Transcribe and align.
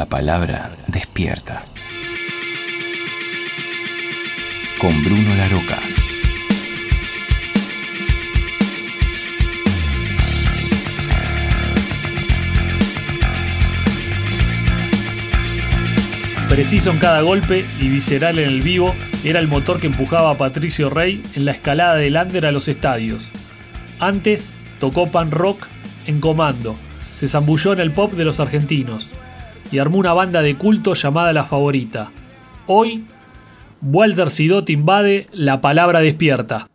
La 0.00 0.06
palabra 0.06 0.72
despierta. 0.86 1.66
Con 4.80 5.04
Bruno 5.04 5.34
Laroca. 5.34 5.78
Preciso 16.48 16.92
en 16.92 16.98
cada 16.98 17.20
golpe 17.20 17.66
y 17.78 17.88
visceral 17.90 18.38
en 18.38 18.48
el 18.48 18.62
vivo, 18.62 18.94
era 19.22 19.38
el 19.38 19.48
motor 19.48 19.80
que 19.80 19.88
empujaba 19.88 20.30
a 20.30 20.38
Patricio 20.38 20.88
Rey 20.88 21.22
en 21.34 21.44
la 21.44 21.52
escalada 21.52 21.96
del 21.96 22.14
Lander 22.14 22.46
a 22.46 22.52
los 22.52 22.68
estadios. 22.68 23.28
Antes 23.98 24.48
tocó 24.78 25.10
pan 25.10 25.30
rock 25.30 25.66
en 26.06 26.22
comando, 26.22 26.74
se 27.14 27.28
zambulló 27.28 27.74
en 27.74 27.80
el 27.80 27.90
pop 27.90 28.14
de 28.14 28.24
los 28.24 28.40
argentinos 28.40 29.10
y 29.70 29.78
armó 29.78 29.98
una 29.98 30.12
banda 30.12 30.42
de 30.42 30.56
culto 30.56 30.94
llamada 30.94 31.32
La 31.32 31.44
Favorita. 31.44 32.10
Hoy, 32.66 33.04
Walter 33.82 34.30
Sidot 34.30 34.70
invade 34.70 35.28
La 35.32 35.60
Palabra 35.60 36.00
Despierta. 36.00 36.69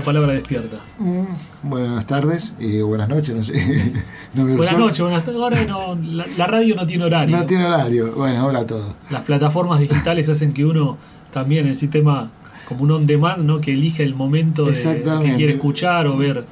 La 0.00 0.04
Palabra 0.06 0.32
Despierta. 0.32 0.78
Mm, 0.98 1.68
Buenas 1.68 2.06
tardes 2.06 2.54
y 2.58 2.80
buenas 2.80 3.10
noches, 3.10 3.36
no 3.36 3.42
sé. 3.42 3.52
No 4.34 4.46
Buenas 4.46 4.78
noches, 4.78 5.00
buenas 5.02 5.26
tardes. 5.26 5.38
Ahora 5.38 5.62
no, 5.66 5.94
la, 5.94 6.26
la 6.38 6.46
radio 6.46 6.74
no 6.74 6.86
tiene 6.86 7.04
horario. 7.04 7.36
No 7.36 7.44
tiene 7.44 7.66
horario. 7.66 8.12
Bueno, 8.12 8.46
hola 8.46 8.60
a 8.60 8.66
todos. 8.66 8.94
Las 9.10 9.20
plataformas 9.24 9.78
digitales 9.78 10.26
hacen 10.30 10.54
que 10.54 10.64
uno 10.64 10.96
también 11.34 11.66
el 11.66 11.76
sistema 11.76 12.30
como 12.66 12.84
un 12.84 12.92
on 12.92 13.06
demand, 13.06 13.44
¿no? 13.44 13.60
Que 13.60 13.72
elige 13.74 14.02
el 14.02 14.14
momento 14.14 14.64
de, 14.64 15.02
que 15.22 15.34
quiere 15.34 15.52
escuchar 15.52 16.06
o 16.06 16.16
ver 16.16 16.46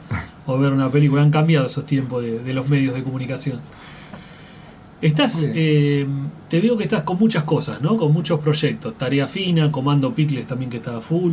o 0.46 0.58
ver 0.58 0.74
una 0.74 0.90
película. 0.90 1.22
Han 1.22 1.30
cambiado 1.30 1.68
esos 1.68 1.86
tiempos 1.86 2.22
de, 2.22 2.40
de 2.40 2.52
los 2.52 2.68
medios 2.68 2.92
de 2.94 3.02
comunicación. 3.02 3.60
Estás, 5.00 5.50
eh, 5.54 6.06
te 6.50 6.60
veo 6.60 6.76
que 6.76 6.84
estás 6.84 7.02
con 7.04 7.18
muchas 7.18 7.44
cosas, 7.44 7.80
¿no? 7.80 7.96
Con 7.96 8.12
muchos 8.12 8.40
proyectos. 8.40 8.92
Tarea 8.98 9.26
fina, 9.26 9.72
Comando 9.72 10.12
Picles 10.12 10.46
también 10.46 10.70
que 10.70 10.76
está 10.76 11.00
full. 11.00 11.32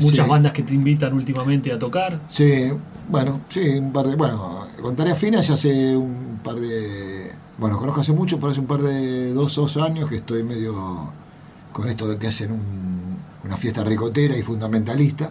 Muchas 0.00 0.24
Sí. 0.26 0.30
bandas 0.30 0.52
que 0.52 0.62
te 0.62 0.74
invitan 0.74 1.12
últimamente 1.14 1.72
a 1.72 1.78
tocar. 1.78 2.20
Sí, 2.30 2.70
bueno, 3.08 3.40
sí, 3.48 3.60
un 3.78 3.92
par 3.92 4.06
de. 4.06 4.16
Bueno, 4.16 4.66
con 4.80 4.96
tareas 4.96 5.18
finas 5.18 5.46
ya 5.48 5.54
hace 5.54 5.96
un 5.96 6.40
par 6.42 6.56
de. 6.56 7.32
Bueno, 7.58 7.76
conozco 7.78 8.00
hace 8.00 8.12
mucho, 8.12 8.38
pero 8.38 8.50
hace 8.52 8.60
un 8.60 8.66
par 8.66 8.80
de 8.80 9.32
dos, 9.32 9.54
dos 9.56 9.76
años 9.76 10.08
que 10.08 10.16
estoy 10.16 10.42
medio 10.42 11.10
con 11.72 11.88
esto 11.88 12.08
de 12.08 12.16
que 12.18 12.26
hacen 12.28 12.52
un- 12.52 13.18
una 13.44 13.56
fiesta 13.56 13.82
ricotera 13.84 14.36
y 14.36 14.42
fundamentalista 14.42 15.30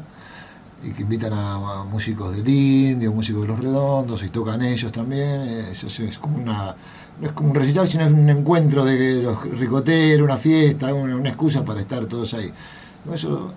y 0.83 0.91
que 0.91 1.01
invitan 1.01 1.33
a, 1.33 1.53
a 1.81 1.83
músicos 1.83 2.35
del 2.35 2.47
indio, 2.47 3.11
músicos 3.11 3.41
de 3.44 3.47
los 3.49 3.59
redondos 3.59 4.23
y 4.23 4.29
tocan 4.29 4.61
ellos 4.61 4.91
también. 4.91 5.41
Es, 5.71 5.83
es- 5.83 5.99
es 5.99 6.19
como 6.19 6.38
una. 6.38 6.75
No 7.19 7.27
es 7.27 7.33
como 7.33 7.49
un 7.49 7.55
recital, 7.55 7.85
sino 7.88 8.05
es 8.05 8.13
un 8.13 8.29
encuentro 8.29 8.85
de 8.85 9.21
los 9.23 9.44
ricoteros, 9.59 10.23
una 10.23 10.38
fiesta, 10.38 10.94
una, 10.94 11.15
una 11.17 11.29
excusa 11.29 11.65
para 11.65 11.81
estar 11.81 12.05
todos 12.05 12.33
ahí. 12.33 12.49
Eso 13.13 13.51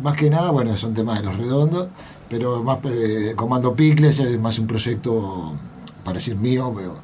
más 0.00 0.16
que 0.16 0.30
nada, 0.30 0.50
bueno, 0.50 0.76
son 0.76 0.94
temas 0.94 1.18
de 1.20 1.24
los 1.26 1.36
redondos, 1.36 1.88
pero 2.28 2.62
más 2.62 2.78
eh, 2.84 3.34
Comando 3.36 3.74
Picles 3.74 4.18
es 4.18 4.40
más 4.40 4.58
un 4.58 4.66
proyecto, 4.66 5.54
para 6.04 6.14
decir 6.14 6.36
mío, 6.36 6.72
pero 6.74 6.96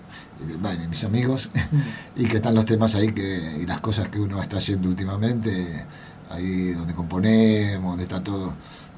de, 0.47 0.57
bueno, 0.57 0.81
de 0.81 0.89
mis 0.89 1.05
amigos, 1.05 1.51
y 2.17 2.27
que 2.27 2.37
están 2.37 2.55
los 2.55 2.65
temas 2.65 2.95
ahí 2.95 3.13
que, 3.13 3.59
y 3.63 3.67
las 3.67 3.81
cosas 3.81 4.09
que 4.09 4.19
uno 4.21 4.41
está 4.41 4.59
haciendo 4.59 4.89
últimamente, 4.89 5.85
ahí 6.31 6.73
donde 6.73 6.95
componemos, 6.95 7.93
donde 7.93 8.05
está 8.05 8.23
todo 8.23 8.53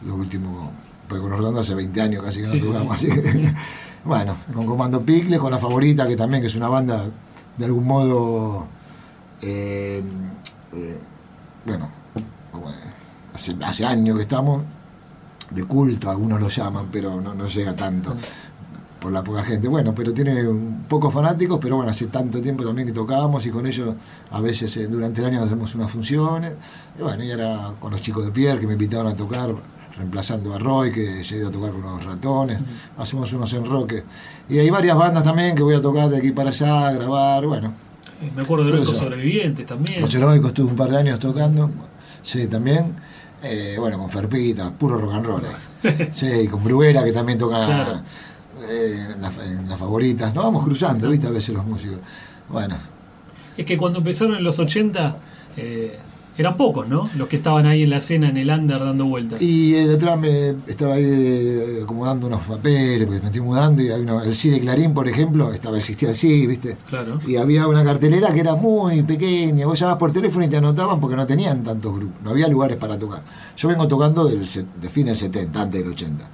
lo 0.07 0.15
último, 0.15 0.73
porque 1.09 1.23
con 1.23 1.31
los 1.31 1.41
redondos 1.41 1.67
hace 1.67 1.75
20 1.75 2.01
años 2.01 2.23
casi 2.23 2.41
que 2.41 2.47
no 2.47 2.53
Sí, 2.53 2.61
tocamos, 2.61 3.01
sí. 3.01 3.11
así 3.11 3.21
que, 3.21 3.55
bueno, 4.05 4.37
con 4.55 4.67
Comando 4.67 5.03
Picles, 5.03 5.39
con 5.39 5.51
la 5.51 5.59
favorita, 5.59 6.07
que 6.07 6.17
también 6.17 6.41
que 6.41 6.47
es 6.47 6.55
una 6.55 6.69
banda 6.69 7.07
de 7.57 7.65
algún 7.65 7.87
modo, 7.87 8.67
eh, 9.43 10.03
eh, 10.73 10.99
bueno, 11.67 11.89
como, 12.51 12.71
hace, 13.41 13.57
hace 13.65 13.87
años 13.87 14.17
que 14.17 14.23
estamos, 14.23 14.63
de 15.51 15.65
culto, 15.65 16.11
algunos 16.11 16.41
lo 16.41 16.49
llaman, 16.49 16.89
pero 16.93 17.21
no, 17.21 17.35
no 17.35 17.47
llega 17.47 17.75
tanto 17.75 18.15
por 19.01 19.11
la 19.11 19.25
poca 19.25 19.43
gente. 19.43 19.67
Bueno, 19.67 19.95
pero 19.95 20.13
tiene 20.13 20.47
un 20.47 20.85
pocos 20.89 21.13
fanáticos, 21.13 21.59
pero 21.61 21.77
bueno, 21.77 21.91
hace 21.91 22.07
tanto 22.09 22.41
tiempo 22.41 22.65
también 22.65 22.87
que 22.87 22.93
tocábamos 22.93 23.45
y 23.47 23.51
con 23.51 23.67
ellos 23.67 23.95
a 24.31 24.41
veces 24.41 24.77
eh, 24.77 24.87
durante 24.87 25.23
el 25.23 25.27
año 25.29 25.43
hacemos 25.43 25.75
unas 25.75 25.91
funciones. 25.91 26.53
Y 26.99 27.03
bueno, 27.03 27.25
y 27.25 27.33
ahora 27.33 27.73
con 27.81 27.91
los 27.91 28.03
chicos 28.03 28.25
de 28.27 28.31
Pierre 28.31 28.61
que 28.61 28.67
me 28.67 28.75
invitaron 28.75 29.09
a 29.09 29.17
tocar, 29.17 29.55
reemplazando 29.97 30.55
a 30.55 30.59
Roy, 30.59 30.93
que 30.93 31.25
se 31.25 31.35
ha 31.35 31.39
ido 31.39 31.49
a 31.49 31.51
tocar 31.51 31.73
con 31.73 31.83
unos 31.83 32.05
ratones, 32.05 32.59
hacemos 32.99 33.33
unos 33.33 33.53
enroques. 33.55 34.05
Y 34.49 34.59
hay 34.59 34.69
varias 34.71 34.97
bandas 34.97 35.25
también 35.25 35.57
que 35.57 35.63
voy 35.63 35.75
a 35.75 35.81
tocar 35.81 36.11
de 36.11 36.19
aquí 36.19 36.31
para 36.33 36.51
allá, 36.51 36.89
a 36.89 36.93
grabar, 36.93 37.47
bueno. 37.47 37.73
Eh, 38.23 38.31
me 38.37 38.43
acuerdo 38.43 38.67
de 38.67 38.85
los 38.85 38.97
sobrevivientes 38.97 39.67
también. 39.67 40.03
Los 40.03 40.15
heroicos 40.15 40.49
estuve 40.49 40.71
un 40.71 40.77
par 40.77 40.91
de 40.91 40.99
años 40.99 41.19
tocando, 41.19 41.71
sí, 42.23 42.47
también. 42.47 42.95
Eh, 43.43 43.77
bueno, 43.79 43.99
con 43.99 44.11
Ferpita, 44.11 44.71
puro 44.71 44.99
rock 44.99 45.15
and 45.15 45.27
roll. 45.27 45.43
eh. 45.83 46.11
Sí, 46.13 46.47
con 46.49 46.63
Bruguera, 46.63 47.03
que 47.05 47.13
también 47.13 47.39
toca 47.39 47.65
Claro. 47.67 48.01
eh, 48.69 49.07
en, 49.15 49.23
la- 49.23 49.45
en 49.45 49.69
las 49.69 49.79
favoritas. 49.79 50.35
Nos 50.35 50.45
vamos 50.45 50.65
cruzando, 50.65 51.09
¿viste? 51.09 51.27
A 51.27 51.31
veces 51.31 51.55
los 51.55 51.65
músicos. 51.65 51.99
Bueno, 52.49 52.77
Es 53.57 53.65
que 53.65 53.77
cuando 53.79 53.99
empezaron 53.99 54.37
en 54.37 54.45
los 54.45 54.59
80 54.59 55.17
eh, 55.57 55.99
eran 56.41 56.57
pocos, 56.57 56.89
¿no? 56.89 57.09
Los 57.17 57.29
que 57.29 57.37
estaban 57.37 57.67
ahí 57.67 57.83
en 57.83 57.91
la 57.91 57.99
escena, 57.99 58.29
en 58.29 58.37
el 58.37 58.51
under, 58.51 58.81
dando 58.81 59.05
vueltas. 59.07 59.41
y 59.41 59.75
el 59.75 59.91
otro 59.91 60.09
día 60.09 60.17
me 60.17 60.55
estaba 60.67 60.95
ahí 60.95 61.05
eh, 61.07 61.81
acomodando 61.83 62.27
unos 62.27 62.43
papeles, 62.43 63.07
porque 63.07 63.21
me 63.21 63.27
estoy 63.27 63.43
mudando, 63.43 63.83
y 63.83 63.91
hay 63.91 64.01
uno, 64.01 64.23
el 64.23 64.35
sí 64.35 64.51
de 64.51 64.61
Clarín, 64.61 64.95
por 64.95 65.09
ejemplo, 65.09 65.53
estaba 65.53 65.79
existía 65.79 66.11
así, 66.11 66.47
¿viste? 66.47 66.77
Claro. 66.89 67.19
Y 67.27 67.37
había 67.37 67.67
una 67.67 67.85
cartelera 67.85 68.33
que 68.33 68.41
era 68.41 68.55
muy 68.55 69.03
pequeña. 69.03 69.67
Vos 69.67 69.79
llamabas 69.79 69.99
por 69.99 70.13
teléfono 70.13 70.45
y 70.45 70.49
te 70.49 70.57
anotaban 70.57 71.01
porque 71.01 71.17
no 71.17 71.27
tenían 71.27 71.63
tantos 71.63 71.95
grupos. 71.95 72.23
No 72.23 72.31
había 72.31 72.49
lugares 72.49 72.77
para 72.77 72.99
tocar. 72.99 73.23
Yo 73.57 73.69
vengo 73.69 73.87
tocando 73.89 74.25
del, 74.25 74.41
de 74.81 74.89
fin 74.89 75.07
del 75.07 75.17
70, 75.17 75.61
antes 75.61 75.83
del 75.83 75.93
80. 75.93 76.25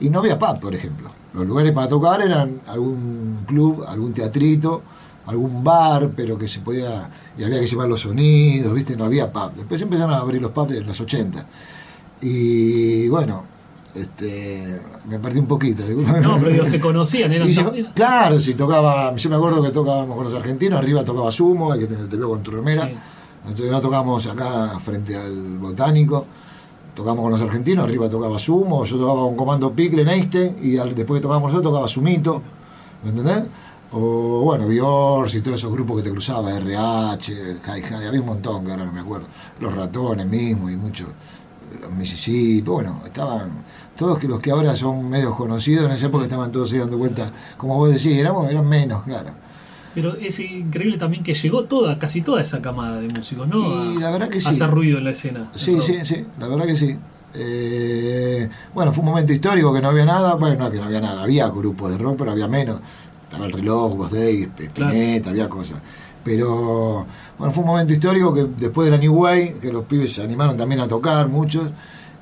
Y 0.00 0.10
no 0.10 0.20
había 0.20 0.38
pub, 0.38 0.60
por 0.60 0.74
ejemplo. 0.74 1.10
Los 1.34 1.46
lugares 1.46 1.72
para 1.72 1.88
tocar 1.88 2.22
eran 2.22 2.60
algún 2.66 3.40
club, 3.46 3.84
algún 3.86 4.12
teatrito, 4.12 4.82
algún 5.30 5.64
bar, 5.64 6.10
pero 6.14 6.36
que 6.38 6.46
se 6.48 6.60
podía. 6.60 7.08
Y 7.38 7.44
había 7.44 7.60
que 7.60 7.66
llevar 7.66 7.88
los 7.88 8.00
sonidos, 8.02 8.72
¿viste? 8.74 8.96
No 8.96 9.04
había 9.04 9.32
pub. 9.32 9.52
Después 9.56 9.80
empezaron 9.82 10.12
a 10.14 10.18
abrir 10.18 10.40
los 10.42 10.50
pubs 10.52 10.72
en 10.74 10.86
los 10.86 11.00
80. 11.00 11.46
Y 12.22 13.08
bueno, 13.08 13.44
este, 13.94 14.80
me 15.08 15.18
perdí 15.18 15.40
un 15.40 15.46
poquito. 15.46 15.82
No, 16.22 16.36
pero 16.38 16.50
digo, 16.50 16.64
se 16.64 16.80
conocían, 16.80 17.32
eran 17.32 17.48
Y 17.48 17.54
se- 17.54 17.62
tan- 17.64 17.92
claro, 17.94 18.38
si 18.40 18.54
tocaba, 18.54 19.14
yo 19.16 19.30
me 19.30 19.36
acuerdo 19.36 19.62
que 19.62 19.70
tocábamos 19.70 20.16
con 20.16 20.24
los 20.24 20.34
argentinos, 20.34 20.78
arriba 20.78 21.04
tocaba 21.04 21.30
Sumo, 21.30 21.72
el 21.74 21.80
que 21.80 21.86
te, 21.86 21.96
te 21.96 22.16
veo 22.16 22.28
con 22.28 22.42
tu 22.42 22.50
remera. 22.50 22.86
Sí. 22.86 22.94
Entonces 23.44 23.70
no 23.70 23.80
tocamos 23.80 24.26
acá 24.26 24.78
frente 24.80 25.16
al 25.16 25.56
botánico, 25.58 26.26
tocamos 26.94 27.22
con 27.22 27.32
los 27.32 27.40
argentinos, 27.40 27.84
arriba 27.84 28.08
tocaba 28.08 28.38
Sumo, 28.38 28.84
yo 28.84 28.96
tocaba 28.98 29.20
con 29.22 29.34
Comando 29.36 29.72
Picle 29.72 30.02
en 30.02 30.08
Einstein, 30.10 30.56
y 30.62 30.76
al- 30.76 30.94
después 30.94 31.18
que 31.18 31.22
tocábamos 31.22 31.50
nosotros 31.52 31.72
tocaba 31.72 31.88
Sumito, 31.88 32.42
¿me 33.02 33.10
entendés? 33.10 33.44
O 33.92 34.42
bueno, 34.44 34.68
Biors 34.68 35.34
y 35.34 35.40
todos 35.40 35.58
esos 35.58 35.72
grupos 35.72 35.96
que 35.96 36.02
te 36.04 36.10
cruzaba, 36.10 36.52
RH, 36.54 37.32
Hi 37.66 37.80
Hi, 37.82 38.04
había 38.06 38.20
un 38.20 38.26
montón 38.26 38.64
que 38.64 38.70
ahora 38.70 38.84
no 38.84 38.92
me 38.92 39.00
acuerdo, 39.00 39.26
los 39.58 39.74
ratones 39.74 40.26
mismos 40.26 40.70
y 40.70 40.76
muchos, 40.76 41.08
los 41.80 41.90
Mississippi, 41.92 42.70
bueno, 42.70 43.02
estaban 43.04 43.50
todos 43.96 44.18
que 44.18 44.28
los 44.28 44.38
que 44.38 44.52
ahora 44.52 44.76
son 44.76 45.08
medios 45.10 45.34
conocidos, 45.34 45.86
en 45.86 45.92
esa 45.92 46.06
época 46.06 46.24
estaban 46.24 46.52
todos 46.52 46.72
ahí 46.72 46.78
dando 46.78 46.98
vueltas, 46.98 47.32
como 47.56 47.76
vos 47.78 47.90
decís, 47.90 48.16
éramos, 48.16 48.48
eran 48.48 48.68
menos, 48.68 49.02
claro. 49.02 49.30
Pero 49.92 50.14
es 50.14 50.38
increíble 50.38 50.96
también 50.96 51.24
que 51.24 51.34
llegó 51.34 51.64
toda, 51.64 51.98
casi 51.98 52.22
toda 52.22 52.40
esa 52.42 52.62
camada 52.62 53.00
de 53.00 53.08
músicos, 53.08 53.48
¿no? 53.48 53.58
Y 53.92 53.96
A- 53.96 54.00
la 54.00 54.10
verdad 54.12 54.28
que 54.28 54.38
a 54.38 54.40
sí. 54.40 54.48
hacer 54.50 54.70
ruido 54.70 54.98
en 54.98 55.04
la 55.04 55.10
escena. 55.10 55.50
Sí, 55.56 55.80
sí, 55.82 55.98
sí, 56.04 56.24
la 56.38 56.46
verdad 56.46 56.66
que 56.66 56.76
sí. 56.76 56.96
Eh, 57.34 58.48
bueno, 58.72 58.92
fue 58.92 59.02
un 59.02 59.10
momento 59.10 59.32
histórico 59.32 59.72
que 59.72 59.80
no 59.80 59.88
había 59.88 60.04
nada, 60.04 60.34
bueno, 60.34 60.64
no 60.64 60.70
que 60.70 60.78
no 60.78 60.84
había 60.84 61.00
nada, 61.00 61.22
había 61.24 61.48
grupos 61.48 61.90
de 61.90 61.98
rock, 61.98 62.16
pero 62.18 62.30
había 62.30 62.46
menos. 62.46 62.78
Estaba 63.30 63.46
el 63.46 63.52
reloj, 63.52 63.96
Vos 63.96 64.10
Day, 64.10 64.50
Spinetta, 64.58 65.30
había 65.30 65.48
cosas. 65.48 65.78
Pero 66.24 67.06
bueno, 67.38 67.54
fue 67.54 67.62
un 67.62 67.68
momento 67.68 67.92
histórico 67.92 68.34
que 68.34 68.44
después 68.58 68.86
de 68.86 68.90
la 68.90 68.98
New 69.00 69.14
Way, 69.14 69.54
que 69.60 69.72
los 69.72 69.84
pibes 69.84 70.14
se 70.14 70.24
animaron 70.24 70.56
también 70.56 70.80
a 70.80 70.88
tocar, 70.88 71.28
muchos, 71.28 71.70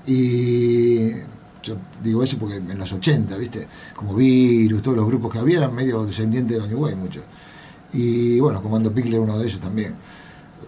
y 0.07 1.13
yo 1.63 1.77
digo 2.05 2.23
eso 2.23 2.37
porque 2.37 2.57
en 2.57 2.77
los 2.77 2.93
80, 2.93 3.39
¿viste? 3.39 3.67
Como 3.97 4.15
Virus, 4.15 4.83
todos 4.83 4.99
los 4.99 5.07
grupos 5.07 5.33
que 5.33 5.39
había 5.39 5.57
eran 5.57 5.75
medio 5.75 6.05
descendientes 6.05 6.59
de 6.59 6.63
la 6.63 6.69
New 6.69 6.79
Way, 6.79 6.95
muchos. 6.97 7.23
Y 7.95 8.39
bueno, 8.41 8.63
Comando 8.63 8.93
Pickler 8.93 9.19
uno 9.19 9.39
de 9.39 9.47
ellos 9.47 9.61
también 9.61 9.95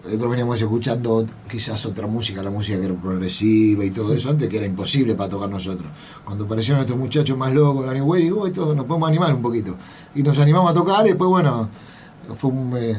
nosotros 0.03 0.31
veníamos 0.31 0.59
escuchando 0.59 1.25
quizás 1.49 1.85
otra 1.85 2.07
música, 2.07 2.41
la 2.41 2.49
música 2.49 2.79
que 2.79 2.85
era 2.85 2.95
progresiva 2.95 3.85
y 3.85 3.91
todo 3.91 4.13
eso, 4.13 4.31
antes 4.31 4.49
que 4.49 4.57
era 4.57 4.65
imposible 4.65 5.13
para 5.13 5.29
tocar 5.29 5.49
nosotros. 5.49 5.87
Cuando 6.25 6.45
aparecieron 6.45 6.81
estos 6.81 6.97
muchachos 6.97 7.37
más 7.37 7.53
locos, 7.53 7.85
digo, 8.17 8.47
esto 8.47 8.73
nos 8.73 8.85
podemos 8.85 9.09
animar 9.09 9.33
un 9.33 9.41
poquito. 9.41 9.75
Y 10.15 10.23
nos 10.23 10.37
animamos 10.39 10.71
a 10.71 10.73
tocar 10.73 11.05
y 11.05 11.09
después, 11.09 11.29
bueno, 11.29 11.69
fue 12.35 12.49
un 12.49 12.75
eh, 12.77 12.97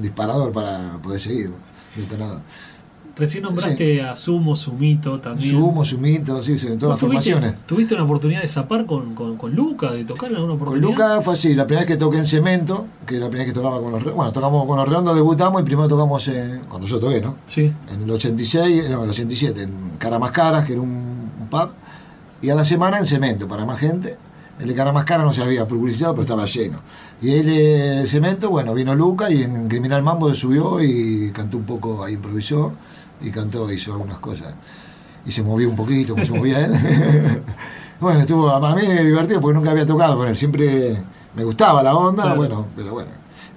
disparador 0.00 0.52
para 0.52 0.98
poder 1.02 1.20
seguir. 1.20 1.52
detonador. 1.94 2.40
Recién 3.18 3.42
nombraste 3.42 4.00
a 4.02 4.14
Sumo, 4.14 4.54
Sumito 4.54 5.18
también. 5.18 5.50
Sumo, 5.50 5.84
Sumito, 5.84 6.40
sí, 6.40 6.56
sí, 6.56 6.68
en 6.68 6.78
todas 6.78 6.94
las 6.94 7.00
¿Vos 7.00 7.10
tuviste, 7.10 7.32
formaciones. 7.32 7.66
¿Tuviste 7.66 7.94
una 7.94 8.04
oportunidad 8.04 8.42
de 8.42 8.48
zapar 8.48 8.86
con, 8.86 9.14
con, 9.14 9.36
con 9.36 9.54
Luca, 9.54 9.90
de 9.90 10.04
tocar 10.04 10.30
en 10.30 10.36
alguna 10.36 10.54
Con 10.54 10.62
oportunidad? 10.62 10.90
Luca 10.90 11.20
fue 11.22 11.34
así, 11.34 11.54
la 11.54 11.66
primera 11.66 11.84
vez 11.84 11.94
que 11.94 11.98
toqué 11.98 12.18
en 12.18 12.26
Cemento, 12.26 12.86
que 13.04 13.14
la 13.14 13.26
primera 13.26 13.44
vez 13.44 13.52
que 13.52 13.60
tocaba 13.60 13.80
con 13.80 13.92
los 13.92 14.04
bueno, 14.04 14.32
tocamos 14.32 14.66
con 14.66 14.76
los 14.76 14.88
redondos, 14.88 15.16
debutamos 15.16 15.60
y 15.60 15.64
primero 15.64 15.88
tocamos 15.88 16.28
en, 16.28 16.60
cuando 16.68 16.86
yo 16.86 17.00
toqué, 17.00 17.20
¿no? 17.20 17.36
Sí. 17.48 17.72
en 17.92 18.02
el 18.02 18.10
86, 18.10 18.84
no, 18.90 18.98
en 18.98 19.02
el 19.02 19.10
87, 19.10 19.62
en 19.62 19.72
Cara 19.98 20.20
Más 20.20 20.30
Caras, 20.30 20.64
que 20.64 20.74
era 20.74 20.82
un, 20.82 20.88
un 21.40 21.48
pub, 21.50 21.70
y 22.40 22.50
a 22.50 22.54
la 22.54 22.64
semana 22.64 22.98
en 22.98 23.06
Cemento, 23.08 23.48
para 23.48 23.66
más 23.66 23.80
gente. 23.80 24.16
El 24.60 24.68
de 24.68 24.74
Cara 24.74 24.92
Más 24.92 25.04
Cara 25.04 25.22
no 25.22 25.32
se 25.32 25.42
había 25.42 25.66
publicitado, 25.66 26.14
pero 26.14 26.22
estaba 26.22 26.44
lleno. 26.44 26.78
Y 27.20 27.32
el 27.32 28.08
Cemento, 28.08 28.50
bueno, 28.50 28.74
vino 28.74 28.94
Luca 28.94 29.30
y 29.30 29.42
en 29.42 29.68
Criminal 29.68 30.02
Mambo 30.02 30.28
se 30.30 30.36
subió 30.36 30.82
y 30.82 31.30
cantó 31.32 31.56
un 31.56 31.64
poco, 31.64 32.04
ahí 32.04 32.14
improvisó, 32.14 32.72
y 33.20 33.30
cantó, 33.30 33.70
hizo 33.72 33.92
algunas 33.92 34.18
cosas. 34.18 34.48
Y 35.26 35.32
se 35.32 35.42
movió 35.42 35.68
un 35.68 35.76
poquito, 35.76 36.14
como 36.14 36.24
se 36.24 36.32
movía 36.32 36.64
él. 36.64 36.72
bueno, 38.00 38.20
estuvo, 38.20 38.60
para 38.60 38.74
mí 38.74 38.82
divertido 39.04 39.40
porque 39.40 39.56
nunca 39.56 39.70
había 39.72 39.84
tocado 39.86 40.16
con 40.16 40.28
él, 40.28 40.36
siempre 40.36 40.96
me 41.34 41.44
gustaba 41.44 41.82
la 41.82 41.94
onda, 41.94 42.22
Claro. 42.22 42.36
bueno, 42.36 42.66
pero 42.76 42.92
bueno, 42.92 43.10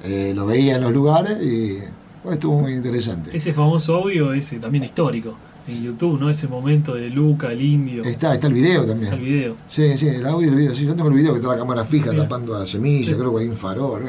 eh, 0.03 0.33
lo 0.35 0.45
veía 0.45 0.75
en 0.75 0.81
los 0.81 0.91
lugares 0.91 1.37
y 1.41 1.77
bueno, 2.23 2.33
estuvo 2.33 2.59
muy 2.61 2.73
interesante. 2.73 3.35
Ese 3.35 3.53
famoso 3.53 3.95
audio, 3.95 4.33
ese 4.33 4.57
también 4.59 4.83
histórico, 4.83 5.35
en 5.67 5.81
YouTube, 5.83 6.19
¿no? 6.19 6.29
Ese 6.29 6.47
momento 6.47 6.95
de 6.95 7.09
Luca, 7.09 7.51
el 7.51 7.61
indio, 7.61 8.03
Está, 8.03 8.33
está 8.33 8.47
el 8.47 8.53
video 8.53 8.83
también. 8.85 9.13
el 9.13 9.19
video. 9.19 9.55
Sí, 9.67 9.97
sí, 9.97 10.07
el 10.09 10.25
audio 10.25 10.47
y 10.47 10.49
el 10.49 10.55
video. 10.55 10.75
Sí, 10.75 10.85
yo 10.85 10.95
tengo 10.95 11.09
el 11.09 11.15
video 11.15 11.33
que 11.33 11.39
está 11.39 11.51
la 11.51 11.57
cámara 11.57 11.83
fija 11.83 12.11
tapando 12.11 12.55
a 12.55 12.65
semilla, 12.67 13.09
Sí. 13.09 13.15
creo 13.15 13.33
que 13.35 13.43
hay 13.43 13.49
un 13.49 13.55
farol. 13.57 14.03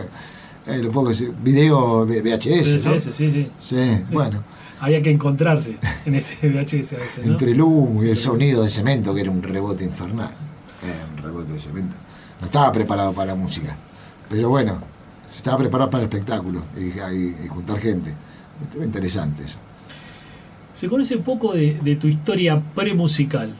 Eh, 0.66 0.78
lo 0.78 0.90
poco 0.90 1.10
video 1.43 2.06
VHS, 2.06 2.84
¿no? 2.84 2.93
VHS, 2.93 3.12
sí, 3.12 3.31
sí. 3.32 3.50
Sí, 3.60 4.04
bueno, 4.12 4.43
Había 4.84 5.00
que 5.00 5.11
encontrarse 5.11 5.76
en 6.05 6.14
ese 6.14 6.34
VHS 6.49 6.93
a 6.94 6.96
veces, 6.99 7.25
¿no? 7.25 7.32
entre 7.32 7.52
el 7.52 7.61
humo 7.62 8.02
y 8.05 8.11
el 8.11 8.17
sonido 8.17 8.64
de 8.64 8.70
cemento, 8.70 9.14
que 9.14 9.20
era 9.20 9.31
un 9.31 9.43
rebote 9.43 9.84
infernal. 9.84 10.31
Era 10.82 11.06
un 11.17 11.23
rebote 11.23 11.52
de 11.52 11.58
cemento. 11.61 11.94
No 12.40 12.46
estaba 12.46 12.73
preparado 12.73 13.12
para 13.12 13.29
la 13.29 13.34
música, 13.37 13.76
pero 14.29 14.49
bueno, 14.49 14.79
estaba 15.34 15.56
preparado 15.58 15.88
para 15.88 16.02
el 16.02 16.08
espectáculo 16.08 16.64
y, 16.76 16.81
y- 16.99 17.37
y 17.44 17.49
juntar 17.49 17.79
gente. 17.79 18.12
Estuvo 18.62 18.82
interesante 18.84 19.44
eso, 19.44 19.56
Se 20.73 20.88
conoce 20.88 21.17
poco 21.19 21.52
de, 21.55 21.78
de 21.82 21.96
tu 21.96 22.08
historia 22.08 22.61
premusical. 22.75 23.52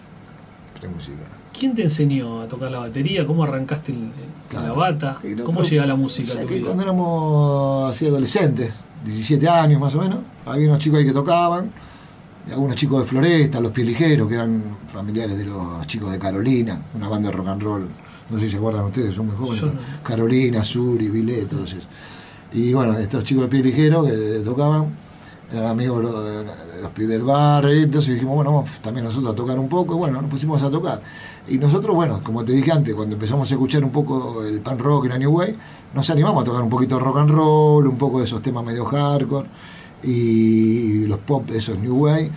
la 0.83 0.89
música. 0.89 1.19
¿Quién 1.57 1.75
te 1.77 1.83
enseñó 1.85 2.41
a 2.41 2.49
tocar 2.49 2.71
la 2.73 2.79
batería? 2.81 3.25
¿Cómo 3.27 3.45
arrancaste 3.45 3.93
en, 3.93 3.99
en 3.99 4.13
Claro. 4.49 4.67
la 4.69 4.73
bata? 4.73 5.21
¿Cómo 5.45 5.63
llega 5.63 5.87
la 5.87 5.95
música 5.95 6.33
o 6.35 6.39
a 6.39 6.41
tu 6.43 6.49
vida? 6.49 6.67
Cuando 6.67 6.83
éramos 6.83 7.91
así 7.95 8.07
adolescentes, 8.09 8.73
17 9.05 9.49
años 9.49 9.81
más 9.81 9.95
o 9.95 9.99
menos, 10.01 10.19
había 10.47 10.69
unos 10.69 10.79
chicos 10.81 10.99
ahí 10.99 11.07
que 11.07 11.13
tocaban, 11.13 11.71
y 12.49 12.53
algunos 12.53 12.77
chicos 12.77 13.03
de 13.03 13.09
Floresta, 13.09 13.61
los 13.61 13.73
Pies 13.73 13.87
Ligeros, 13.87 14.29
que 14.29 14.35
eran 14.35 14.77
familiares 14.89 15.39
de 15.39 15.45
los 15.45 15.87
chicos 15.87 16.11
de 16.13 16.19
Carolina, 16.19 16.81
una 16.95 17.09
banda 17.09 17.31
de 17.31 17.37
rock 17.37 17.49
and 17.49 17.63
roll, 17.63 17.89
no 18.31 18.39
sé 18.39 18.47
si 18.47 18.53
se 18.53 18.57
acuerdan 18.57 18.85
ustedes, 18.85 19.15
son 19.15 19.27
muy 19.27 19.37
jóvenes, 19.37 19.61
Yo 19.61 19.67
¿no? 19.67 19.73
no. 19.75 19.81
Carolina, 20.03 20.65
Suri, 20.65 21.09
Vilé, 21.09 21.45
todos 21.45 21.73
esos. 21.73 21.89
Y 22.53 22.73
bueno, 22.73 22.99
estos 22.99 23.25
chicos 23.25 23.45
de 23.45 23.49
Pies 23.49 23.65
Ligeros 23.65 24.07
que 24.07 24.43
tocaban, 24.45 24.87
eran 25.53 25.67
amigos 25.67 25.99
de 25.99 26.03
los, 26.03 26.25
de 26.75 26.83
los 26.83 26.91
pibes 26.93 27.11
del 27.11 27.23
bar, 27.23 27.65
y 27.67 27.83
entonces 27.83 28.15
dijimos, 28.15 28.35
bueno, 28.35 28.53
vamos 28.53 28.71
también 28.83 29.05
nosotros 29.05 29.33
a 29.33 29.37
tocar 29.37 29.59
un 29.59 29.69
poco, 29.69 29.95
y 29.95 29.99
bueno, 29.99 30.21
nos 30.21 30.31
pusimos 30.31 30.63
a 30.63 30.71
tocar. 30.71 31.03
Y 31.47 31.59
nosotros, 31.59 31.95
bueno, 31.95 32.21
como 32.23 32.45
te 32.45 32.53
dije 32.53 32.73
antes, 32.73 32.95
cuando 32.95 33.15
empezamos 33.15 33.51
a 33.51 33.55
escuchar 33.55 33.85
un 33.85 33.91
poco 33.91 34.45
el 34.45 34.61
pan 34.61 34.79
rock 34.79 35.07
y 35.07 35.09
la 35.09 35.19
New 35.19 35.31
Way, 35.31 35.57
nos 35.95 36.09
animamos 36.09 36.43
a 36.43 36.45
tocar 36.45 36.63
un 36.63 36.71
poquito 36.71 36.97
de 36.97 37.05
rock 37.05 37.19
and 37.19 37.31
roll, 37.31 37.87
un 37.87 37.99
poco 37.99 38.19
de 38.21 38.25
esos 38.25 38.41
temas 38.41 38.65
medio 38.65 38.85
hardcore, 38.85 39.47
y 40.03 41.07
los 41.07 41.19
pop 41.21 41.49
de 41.49 41.59
esos 41.59 41.79
New 41.79 42.05
Way, 42.05 42.31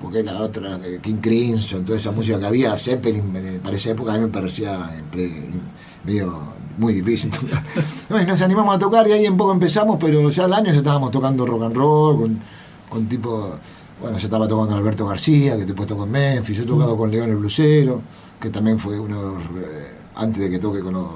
porque 0.00 0.22
la 0.22 0.40
otra, 0.42 0.78
King 1.02 1.16
Crimson, 1.20 1.84
toda 1.84 1.98
esa 1.98 2.12
música 2.12 2.38
que 2.38 2.46
había, 2.46 2.76
Zeppelin, 2.76 3.60
para 3.62 3.76
esa 3.76 3.90
época 3.90 4.12
a 4.12 4.16
mí 4.16 4.24
me 4.24 4.28
parecía 4.28 4.90
en 5.12 5.62
medio 6.04 6.56
muy 6.78 6.94
difícil 6.94 7.30
tocar. 7.30 7.62
Y 8.22 8.26
nos 8.26 8.40
animamos 8.42 8.76
a 8.76 8.78
tocar 8.78 9.08
y 9.08 9.12
ahí 9.12 9.28
un 9.28 9.36
poco 9.36 9.52
empezamos, 9.52 9.96
pero 9.98 10.30
ya 10.30 10.44
al 10.44 10.52
año 10.52 10.72
ya 10.72 10.78
estábamos 10.78 11.10
tocando 11.10 11.46
rock 11.46 11.62
and 11.62 11.76
roll, 11.76 12.16
con, 12.18 12.40
con 12.88 13.06
tipo, 13.06 13.54
bueno, 14.00 14.18
ya 14.18 14.24
estaba 14.24 14.46
tocando 14.46 14.76
Alberto 14.76 15.06
García, 15.06 15.56
que 15.56 15.64
después 15.64 15.88
tocó 15.88 16.04
en 16.04 16.10
Memphis, 16.10 16.58
yo 16.58 16.62
he 16.64 16.66
tocado 16.66 16.96
con 16.96 17.10
León 17.10 17.30
el 17.30 17.36
Blusero, 17.36 18.02
que 18.40 18.50
también 18.50 18.78
fue 18.78 18.98
uno 19.00 19.18
de 19.18 19.26
los, 19.26 19.42
eh, 19.42 19.92
antes 20.16 20.42
de 20.42 20.50
que 20.50 20.58
toque 20.58 20.80
con 20.80 20.94
los, 20.94 21.06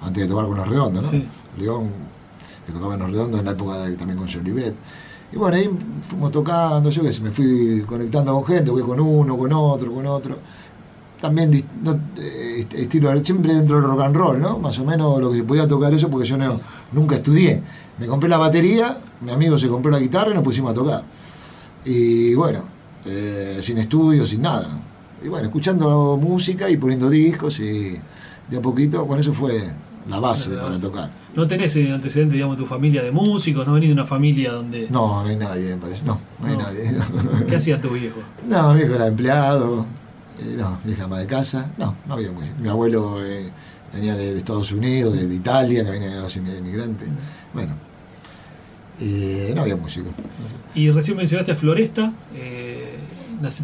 antes 0.00 0.22
de 0.22 0.28
tocar 0.28 0.46
con 0.46 0.56
los 0.56 0.68
redondos, 0.68 1.04
¿no? 1.04 1.10
Sí. 1.10 1.26
León, 1.58 1.90
que 2.70 2.74
tocaba 2.78 2.94
en 2.94 3.00
los 3.00 3.10
redondos 3.10 3.40
en 3.40 3.46
la 3.46 3.52
época 3.52 3.78
de, 3.84 3.96
también 3.96 4.18
con 4.18 4.28
Jolivet. 4.28 4.74
Y 5.32 5.36
bueno, 5.36 5.56
ahí 5.56 5.70
fuimos 6.02 6.32
tocando, 6.32 6.90
yo 6.90 7.02
que 7.02 7.12
sé, 7.12 7.20
me 7.22 7.30
fui 7.30 7.82
conectando 7.86 8.32
con 8.32 8.44
gente, 8.44 8.70
voy 8.70 8.82
con 8.82 8.98
uno, 8.98 9.36
con 9.36 9.52
otro, 9.52 9.92
con 9.92 10.06
otro. 10.06 10.36
También 11.20 11.50
no, 11.82 11.92
eh, 12.18 12.60
est- 12.60 12.74
estilo, 12.74 13.12
siempre 13.24 13.54
dentro 13.54 13.76
del 13.76 13.84
rock 13.84 14.00
and 14.00 14.16
roll, 14.16 14.40
¿no? 14.40 14.58
Más 14.58 14.78
o 14.78 14.84
menos 14.84 15.20
lo 15.20 15.30
que 15.30 15.36
se 15.38 15.44
podía 15.44 15.68
tocar 15.68 15.92
eso, 15.92 16.08
porque 16.08 16.26
yo 16.26 16.36
no, 16.36 16.60
nunca 16.92 17.16
estudié. 17.16 17.62
Me 17.98 18.06
compré 18.06 18.28
la 18.28 18.38
batería, 18.38 18.98
mi 19.20 19.30
amigo 19.30 19.58
se 19.58 19.68
compró 19.68 19.90
la 19.90 19.98
guitarra 19.98 20.30
y 20.30 20.34
nos 20.34 20.42
pusimos 20.42 20.70
a 20.72 20.74
tocar. 20.74 21.02
Y 21.84 22.34
bueno, 22.34 22.60
eh, 23.04 23.58
sin 23.60 23.78
estudio, 23.78 24.24
sin 24.26 24.42
nada. 24.42 24.68
Y 25.22 25.28
bueno, 25.28 25.46
escuchando 25.46 26.18
música 26.20 26.68
y 26.70 26.76
poniendo 26.78 27.10
discos 27.10 27.60
y 27.60 27.96
de 28.50 28.56
a 28.56 28.62
poquito, 28.62 29.04
bueno, 29.04 29.20
eso 29.20 29.32
fue 29.34 29.62
la 30.08 30.18
base 30.20 30.50
La 30.50 30.56
para 30.56 30.68
base. 30.70 30.82
tocar. 30.82 31.10
¿No 31.34 31.46
tenés 31.46 31.76
antecedentes, 31.76 32.32
digamos, 32.34 32.56
de 32.56 32.62
tu 32.62 32.68
familia 32.68 33.02
de 33.02 33.10
músicos? 33.10 33.66
¿No 33.66 33.74
venís 33.74 33.88
de 33.90 33.94
una 33.94 34.06
familia 34.06 34.52
donde... 34.52 34.88
No, 34.90 35.22
no 35.22 35.28
hay 35.28 35.36
nadie, 35.36 35.70
me 35.70 35.76
parece. 35.76 36.02
No, 36.04 36.18
no 36.40 36.46
hay 36.46 36.56
No. 36.56 36.62
nadie. 36.62 36.92
¿Qué 37.48 37.56
hacía 37.56 37.80
tu 37.80 37.90
viejo? 37.90 38.20
No, 38.48 38.72
mi 38.74 38.80
viejo 38.80 38.94
era 38.94 39.06
empleado, 39.06 39.86
eh, 40.40 40.54
no, 40.58 40.78
mi 40.84 40.92
hija 40.92 41.04
ama 41.04 41.18
de 41.18 41.26
casa, 41.26 41.70
no, 41.78 41.94
no 42.06 42.14
había 42.14 42.32
música. 42.32 42.54
Mi 42.58 42.68
abuelo 42.68 43.24
eh, 43.24 43.50
venía 43.92 44.14
de, 44.16 44.32
de 44.32 44.38
Estados 44.38 44.72
Unidos, 44.72 45.12
de, 45.14 45.26
de 45.28 45.34
Italia, 45.34 45.84
que 45.84 45.90
venía 45.90 46.10
de 46.14 46.20
los 46.20 46.36
inmigrantes. 46.36 47.08
Bueno, 47.52 47.74
eh, 49.00 49.52
no 49.54 49.62
había 49.62 49.76
música. 49.76 50.10
Y 50.74 50.90
recién 50.90 51.16
mencionaste 51.16 51.52
a 51.52 51.56
Floresta. 51.56 52.12
Eh, 52.34 52.96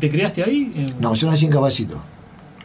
¿Te 0.01 0.11
creaste 0.11 0.43
ahí? 0.43 0.73
En- 0.77 1.01
No, 1.01 1.13
yo 1.15 1.31
nací 1.31 1.45
en 1.45 1.51
Caballito. 1.53 2.01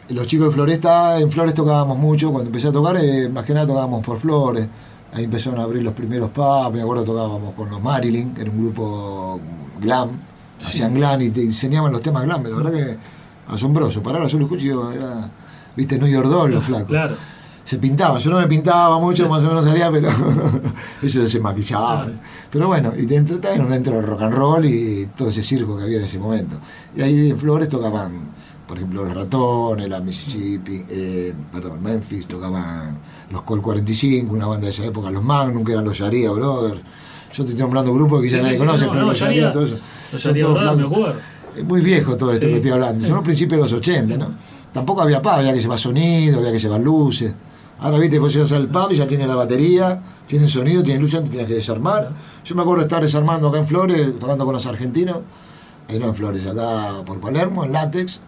Los 0.08 0.26
chicos 0.26 0.48
de 0.48 0.52
Floresta, 0.52 1.18
en 1.18 1.30
Flores 1.30 1.54
tocábamos 1.54 1.96
mucho, 1.96 2.32
cuando 2.32 2.48
empecé 2.48 2.68
a 2.68 2.72
tocar, 2.72 2.96
eh, 2.96 3.28
más 3.28 3.44
que 3.44 3.54
nada 3.54 3.66
tocábamos 3.66 4.04
por 4.04 4.18
Flores. 4.18 4.66
Ahí 5.12 5.24
empezaron 5.24 5.60
a 5.60 5.64
abrir 5.64 5.82
los 5.82 5.94
primeros 5.94 6.30
pubs, 6.30 6.72
me 6.72 6.80
acuerdo 6.80 7.04
tocábamos 7.04 7.54
con 7.54 7.70
los 7.70 7.80
Marilyn, 7.80 8.34
que 8.34 8.42
era 8.42 8.50
un 8.50 8.58
grupo 8.62 9.40
glam, 9.80 10.10
hacían 10.58 10.94
glam 10.94 11.20
y 11.20 11.30
te 11.30 11.42
enseñaban 11.42 11.92
los 11.92 12.02
temas 12.02 12.24
glam, 12.24 12.42
la 12.42 12.56
verdad 12.56 12.72
que 12.72 12.96
asombroso. 13.48 14.02
Para 14.02 14.18
ahora 14.18 14.28
yo 14.28 14.38
lo 14.38 14.44
escucho 14.44 14.92
era, 14.92 15.30
viste, 15.76 15.98
New 15.98 16.08
York 16.08 16.28
Doll, 16.28 16.52
los 16.52 16.64
flacos. 16.64 16.88
Claro. 16.88 17.16
Se 17.64 17.78
pintaba, 17.78 18.18
yo 18.18 18.30
no 18.30 18.38
me 18.38 18.48
pintaba 18.48 18.98
mucho, 18.98 19.28
más 19.28 19.42
o 19.44 19.46
menos 19.46 19.64
salía, 19.64 19.90
pero 19.90 20.08
ellos 21.02 21.30
se 21.30 21.38
maquillaban. 21.38 22.20
Pero 22.50 22.66
bueno, 22.66 22.92
y 22.96 23.06
dentro 23.06 23.38
también 23.38 23.70
dentro 23.70 23.94
del 23.94 24.04
rock 24.04 24.22
and 24.22 24.34
roll 24.34 24.64
y 24.64 25.06
todo 25.16 25.28
ese 25.28 25.44
circo 25.44 25.76
que 25.76 25.84
había 25.84 25.98
en 25.98 26.04
ese 26.04 26.18
momento. 26.18 26.56
Y 26.96 27.02
ahí 27.02 27.30
en 27.30 27.38
Flores 27.38 27.68
tocaban, 27.68 28.10
por 28.66 28.76
ejemplo, 28.76 29.04
los 29.04 29.14
ratones, 29.14 29.88
la 29.88 30.00
Mississippi, 30.00 30.84
eh, 30.88 31.32
perdón, 31.52 31.82
Memphis, 31.82 32.26
tocaban 32.26 32.98
los 33.30 33.42
Col 33.42 33.60
45, 33.60 34.32
una 34.34 34.46
banda 34.46 34.66
de 34.66 34.70
esa 34.72 34.84
época, 34.84 35.10
los 35.10 35.22
Magnum, 35.22 35.64
que 35.64 35.72
eran 35.72 35.84
los 35.84 35.98
Yaría 35.98 36.30
Brothers. 36.30 36.80
Yo 37.32 37.44
te 37.44 37.50
estoy 37.50 37.62
nombrando 37.62 37.92
grupos 37.94 38.20
que 38.22 38.30
ya 38.30 38.36
sí, 38.38 38.42
nadie 38.42 38.54
sí, 38.54 38.58
conoce, 38.60 38.84
no, 38.86 38.90
pero 38.90 39.02
no, 39.02 39.08
los 39.08 39.18
Yaría- 39.20 39.34
Yaría, 39.36 39.52
todo 39.52 39.64
eso. 39.64 39.76
Los 40.12 40.22
todos 40.22 40.34
Brothers, 40.36 40.76
me 40.76 40.84
acuerdo. 40.86 41.14
Es 41.56 41.64
muy 41.64 41.80
viejo 41.80 42.16
todo 42.16 42.30
esto 42.32 42.46
Sí. 42.46 42.50
que 42.52 42.56
estoy 42.56 42.70
hablando, 42.72 43.04
son 43.06 43.14
los 43.16 43.24
principios 43.24 43.58
de 43.58 43.62
los 43.62 43.72
80, 43.72 44.16
¿no? 44.16 44.28
Tampoco 44.72 45.02
había 45.02 45.20
paz, 45.20 45.38
había 45.38 45.52
que 45.52 45.60
llevar 45.60 45.78
sonido, 45.78 46.38
había 46.38 46.52
que 46.52 46.58
llevar 46.58 46.80
luces, 46.80 47.32
Ahora, 47.80 47.98
viste, 47.98 48.16
vos 48.20 48.32
llegas 48.32 48.52
al 48.52 48.68
pub 48.68 48.92
y 48.92 48.94
ya 48.94 49.08
tiene 49.08 49.26
la 49.26 49.34
batería, 49.34 50.00
tiene 50.28 50.46
sonido, 50.46 50.84
tiene 50.84 51.00
luz, 51.00 51.10
ya 51.10 51.20
no 51.20 51.28
tienes 51.28 51.48
que 51.48 51.54
desarmar. 51.54 52.10
Yo 52.44 52.54
me 52.54 52.62
acuerdo 52.62 52.82
de 52.82 52.86
estar 52.86 53.02
desarmando 53.02 53.48
acá 53.48 53.58
en 53.58 53.66
Flores, 53.66 54.20
tocando 54.20 54.44
con 54.44 54.54
los 54.54 54.64
argentinos, 54.66 55.18
eh, 55.88 55.98
no 55.98 56.06
en 56.06 56.14
Flores, 56.14 56.46
acá 56.46 57.02
por 57.04 57.18
Palermo, 57.20 57.64
en 57.64 57.72
Látex, 57.72 58.20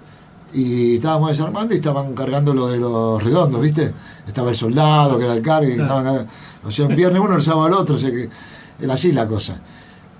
y 0.54 0.94
estábamos 0.96 1.30
desarmando 1.30 1.75
y 1.75 1.78
estaban 1.78 2.14
cargando 2.14 2.54
lo 2.54 2.68
de 2.68 2.78
los 2.78 3.23
redondos, 3.23 3.61
¿viste? 3.61 3.92
Estaba 4.26 4.50
el 4.50 4.56
soldado, 4.56 5.18
que 5.18 5.25
era 5.25 5.34
el 5.34 5.42
cargo, 5.42 5.68
y 5.68 5.73
estaban 5.73 6.04
cargando- 6.04 6.30
O 6.66 6.70
sea, 6.70 6.87
un 6.87 6.96
viernes 6.96 7.20
uno, 7.20 7.34
el 7.37 7.42
sábado 7.42 7.66
el 7.68 7.73
otro, 7.75 7.96
o 7.96 7.99
sea 7.99 8.11
que 8.11 8.28
era 8.80 8.94
así 8.94 9.12
la 9.12 9.26
cosa. 9.26 9.58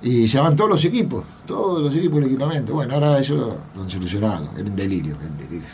Y 0.03 0.26
se 0.29 0.37
llaman 0.37 0.55
todos 0.57 0.69
los 0.71 0.85
equipos, 0.85 1.25
todos 1.47 1.81
los 1.81 1.95
equipos 1.95 2.17
del 2.21 2.29
equipamiento. 2.29 2.75
Bueno, 2.75 2.95
ahora 2.95 3.19
eso 3.19 3.57
lo 3.75 3.83
han 3.83 3.91
solucionado, 3.91 4.50
era 4.57 4.69
un 4.69 4.76
delirio, 4.76 5.17
era 5.21 5.31
un 5.31 5.38
delirio. 5.38 5.69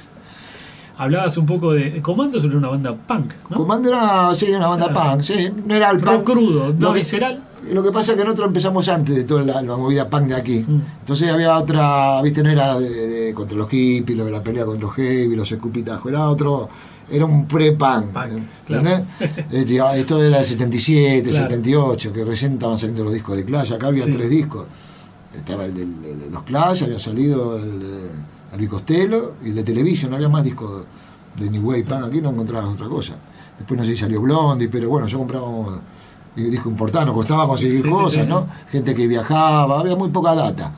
Hablabas 1.03 1.37
un 1.39 1.47
poco 1.47 1.73
de. 1.73 2.03
Comando 2.03 2.41
sobre 2.41 2.57
una 2.57 2.69
banda 2.69 2.95
punk, 2.95 3.33
¿no? 3.49 3.57
Comando 3.57 3.89
era, 3.89 4.35
sí, 4.35 4.51
una 4.53 4.69
banda 4.69 4.89
Claro. 4.93 5.11
punk, 5.13 5.23
sí, 5.23 5.49
no 5.67 5.75
era 5.75 5.91
el 5.91 6.01
Rock 6.03 6.15
punk. 6.17 6.25
crudo, 6.27 6.75
no 6.75 6.89
Lo 6.89 6.93
que- 6.93 6.99
visceral. 7.01 7.43
Lo 7.73 7.83
que 7.83 7.91
pasa 7.93 8.13
es 8.13 8.19
que 8.19 8.25
nosotros 8.25 8.49
empezamos 8.49 8.89
antes 8.89 9.15
de 9.15 9.25
toda 9.25 9.43
la, 9.43 9.63
la 9.63 9.77
movida 9.77 10.09
punk 10.09 10.25
de 10.29 10.35
aquí. 10.35 10.65
Mm. 10.67 10.81
Entonces 11.01 11.31
había 11.31 11.57
otra, 11.59 12.21
viste, 12.23 12.43
no 12.43 12.51
era 12.51 12.79
de, 12.79 12.89
de- 12.91 13.35
contra 13.35 13.57
los 13.57 13.69
hippies, 13.71 14.17
lo 14.19 14.25
de 14.25 14.31
la 14.33 14.43
pelea 14.43 14.65
con 14.65 14.81
los 14.81 14.93
heavy, 14.95 15.37
los 15.37 15.51
escupitajos, 15.53 16.11
era 16.11 16.29
otro, 16.29 16.69
era 17.11 17.25
un 17.27 17.47
pre-punk. 17.47 18.07
Punk, 18.13 18.43
¿entendés? 18.69 19.01
Eh, 19.53 19.81
Esto 19.97 20.23
era 20.23 20.39
el 20.41 20.45
77, 20.45 21.31
Claro. 21.31 21.45
78, 21.51 22.13
que 22.13 22.25
recién 22.25 22.55
estaban 22.55 22.79
saliendo 22.79 23.05
los 23.05 23.13
discos 23.13 23.37
de 23.37 23.45
Clash. 23.45 23.73
Acá 23.75 23.87
había 23.89 24.05
Sí. 24.07 24.13
tres 24.13 24.31
discos. 24.31 24.67
Estaba 25.37 25.65
el 25.67 25.75
de 25.75 25.87
los 26.31 26.43
Clash, 26.43 26.83
había 26.85 26.99
salido 26.99 27.57
el, 27.57 27.83
el 28.53 28.59
Bicostelo 28.59 29.35
y 29.45 29.49
el 29.49 29.55
de 29.57 29.63
Television, 29.63 30.11
no 30.11 30.17
había 30.17 30.29
más 30.29 30.45
discos 30.45 30.85
de 31.37 31.51
New 31.51 31.63
Wave 31.69 31.85
Punk. 31.85 32.05
Aquí 32.05 32.21
no 32.21 32.31
encontrabas 32.31 32.71
otra 32.75 32.89
cosa. 32.89 33.15
Después 33.59 33.79
no 33.79 33.85
sé 33.85 33.91
si 33.91 33.97
salió 33.99 34.21
Blondie, 34.21 34.69
pero 34.69 34.89
bueno, 34.89 35.07
yo 35.07 35.19
compraba 35.19 35.47
disco 36.35 36.71
importante, 36.71 37.07
nos 37.07 37.15
costaba 37.15 37.47
conseguir 37.47 37.83
Sí, 37.83 37.91
cosas, 37.91 38.23
sí. 38.23 38.29
¿no? 38.29 38.47
Gente 38.71 38.95
que 38.95 39.07
viajaba, 39.07 39.81
había 39.81 39.97
muy 39.97 40.09
poca 40.11 40.35
data. 40.35 40.73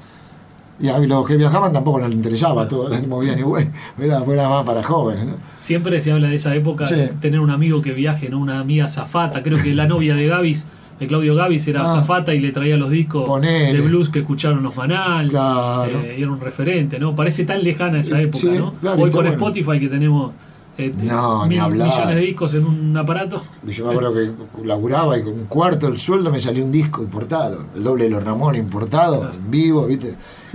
Y 0.80 0.88
a 0.88 0.98
los 0.98 1.26
que 1.26 1.36
viajaban 1.36 1.72
tampoco 1.72 2.00
les 2.00 2.12
interesaba 2.12 2.66
todo, 2.66 2.88
la 2.88 3.00
movida 3.02 3.36
New 3.36 3.50
Wave, 3.50 3.70
era, 4.00 4.24
era 4.24 4.48
más 4.48 4.64
para 4.66 4.82
jóvenes, 4.82 5.26
¿no? 5.26 5.34
Siempre 5.60 6.00
se 6.00 6.10
habla 6.10 6.28
de 6.28 6.36
esa 6.36 6.54
época, 6.56 6.86
tener 7.20 7.38
un 7.38 7.50
amigo 7.50 7.80
que 7.82 7.92
viaje, 7.92 8.28
¿no? 8.28 8.38
Una 8.38 8.58
amiga 8.58 8.88
zafata. 8.88 9.42
Creo 9.44 9.62
que 9.62 9.74
la 9.74 9.86
novia 9.86 10.16
de 10.16 10.26
Gavis, 10.26 10.64
de 11.02 11.08
Claudio 11.08 11.34
Gavis, 11.34 11.66
era 11.68 11.82
Ah. 11.84 11.94
zafata 11.96 12.32
y 12.34 12.40
le 12.40 12.52
traía 12.52 12.76
los 12.76 12.90
discos 12.90 13.26
Ponele. 13.26 13.72
de 13.72 13.80
blues 13.86 14.08
que 14.08 14.20
escucharon 14.20 14.62
los 14.62 14.74
Manal. 14.76 15.28
Claro. 15.28 16.00
Eh, 16.00 16.16
y 16.18 16.22
era 16.22 16.30
un 16.30 16.40
referente, 16.40 16.98
¿no? 16.98 17.14
Parece 17.14 17.44
tan 17.44 17.62
lejana 17.62 18.00
esa 18.00 18.16
Sí, 18.16 18.22
época, 18.22 18.44
¿no? 18.58 18.74
claro, 18.80 19.02
Hoy 19.02 19.10
con 19.10 19.24
bueno. 19.24 19.30
Spotify 19.32 19.78
que 19.80 19.88
tenemos 19.88 20.32
eh, 20.78 20.90
No, 21.02 21.42
ni 21.42 21.50
mil 21.50 21.60
hablar. 21.60 21.88
millones 21.88 22.14
de 22.16 22.20
discos 22.22 22.54
en 22.54 22.64
un 22.64 22.96
aparato. 22.96 23.42
Yo 23.66 23.84
me 23.84 23.90
acuerdo 23.90 24.14
que 24.14 24.30
laburaba 24.66 25.18
y 25.18 25.22
con 25.22 25.34
un 25.34 25.44
cuarto 25.44 25.86
del 25.86 25.98
sueldo 25.98 26.30
me 26.32 26.40
salió 26.40 26.64
un 26.64 26.72
disco 26.72 27.02
importado, 27.02 27.66
el 27.76 27.84
doble 27.84 28.04
de 28.04 28.10
los 28.10 28.24
Ramón 28.24 28.56
importado, 28.56 29.30
en 29.34 29.50
vivo, 29.50 29.84
¿viste? 29.86 30.14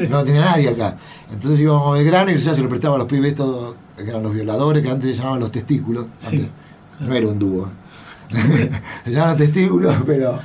No 0.09 0.23
tenía 0.23 0.41
nadie 0.41 0.69
acá. 0.69 0.97
Entonces 1.31 1.59
íbamos 1.59 1.89
a 1.89 1.91
Belgrano 1.99 2.31
y 2.31 2.37
ya 2.37 2.53
se 2.55 2.63
lo 2.63 2.69
prestaba 2.69 2.95
a 2.95 2.97
los 2.99 3.07
pibes 3.07 3.33
estos, 3.33 3.75
que 3.95 4.09
eran 4.09 4.23
los 4.23 4.33
violadores, 4.33 4.81
que 4.81 4.89
antes 4.89 5.15
se 5.15 5.19
llamaban 5.21 5.39
los 5.41 5.51
testículos. 5.51 6.07
Sí. 6.17 6.47
No 6.99 7.13
era 7.13 7.27
un 7.27 7.37
dúo. 7.37 7.69
se 9.05 9.11
llamaban 9.11 9.37
testículos, 9.37 9.95
pero 10.05 10.39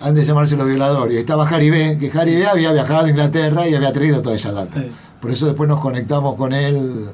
antes 0.00 0.22
de 0.22 0.24
llamarse 0.24 0.56
los 0.56 0.66
violadores. 0.66 1.14
Y 1.14 1.18
estaba 1.18 1.48
Harry 1.48 1.70
B, 1.70 1.98
que 1.98 2.16
Harry 2.18 2.36
B 2.36 2.46
había 2.46 2.72
viajado 2.72 3.06
a 3.06 3.10
Inglaterra 3.10 3.68
y 3.68 3.74
había 3.74 3.92
traído 3.92 4.22
toda 4.22 4.36
esa 4.36 4.52
data. 4.52 4.80
Sí. 4.80 4.88
Por 5.20 5.30
eso 5.30 5.46
después 5.46 5.68
nos 5.68 5.80
conectamos 5.80 6.36
con 6.36 6.52
él 6.52 7.10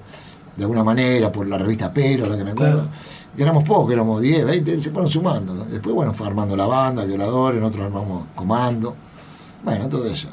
de 0.57 0.63
alguna 0.63 0.85
manera, 0.85 1.33
por 1.33 1.47
la 1.47 1.59
revista 1.59 1.93
Pero, 1.93 2.27
la 2.27 2.37
que 2.37 2.45
me 2.45 2.53
acuerdo. 2.53 2.83
Claro. 2.83 2.89
Y 3.37 3.43
éramos 3.43 3.65
pocos, 3.65 3.93
éramos 3.93 4.23
10, 4.23 4.45
20, 4.45 4.81
se 4.81 4.91
fueron 4.91 5.11
sumando. 5.11 5.55
¿no? 5.55 5.65
Después, 5.65 5.95
bueno, 5.95 6.15
fue 6.15 6.27
armando 6.27 6.57
la 6.57 6.67
banda, 6.67 7.05
violadores, 7.05 7.61
nosotros 7.61 7.87
armamos 7.87 8.27
comando. 8.35 8.95
Bueno, 9.65 9.89
todo 9.89 10.07
eso. 10.07 10.29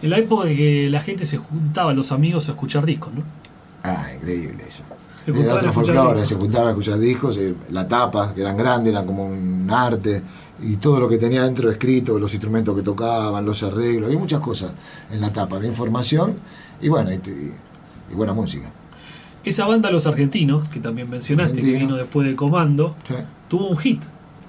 En 0.00 0.10
la 0.10 0.18
época 0.18 0.48
que 0.48 0.88
la 0.90 1.00
gente 1.00 1.26
se 1.26 1.36
juntaba, 1.36 1.92
los 1.92 2.12
amigos, 2.12 2.48
a 2.48 2.52
escuchar 2.52 2.86
discos, 2.86 3.12
¿no? 3.12 3.22
Ah, 3.82 4.06
increíble 4.14 4.64
eso. 4.66 4.82
Se 5.26 5.40
Era 5.42 5.54
otro 5.54 5.72
folclore, 5.72 6.24
se 6.26 6.36
juntaba 6.36 6.68
a 6.68 6.70
escuchar 6.70 6.98
discos, 7.00 7.36
eh, 7.36 7.52
la 7.70 7.86
tapa, 7.88 8.32
que 8.32 8.40
eran 8.42 8.56
grandes, 8.56 8.92
eran 8.92 9.04
como 9.04 9.26
un 9.26 9.68
arte, 9.70 10.22
y 10.62 10.76
todo 10.76 11.00
lo 11.00 11.08
que 11.08 11.18
tenía 11.18 11.42
dentro 11.42 11.68
escrito, 11.70 12.18
los 12.18 12.32
instrumentos 12.32 12.74
que 12.76 12.82
tocaban, 12.82 13.44
los 13.44 13.62
arreglos, 13.64 14.06
había 14.06 14.18
muchas 14.20 14.40
cosas 14.40 14.70
en 15.12 15.20
la 15.20 15.32
tapa, 15.32 15.56
había 15.56 15.68
información 15.68 16.34
y 16.80 16.88
bueno, 16.88 17.10
y, 17.10 17.14
y- 17.16 17.52
y 18.12 18.14
buena 18.14 18.32
música. 18.32 18.68
Esa 19.44 19.66
banda 19.66 19.90
Los 19.90 20.06
Argentinos, 20.06 20.68
que 20.68 20.78
también 20.80 21.10
mencionaste, 21.10 21.54
que 21.54 21.60
Argentino. 21.60 21.86
vino 21.88 21.96
después 21.96 22.26
de 22.26 22.36
Comando, 22.36 22.94
Sí. 23.08 23.14
tuvo 23.48 23.66
un 23.68 23.76
hit, 23.78 24.00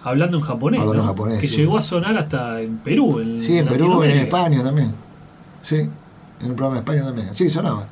hablando 0.04 0.38
en 0.38 0.44
japonés, 0.44 0.80
Hablando 0.80 1.02
en 1.02 1.06
¿no? 1.08 1.12
japonés, 1.14 1.42
que 1.42 1.48
sí. 1.48 1.58
llegó 1.58 1.78
a 1.78 1.82
sonar 1.82 2.16
hasta 2.18 2.62
en 2.62 2.78
Perú. 2.78 3.20
En, 3.20 3.42
Sí, 3.42 3.58
en 3.58 3.68
Perú, 3.68 4.04
en. 4.04 4.12
España 4.12 4.64
también. 4.64 4.92
Sí, 5.64 5.76
en 5.78 6.50
un 6.50 6.56
programa 6.56 6.76
de 6.76 6.80
España 6.82 7.04
también. 7.04 7.30
Sí, 7.34 7.50
sonaba. 7.50 7.86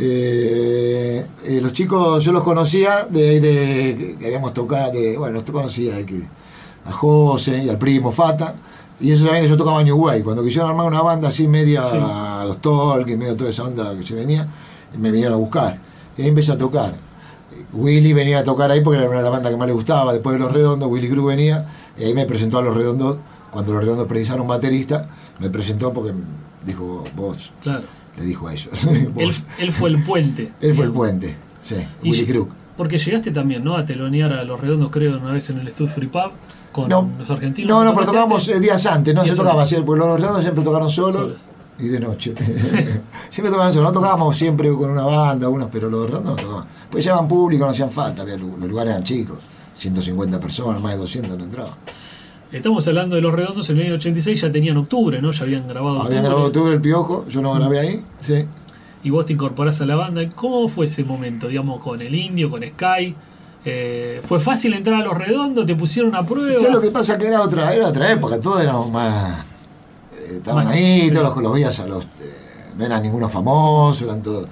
Eh, 0.00 1.26
eh, 1.44 1.60
los 1.60 1.72
chicos, 1.72 2.24
yo 2.24 2.32
los 2.32 2.42
conocía 2.42 3.06
de, 3.10 3.40
de 3.40 4.16
que 4.18 4.26
habíamos 4.26 4.54
tocado, 4.54 4.92
de, 4.92 5.18
bueno, 5.18 5.34
los 5.34 5.44
conocía 5.44 6.04
que- 6.06 6.22
a 6.86 6.92
José 6.92 7.64
y 7.64 7.68
al 7.68 7.76
primo 7.78 8.10
Fata, 8.12 8.54
y 9.00 9.08
ellos 9.12 9.20
sabían 9.24 9.42
que 9.42 9.48
yo 9.48 9.56
tocaba 9.56 9.82
New 9.82 9.96
Way. 9.96 10.22
Cuando 10.22 10.42
quisieron 10.42 10.70
armar 10.70 10.86
una 10.86 11.02
banda 11.02 11.28
así 11.28 11.46
media 11.46 11.82
Sí. 11.82 11.96
a 12.00 12.44
los 12.46 12.58
Tolkien, 12.60 13.18
medio 13.18 13.36
toda 13.36 13.50
esa 13.50 13.64
onda 13.64 13.94
que 13.96 14.02
se 14.02 14.14
venía, 14.14 14.46
me 14.96 15.10
vinieron 15.10 15.34
a 15.34 15.36
buscar. 15.36 15.78
Y 16.16 16.22
ahí 16.22 16.28
empecé 16.28 16.52
a 16.52 16.58
tocar. 16.58 16.94
Willy 17.72 18.12
venía 18.12 18.38
a 18.38 18.44
tocar 18.44 18.70
ahí 18.70 18.80
porque 18.80 18.98
era 18.98 19.08
una 19.08 19.18
de 19.18 19.22
las 19.24 19.32
bandas 19.32 19.50
que 19.52 19.56
más 19.58 19.66
le 19.68 19.74
gustaba. 19.74 20.12
Después 20.12 20.34
de 20.34 20.40
Los 20.40 20.52
Redondos, 20.52 20.88
Willy 20.90 21.08
Cruz 21.08 21.26
venía 21.26 21.66
y 21.98 22.04
ahí 22.04 22.14
me 22.14 22.24
presentó 22.24 22.58
a 22.58 22.62
Los 22.62 22.74
Redondos. 22.76 23.18
Cuando 23.50 23.72
Los 23.74 23.82
Redondos 23.82 24.06
precisaron 24.06 24.42
un 24.42 24.48
baterista, 24.48 25.08
me 25.40 25.50
presentó 25.50 25.92
porque 25.92 26.12
dijo, 26.64 27.04
vos, 27.14 27.52
Claro. 27.62 27.82
Le 28.18 28.24
dijo 28.24 28.48
a 28.48 28.52
ellos. 28.52 28.68
Él, 29.58 29.72
fue 29.72 29.90
el 29.90 30.02
puente. 30.02 30.52
Él 30.60 30.74
fue 30.74 30.84
el 30.86 30.90
puente, 30.92 31.36
sí, 31.62 31.76
Y 32.02 32.10
Willy 32.10 32.26
Crook. 32.26 32.50
Porque 32.76 32.98
llegaste 32.98 33.30
también, 33.32 33.64
¿no? 33.64 33.76
A 33.76 33.84
telonear 33.84 34.32
a 34.32 34.44
Los 34.44 34.60
Redondos, 34.60 34.90
creo, 34.90 35.18
una 35.18 35.32
vez 35.32 35.50
en 35.50 35.58
el 35.58 35.68
Studio 35.70 35.92
Free 35.92 36.06
Pub 36.06 36.30
con 36.72 36.88
No, 36.88 37.08
los 37.18 37.28
argentinos. 37.30 37.68
no, 37.68 37.82
no, 37.84 37.90
pero 37.90 38.06
¿Tocaste 38.06 38.06
tocábamos 38.12 38.48
eh, 38.50 38.60
días 38.60 38.86
antes, 38.86 39.14
no 39.14 39.22
Días 39.24 39.36
se 39.36 39.42
tocaba 39.42 39.64
porque 39.84 39.98
los 39.98 40.20
redondos 40.20 40.42
siempre 40.42 40.62
tocaron 40.64 40.90
solos 40.90 41.20
Solos. 41.22 41.40
y 41.78 41.88
de 41.88 41.98
noche. 42.00 42.34
siempre 43.30 43.50
tocaban 43.50 43.72
solos, 43.72 43.88
no 43.88 43.92
tocábamos 43.92 44.36
siempre 44.36 44.70
con 44.72 44.90
una 44.90 45.02
banda, 45.04 45.48
unos, 45.48 45.68
pero 45.72 45.88
los 45.88 46.08
redondos 46.08 46.36
no 46.36 46.42
tocaban. 46.42 46.64
Pues 46.90 47.04
llevaban 47.04 47.26
público, 47.26 47.64
no 47.64 47.70
hacían 47.72 47.90
falta, 47.90 48.22
los 48.24 48.40
lugares 48.40 48.92
eran 48.92 49.02
chicos, 49.04 49.38
150 49.76 50.38
personas, 50.38 50.80
más 50.80 50.92
de 50.92 50.98
200 50.98 51.36
no 51.36 51.44
entraban. 51.44 51.72
Estamos 52.50 52.86
hablando 52.88 53.14
de 53.16 53.20
Los 53.22 53.34
Redondos 53.34 53.68
en 53.70 53.76
el 53.78 53.86
año 53.86 53.94
86, 53.96 54.40
ya 54.40 54.50
tenían 54.50 54.76
octubre, 54.78 55.20
¿no? 55.20 55.32
Ya 55.32 55.42
habían 55.44 55.68
grabado 55.68 56.02
Habían 56.02 56.24
grabado 56.24 56.46
Octubre 56.46 56.72
el 56.74 56.80
Piojo, 56.80 57.26
yo 57.28 57.42
no 57.42 57.52
grabé 57.52 57.78
ahí, 57.78 58.04
sí. 58.20 58.46
y 59.04 59.10
vos 59.10 59.26
te 59.26 59.34
incorporás 59.34 59.80
a 59.82 59.86
la 59.86 59.96
banda. 59.96 60.26
¿Cómo 60.34 60.66
fue 60.68 60.86
ese 60.86 61.04
momento, 61.04 61.48
digamos, 61.48 61.82
con 61.82 62.00
el 62.00 62.14
Indio, 62.14 62.48
con 62.50 62.62
Sky? 62.64 63.14
Eh, 63.66 64.22
¿Fue 64.24 64.40
fácil 64.40 64.72
entrar 64.72 65.02
a 65.02 65.04
Los 65.04 65.18
Redondos? 65.18 65.66
¿Te 65.66 65.74
pusieron 65.74 66.14
a 66.14 66.24
prueba? 66.24 66.54
¿Sabes 66.54 66.72
lo 66.72 66.80
que 66.80 66.90
pasa? 66.90 67.18
Que 67.18 67.26
era 67.26 67.42
otra, 67.42 67.74
era 67.74 67.88
otra 67.88 68.10
época, 68.12 68.40
todos 68.40 68.62
éramos 68.62 68.90
más. 68.90 69.44
eh, 70.16 70.36
estaban 70.36 70.64
Más- 70.64 70.74
ahí, 70.74 71.10
todos 71.12 71.34
los, 71.34 71.42
los 71.42 71.52
veías 71.52 71.78
a 71.80 71.86
los. 71.86 72.04
eh, 72.04 72.08
no 72.78 72.86
eran 72.86 73.02
ninguno 73.02 73.28
famoso, 73.28 74.06
eran 74.06 74.22
todos. 74.22 74.48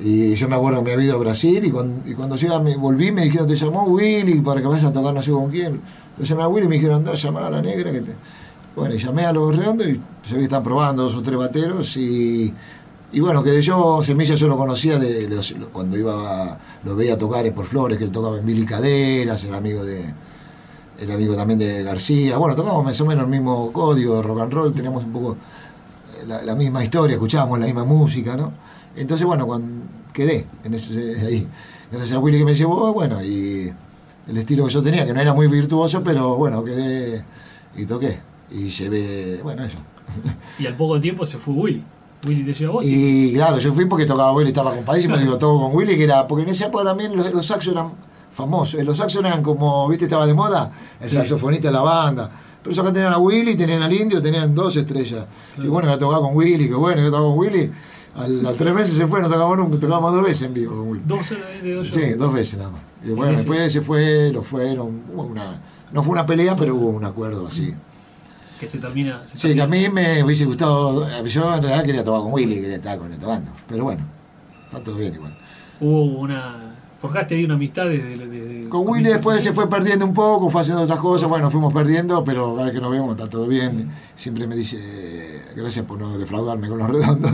Y 0.00 0.34
yo 0.34 0.48
me 0.48 0.56
acuerdo 0.56 0.80
que 0.80 0.84
me 0.86 0.92
había 0.94 1.06
ido 1.06 1.14
a 1.14 1.18
Brasil 1.18 1.64
y 1.64 1.70
cuando, 1.70 2.06
y 2.10 2.12
cuando 2.14 2.36
llega, 2.36 2.58
me 2.58 2.76
volví 2.76 3.10
me 3.12 3.22
dijeron, 3.22 3.46
te 3.46 3.54
llamó 3.54 3.84
Willy 3.84 4.40
para 4.40 4.60
que 4.60 4.66
vayas 4.66 4.84
a 4.84 4.92
tocar 4.92 5.14
no 5.14 5.22
sé 5.22 5.30
con 5.30 5.48
quién. 5.50 5.80
Lo 6.22 6.28
llamé 6.28 6.42
a 6.44 6.64
y 6.64 6.68
me 6.68 6.76
dijeron, 6.76 6.98
anda, 6.98 7.14
llamá 7.14 7.48
a 7.48 7.50
la 7.50 7.60
negra 7.60 7.90
que 7.90 8.00
te. 8.00 8.12
Bueno, 8.76 8.94
y 8.94 8.98
llamé 8.98 9.26
a 9.26 9.32
los 9.32 9.56
redondos 9.56 9.88
y 9.88 10.00
se 10.22 10.34
ve 10.34 10.38
que 10.38 10.44
están 10.44 10.62
probando 10.62 11.02
dos 11.02 11.16
o 11.16 11.22
tres 11.22 11.36
bateros 11.36 11.96
y. 11.96 12.54
Y 13.12 13.18
bueno, 13.18 13.42
que 13.42 13.60
yo, 13.60 14.00
Semilla 14.04 14.36
yo 14.36 14.46
lo 14.46 14.56
conocía 14.56 15.00
de 15.00 15.28
cuando 15.72 15.98
iba, 15.98 16.56
lo 16.84 16.94
veía 16.94 17.18
tocar 17.18 17.44
en 17.44 17.52
por 17.52 17.66
Flores, 17.66 17.98
que 17.98 18.04
él 18.04 18.12
tocaba 18.12 18.38
en 18.38 18.46
Billy 18.46 18.64
Caderas, 18.64 19.42
era 19.42 19.56
amigo 19.56 19.84
de, 19.84 20.04
era 20.98 21.14
amigo 21.14 21.34
también 21.34 21.58
de 21.58 21.82
García. 21.82 22.38
Bueno, 22.38 22.54
tocábamos 22.54 22.84
más 22.84 23.00
o 23.00 23.04
menos 23.04 23.24
el 23.24 23.30
mismo 23.30 23.72
código 23.72 24.16
de 24.16 24.22
rock 24.22 24.40
and 24.42 24.52
roll, 24.52 24.72
teníamos 24.72 25.04
un 25.04 25.12
poco 25.12 25.36
la, 26.24 26.40
la 26.42 26.54
misma 26.54 26.84
historia, 26.84 27.14
escuchábamos 27.14 27.58
la 27.58 27.66
misma 27.66 27.84
música, 27.84 28.36
¿no? 28.36 28.52
Entonces, 28.94 29.26
bueno, 29.26 29.44
cuando 29.44 29.68
quedé 30.12 30.46
en 30.62 30.74
ese, 30.74 31.16
ahí, 31.26 31.48
gracias 31.90 32.12
a 32.16 32.20
Willy 32.20 32.38
que 32.38 32.44
me 32.44 32.54
llevó, 32.54 32.92
bueno, 32.92 33.22
y 33.22 33.72
el 34.32 34.38
estilo 34.38 34.64
que 34.66 34.72
yo 34.72 34.82
tenía, 34.82 35.04
que 35.06 35.12
no 35.12 35.20
era 35.20 35.32
muy 35.32 35.46
virtuoso, 35.46 36.02
pero 36.02 36.36
bueno, 36.36 36.64
quedé 36.64 37.24
y 37.76 37.84
toqué. 37.86 38.18
Y 38.50 38.68
llevé, 38.68 39.40
bueno, 39.42 39.64
eso. 39.64 39.78
Y 40.58 40.66
al 40.66 40.74
poco 40.76 41.00
tiempo 41.00 41.24
se 41.24 41.38
fue 41.38 41.54
Willy. 41.54 41.84
Willy 42.26 42.44
te 42.44 42.52
llevó 42.54 42.74
vos. 42.74 42.86
y- 42.86 43.32
claro, 43.34 43.58
yo 43.58 43.72
fui 43.72 43.84
porque 43.86 44.04
tocaba 44.06 44.32
Willy, 44.32 44.48
estaba 44.48 44.74
compadísimo, 44.74 45.16
digo, 45.16 45.38
todo 45.38 45.60
con 45.60 45.74
Willy, 45.76 45.96
que 45.96 46.04
era, 46.04 46.26
porque 46.26 46.42
en 46.44 46.50
esa 46.50 46.66
época 46.66 46.84
también 46.84 47.16
los, 47.16 47.32
los 47.32 47.46
saxos 47.46 47.72
eran 47.72 47.92
famosos, 48.30 48.80
eh, 48.80 48.84
los 48.84 48.96
saxos 48.96 49.24
eran 49.24 49.42
como, 49.42 49.88
viste, 49.88 50.04
estaba 50.04 50.26
de 50.26 50.34
moda, 50.34 50.70
el 51.00 51.08
Sí. 51.10 51.16
saxofonista 51.16 51.68
de 51.68 51.74
la 51.74 51.80
banda. 51.82 52.30
Pero 52.62 52.72
eso 52.72 52.82
acá 52.82 52.92
tenían 52.92 53.12
a 53.12 53.18
Willy, 53.18 53.56
tenían 53.56 53.82
al 53.82 53.92
indio, 53.92 54.22
tenían 54.22 54.54
dos 54.54 54.76
estrellas. 54.76 55.26
Y 55.58 55.66
bueno, 55.66 55.90
yo 55.90 55.98
tocaba 55.98 56.22
con 56.22 56.36
Willy, 56.36 56.68
que 56.68 56.74
bueno, 56.74 57.02
yo 57.02 57.08
tocaba 57.10 57.28
con 57.28 57.38
Willy. 57.38 57.72
A 58.14 58.28
las 58.28 58.56
tres 58.56 58.74
meses 58.74 58.94
se 58.94 59.06
fue, 59.06 59.22
no 59.22 59.28
tocamos 59.28 59.56
nunca, 59.56 59.78
tocamos 59.78 60.12
dos 60.14 60.22
veces 60.22 60.42
en 60.42 60.54
vivo. 60.54 60.96
Dos 61.06 61.30
de, 61.30 61.62
de 61.62 61.74
dos 61.74 61.88
Sí, 61.88 62.10
dos 62.10 62.32
veces 62.32 62.58
nada 62.58 62.70
más. 62.70 62.80
Y 63.04 63.10
bueno, 63.10 63.32
después 63.32 63.72
se 63.72 63.80
fue, 63.80 64.30
lo 64.30 64.42
fueron, 64.42 65.02
hubo 65.12 65.22
una, 65.24 65.60
no 65.92 66.02
fue 66.02 66.12
una 66.12 66.26
pelea, 66.26 66.54
pero 66.54 66.74
hubo 66.74 66.90
un 66.90 67.04
acuerdo 67.04 67.46
así. 67.46 67.74
Que 68.60 68.68
se 68.68 68.78
termina. 68.78 69.26
se 69.26 69.38
Sí, 69.38 69.54
que 69.54 69.62
a 69.62 69.66
mí 69.66 69.88
me 69.88 70.22
hubiese 70.22 70.44
gustado, 70.44 71.08
yo 71.24 71.54
en 71.54 71.62
realidad 71.62 71.84
quería 71.84 72.04
tocar 72.04 72.22
con 72.22 72.32
Willy, 72.32 72.56
quería 72.56 72.76
estar 72.76 72.98
con 72.98 73.12
él 73.12 73.18
tocando, 73.18 73.50
pero 73.66 73.84
bueno, 73.84 74.02
está 74.66 74.78
todo 74.80 74.96
bien 74.96 75.14
igual. 75.14 75.36
Hubo 75.80 76.20
una. 76.20 76.76
Forjaste 77.00 77.34
ahí 77.34 77.44
una 77.44 77.54
amistad 77.54 77.86
desde. 77.86 78.16
desde 78.16 78.41
Con 78.72 78.88
Willy 78.88 79.10
después 79.10 79.42
se 79.44 79.52
fue 79.52 79.68
perdiendo 79.68 80.06
un 80.06 80.14
poco, 80.14 80.48
fue 80.48 80.62
haciendo 80.62 80.82
otras 80.84 80.98
cosas, 80.98 81.28
bueno, 81.28 81.50
fuimos 81.50 81.74
perdiendo, 81.74 82.24
pero 82.24 82.46
ahora 82.58 82.72
que 82.72 82.80
nos 82.80 82.90
vemos 82.90 83.10
está 83.18 83.28
todo 83.28 83.46
bien. 83.46 83.90
Siempre 84.16 84.46
me 84.46 84.56
dice, 84.56 85.42
gracias 85.54 85.84
por 85.84 85.98
no 85.98 86.16
defraudarme 86.16 86.70
con 86.70 86.78
los 86.78 86.88
redondos. 86.88 87.30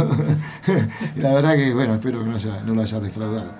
y 1.14 1.20
la 1.20 1.34
verdad 1.34 1.54
que, 1.54 1.72
bueno, 1.72 1.94
espero 1.94 2.18
que 2.24 2.26
no, 2.28 2.34
haya- 2.34 2.60
no 2.66 2.74
lo 2.74 2.82
hayas 2.82 3.00
defraudado. 3.00 3.52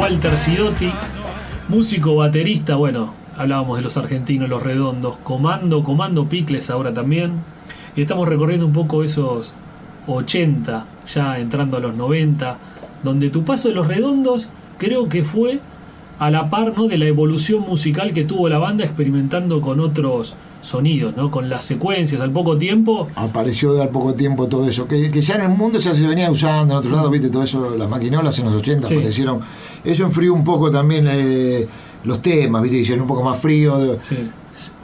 Walter 0.00 0.38
Sidotti, 0.38 0.90
músico, 1.68 2.16
baterista, 2.16 2.76
bueno, 2.76 3.12
hablábamos 3.36 3.76
de 3.76 3.84
los 3.84 3.98
argentinos, 3.98 4.48
los 4.48 4.62
redondos, 4.62 5.18
Comando, 5.18 5.84
Comando 5.84 6.24
Picles 6.24 6.70
ahora 6.70 6.94
también. 6.94 7.32
Y 7.94 8.00
estamos 8.00 8.26
recorriendo 8.26 8.64
un 8.64 8.72
poco 8.72 9.04
esos 9.04 9.52
80, 10.06 10.86
ya 11.06 11.38
entrando 11.38 11.76
a 11.76 11.80
los 11.80 11.94
90, 11.94 12.56
donde 13.04 13.28
tu 13.28 13.44
paso 13.44 13.68
de 13.68 13.74
los 13.74 13.88
redondos 13.88 14.48
creo 14.78 15.10
que 15.10 15.22
fue 15.22 15.60
a 16.20 16.30
la 16.30 16.48
par 16.48 16.74
¿no? 16.76 16.86
de 16.86 16.96
la 16.98 17.06
evolución 17.06 17.62
musical 17.66 18.12
que 18.12 18.22
tuvo 18.24 18.48
la 18.48 18.58
banda 18.58 18.84
experimentando 18.84 19.60
con 19.60 19.80
otros 19.80 20.36
sonidos, 20.62 21.16
¿no? 21.16 21.30
con 21.30 21.48
las 21.48 21.64
secuencias 21.64 22.20
al 22.20 22.30
poco 22.30 22.56
tiempo. 22.58 23.08
apareció 23.16 23.72
de 23.72 23.82
al 23.82 23.88
poco 23.88 24.12
tiempo 24.14 24.46
todo 24.46 24.68
eso, 24.68 24.86
que, 24.86 25.10
que 25.10 25.22
ya 25.22 25.36
en 25.36 25.42
el 25.42 25.48
mundo 25.56 25.78
ya 25.80 25.94
se 25.94 26.06
venía 26.06 26.30
usando, 26.30 26.74
en 26.74 26.78
otros 26.78 26.92
lados, 26.92 27.10
viste, 27.10 27.30
todo 27.30 27.42
eso, 27.42 27.74
las 27.76 27.88
maquinolas 27.88 28.38
en 28.38 28.44
los 28.44 28.54
80 28.54 28.86
Sí. 28.86 28.94
aparecieron. 28.94 29.40
Eso 29.82 30.04
enfrió 30.04 30.34
un 30.34 30.44
poco 30.44 30.70
también 30.70 31.06
eh, 31.10 31.66
los 32.04 32.20
temas, 32.20 32.62
viste, 32.62 32.76
hicieron 32.78 33.02
un 33.02 33.08
poco 33.08 33.22
más 33.22 33.38
frío. 33.38 33.96
Sí. 34.00 34.16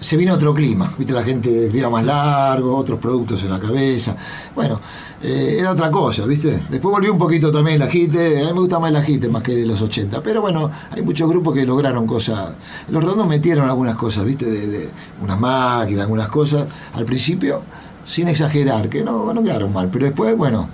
Se 0.00 0.16
vino 0.16 0.32
otro 0.34 0.54
clima, 0.54 0.90
viste, 0.96 1.12
la 1.12 1.22
gente 1.22 1.68
clima 1.70 1.90
más 1.90 2.04
largo, 2.04 2.76
otros 2.76 2.98
productos 2.98 3.42
en 3.42 3.50
la 3.50 3.58
cabeza. 3.58 4.16
Bueno, 4.54 4.80
eh, 5.22 5.56
era 5.58 5.72
otra 5.72 5.90
cosa, 5.90 6.24
viste. 6.24 6.62
Después 6.68 6.92
volvió 6.92 7.12
un 7.12 7.18
poquito 7.18 7.50
también 7.50 7.76
el 7.76 7.82
agite, 7.82 8.42
a 8.42 8.46
mí 8.46 8.52
me 8.52 8.60
gusta 8.60 8.78
más 8.78 8.90
el 8.90 8.96
agite 8.96 9.28
más 9.28 9.42
que 9.42 9.66
los 9.66 9.82
80. 9.82 10.22
Pero 10.22 10.40
bueno, 10.40 10.70
hay 10.90 11.02
muchos 11.02 11.28
grupos 11.28 11.54
que 11.54 11.66
lograron 11.66 12.06
cosas. 12.06 12.50
Los 12.88 13.02
redondos 13.02 13.26
metieron 13.26 13.68
algunas 13.68 13.96
cosas, 13.96 14.24
viste, 14.24 14.46
de, 14.46 14.66
de 14.68 14.90
unas 15.22 15.38
máquinas, 15.38 16.02
algunas 16.02 16.28
cosas 16.28 16.66
al 16.94 17.04
principio, 17.04 17.62
sin 18.04 18.28
exagerar, 18.28 18.88
que 18.88 19.02
no, 19.04 19.34
no 19.34 19.42
quedaron 19.42 19.72
mal. 19.72 19.88
Pero 19.92 20.06
después, 20.06 20.36
bueno, 20.36 20.68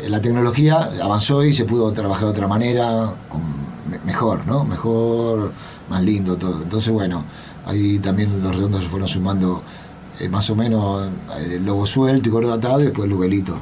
eh, 0.00 0.08
la 0.08 0.20
tecnología 0.20 0.90
avanzó 1.02 1.44
y 1.44 1.54
se 1.54 1.64
pudo 1.64 1.92
trabajar 1.92 2.24
de 2.24 2.30
otra 2.30 2.46
manera, 2.46 3.10
mejor, 4.04 4.46
¿no? 4.46 4.64
Mejor, 4.64 5.52
más 5.88 6.02
lindo 6.02 6.36
todo. 6.36 6.62
Entonces, 6.62 6.92
bueno, 6.92 7.24
ahí 7.68 7.98
también 8.00 8.42
los 8.42 8.56
redondos 8.56 8.82
se 8.82 8.88
fueron 8.88 9.06
sumando 9.08 9.62
eh, 10.18 10.28
más 10.28 10.50
o 10.50 10.56
menos 10.56 11.06
eh, 11.38 11.54
el 11.56 11.64
logo 11.64 11.86
suelto 11.86 12.28
y 12.28 12.32
gordo 12.32 12.52
atado 12.52 12.80
y 12.80 12.84
después 12.86 13.04
el 13.04 13.10
lubelito. 13.10 13.56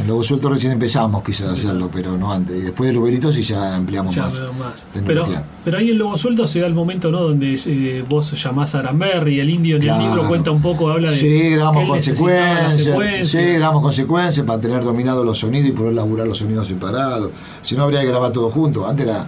El 0.00 0.06
logo 0.06 0.22
suelto 0.22 0.48
recién 0.48 0.72
empezamos 0.72 1.22
quizás 1.22 1.48
a 1.48 1.52
hacerlo, 1.52 1.90
pero 1.92 2.16
no 2.16 2.32
antes. 2.32 2.56
Y 2.56 2.62
después 2.62 2.88
del 2.88 2.96
lubelito 2.96 3.30
sí 3.30 3.42
ya 3.42 3.76
ampliamos 3.76 4.14
Ya 4.14 4.22
más. 4.22 4.40
más. 4.58 4.86
Pero, 5.06 5.26
pero 5.62 5.76
ahí 5.76 5.90
en 5.90 5.98
Lobo 5.98 6.16
Suelto 6.16 6.46
se 6.46 6.60
da 6.60 6.66
el 6.66 6.72
momento 6.72 7.10
¿no? 7.10 7.20
donde 7.20 7.60
eh, 7.66 8.02
vos 8.08 8.32
llamás 8.42 8.74
a 8.74 8.78
Aramberry, 8.78 9.38
el 9.40 9.50
indio 9.50 9.76
en 9.76 9.82
Claro. 9.82 10.00
el 10.00 10.06
libro 10.08 10.28
cuenta 10.28 10.50
un 10.50 10.62
poco, 10.62 10.88
habla 10.88 11.10
de 11.10 11.18
Sí, 11.18 11.50
grabamos 11.50 11.86
consecuencias. 11.90 12.82
secuencia. 12.82 13.40
Sí, 13.42 13.52
grabamos 13.52 13.82
consecuencias 13.82 14.46
para 14.46 14.58
tener 14.58 14.82
dominados 14.82 15.26
los 15.26 15.36
sonidos 15.38 15.68
y 15.68 15.72
poder 15.72 15.92
laburar 15.92 16.26
los 16.26 16.38
sonidos 16.38 16.66
separados. 16.68 17.30
Si 17.60 17.76
no, 17.76 17.82
habría 17.82 18.00
que 18.00 18.06
grabar 18.06 18.32
todo 18.32 18.48
junto. 18.48 18.88
Antes 18.88 19.04
era. 19.06 19.26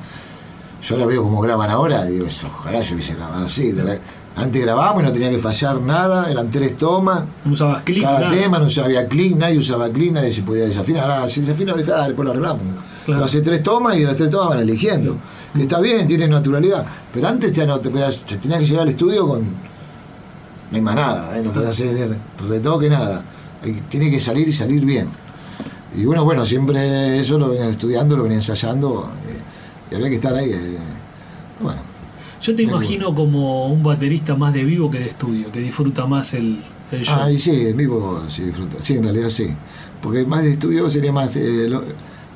Yo 0.85 0.95
ahora 0.97 1.07
veo 1.07 1.23
cómo 1.23 1.41
graban 1.41 1.71
ahora 1.71 2.09
y 2.09 2.13
digo, 2.15 2.27
eso, 2.27 2.47
ojalá 2.47 2.81
yo 2.83 2.95
hubiese 2.95 3.15
grabado 3.15 3.45
así. 3.47 3.73
La- 3.73 3.99
Antes 4.37 4.63
grabábamos 4.63 5.03
y 5.05 5.07
no 5.07 5.13
tenía 5.13 5.31
que 5.31 5.39
fallar 5.39 5.81
nada, 5.81 6.29
eran 6.31 6.51
tres 6.51 6.77
tomas. 6.77 7.25
No 7.45 7.53
usabas 7.53 7.83
clic, 7.85 8.03
Cada 8.03 8.29
tema 8.29 8.59
no 8.59 8.67
había 8.83 9.07
clic, 9.07 9.37
nadie 9.37 9.57
usaba 9.59 9.89
clic, 9.91 10.11
nadie 10.13 10.33
se 10.33 10.43
podía 10.43 10.65
desafinar. 10.65 11.09
Ahora, 11.09 11.29
si 11.29 11.41
desafina, 11.41 11.73
dejá, 11.73 12.05
después 12.07 12.25
lo 12.27 12.33
arreglamos. 12.33 12.63
Claro. 13.07 13.21
Tú 13.21 13.25
haces 13.27 13.43
tres 13.45 13.63
tomas 13.63 13.95
y 13.97 14.01
de 14.01 14.07
las 14.07 14.17
tres 14.17 14.31
tomas 14.31 14.49
van 14.51 14.59
eligiendo. 14.59 15.17
Que 15.55 15.63
está 15.63 15.79
bien, 15.79 16.05
tiene 16.09 16.27
naturalidad. 16.27 16.85
Pero 17.13 17.29
antes 17.29 17.53
te, 17.53 17.65
no, 17.65 17.79
te, 17.79 17.91
podías- 17.91 18.19
te 18.27 18.37
tenías 18.39 18.59
que 18.59 18.67
llegar 18.67 18.83
al 18.83 18.89
estudio 18.89 19.29
con. 19.29 19.43
No 19.43 20.77
hay 20.77 20.81
más 20.81 20.97
nada, 20.97 21.39
¿eh? 21.39 21.43
no 21.45 21.53
podías 21.53 21.71
hacer 21.71 22.17
retoque, 22.49 22.91
nada. 22.91 23.23
Tiene 23.89 24.11
que 24.11 24.19
salir 24.19 24.49
y 24.49 24.53
salir 24.53 24.85
bien. 24.85 25.07
Y 25.97 26.05
bueno, 26.07 26.25
bueno, 26.25 26.45
siempre 26.45 27.21
eso 27.21 27.39
lo 27.39 27.51
venía 27.51 27.69
estudiando, 27.69 28.17
lo 28.17 28.25
venía 28.25 28.39
ensayando. 28.39 29.09
eh, 29.29 29.39
y 29.95 29.97
había 29.97 30.09
que 30.11 30.17
estar 30.17 30.35
ahí. 30.35 30.51
eh. 30.51 30.79
Bueno, 31.61 31.81
Yo 32.43 32.55
te 32.55 32.63
imagino 32.65 33.15
como 33.15 33.67
un 33.69 33.83
baterista 33.83 34.35
más 34.35 34.53
de 34.53 34.65
vivo 34.65 34.91
que 34.91 34.99
de 34.99 35.07
estudio, 35.07 35.51
que 35.53 35.61
disfruta 35.61 36.05
más 36.07 36.35
el, 36.35 36.59
el 36.93 37.05
show. 37.05 37.17
Ah, 37.21 37.31
y 37.31 37.39
sí, 37.39 37.69
en 37.69 37.77
vivo 37.77 38.23
sí 38.29 38.43
disfruta. 38.43 38.77
Sí, 38.83 38.95
en 38.95 39.05
realidad 39.05 39.29
sí. 39.29 39.49
Porque 40.03 40.25
más 40.27 40.43
de 40.43 40.53
estudio 40.53 40.91
sería 40.91 41.13
más. 41.13 41.35
eh, 41.37 41.67
lo- 41.69 41.85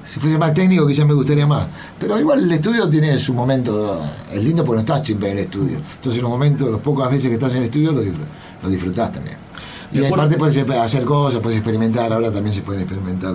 si 0.06 0.18
fuese 0.20 0.38
más 0.38 0.54
técnico, 0.54 0.86
quizás 0.86 1.06
me 1.06 1.12
gustaría 1.12 1.46
más. 1.46 1.66
Pero 2.00 2.18
igual 2.18 2.42
el 2.42 2.50
estudio 2.52 2.88
tiene 2.88 3.18
su 3.18 3.34
momento. 3.34 4.02
Es 4.32 4.42
lindo 4.42 4.64
porque 4.64 4.76
no 4.76 4.80
estás 4.80 5.06
siempre 5.06 5.30
en 5.32 5.36
el 5.38 5.44
estudio. 5.44 5.76
Entonces, 5.96 6.22
los 6.22 6.30
momentos, 6.30 6.70
las 6.70 6.80
pocas 6.80 7.10
veces 7.10 7.28
que 7.28 7.34
estás 7.34 7.52
en 7.52 7.58
el 7.58 7.64
estudio, 7.64 7.92
lo, 7.92 8.00
lo 8.62 8.68
disfrutás 8.70 9.12
también. 9.12 9.36
Y 9.92 9.98
aparte, 10.06 10.36
puedes 10.38 10.56
hacer 10.70 11.04
cosas, 11.04 11.40
puedes 11.42 11.58
experimentar. 11.58 12.10
Ahora 12.10 12.32
también 12.32 12.54
se 12.54 12.62
pueden 12.62 12.82
experimentar 12.82 13.34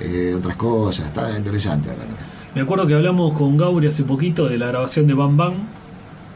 eh, 0.00 0.34
otras 0.38 0.54
cosas. 0.56 1.06
Está 1.06 1.36
interesante 1.36 1.90
ahora 1.90 2.02
también. 2.02 2.29
Me 2.54 2.62
acuerdo 2.62 2.86
que 2.86 2.94
hablamos 2.94 3.36
con 3.36 3.56
Gauri 3.56 3.86
hace 3.86 4.02
poquito 4.04 4.48
de 4.48 4.58
la 4.58 4.66
grabación 4.66 5.06
de 5.06 5.14
Bam 5.14 5.36
Bam 5.36 5.52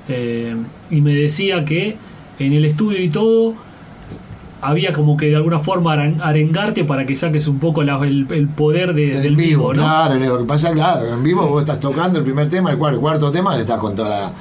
eh, 0.08 0.54
y 0.90 1.00
me 1.00 1.14
decía 1.14 1.64
que 1.64 1.96
en 2.38 2.52
el 2.52 2.64
estudio 2.64 3.02
y 3.02 3.08
todo 3.08 3.54
había 4.60 4.92
como 4.92 5.16
que 5.16 5.26
de 5.26 5.36
alguna 5.36 5.58
forma 5.58 5.92
arengarte 5.92 6.84
para 6.84 7.04
que 7.04 7.16
saques 7.16 7.46
un 7.48 7.58
poco 7.58 7.82
la- 7.82 7.98
el, 8.06 8.26
el 8.30 8.48
poder 8.48 8.94
de- 8.94 9.20
del 9.20 9.36
vivo, 9.36 9.74
¿no? 9.74 9.82
Claro, 9.82 10.14
lo 10.14 10.38
que 10.38 10.44
pasa, 10.44 10.72
claro, 10.72 11.12
en 11.14 11.22
vivo 11.22 11.46
vos 11.46 11.62
estás 11.62 11.80
tocando 11.80 12.18
el 12.20 12.24
primer 12.24 12.48
tema, 12.48 12.70
el 12.70 12.78
cuarto, 12.78 12.94
el 12.96 13.00
cuarto 13.00 13.30
tema, 13.30 13.58
estás 13.58 13.78
con 13.78 13.94
toda. 13.94 14.32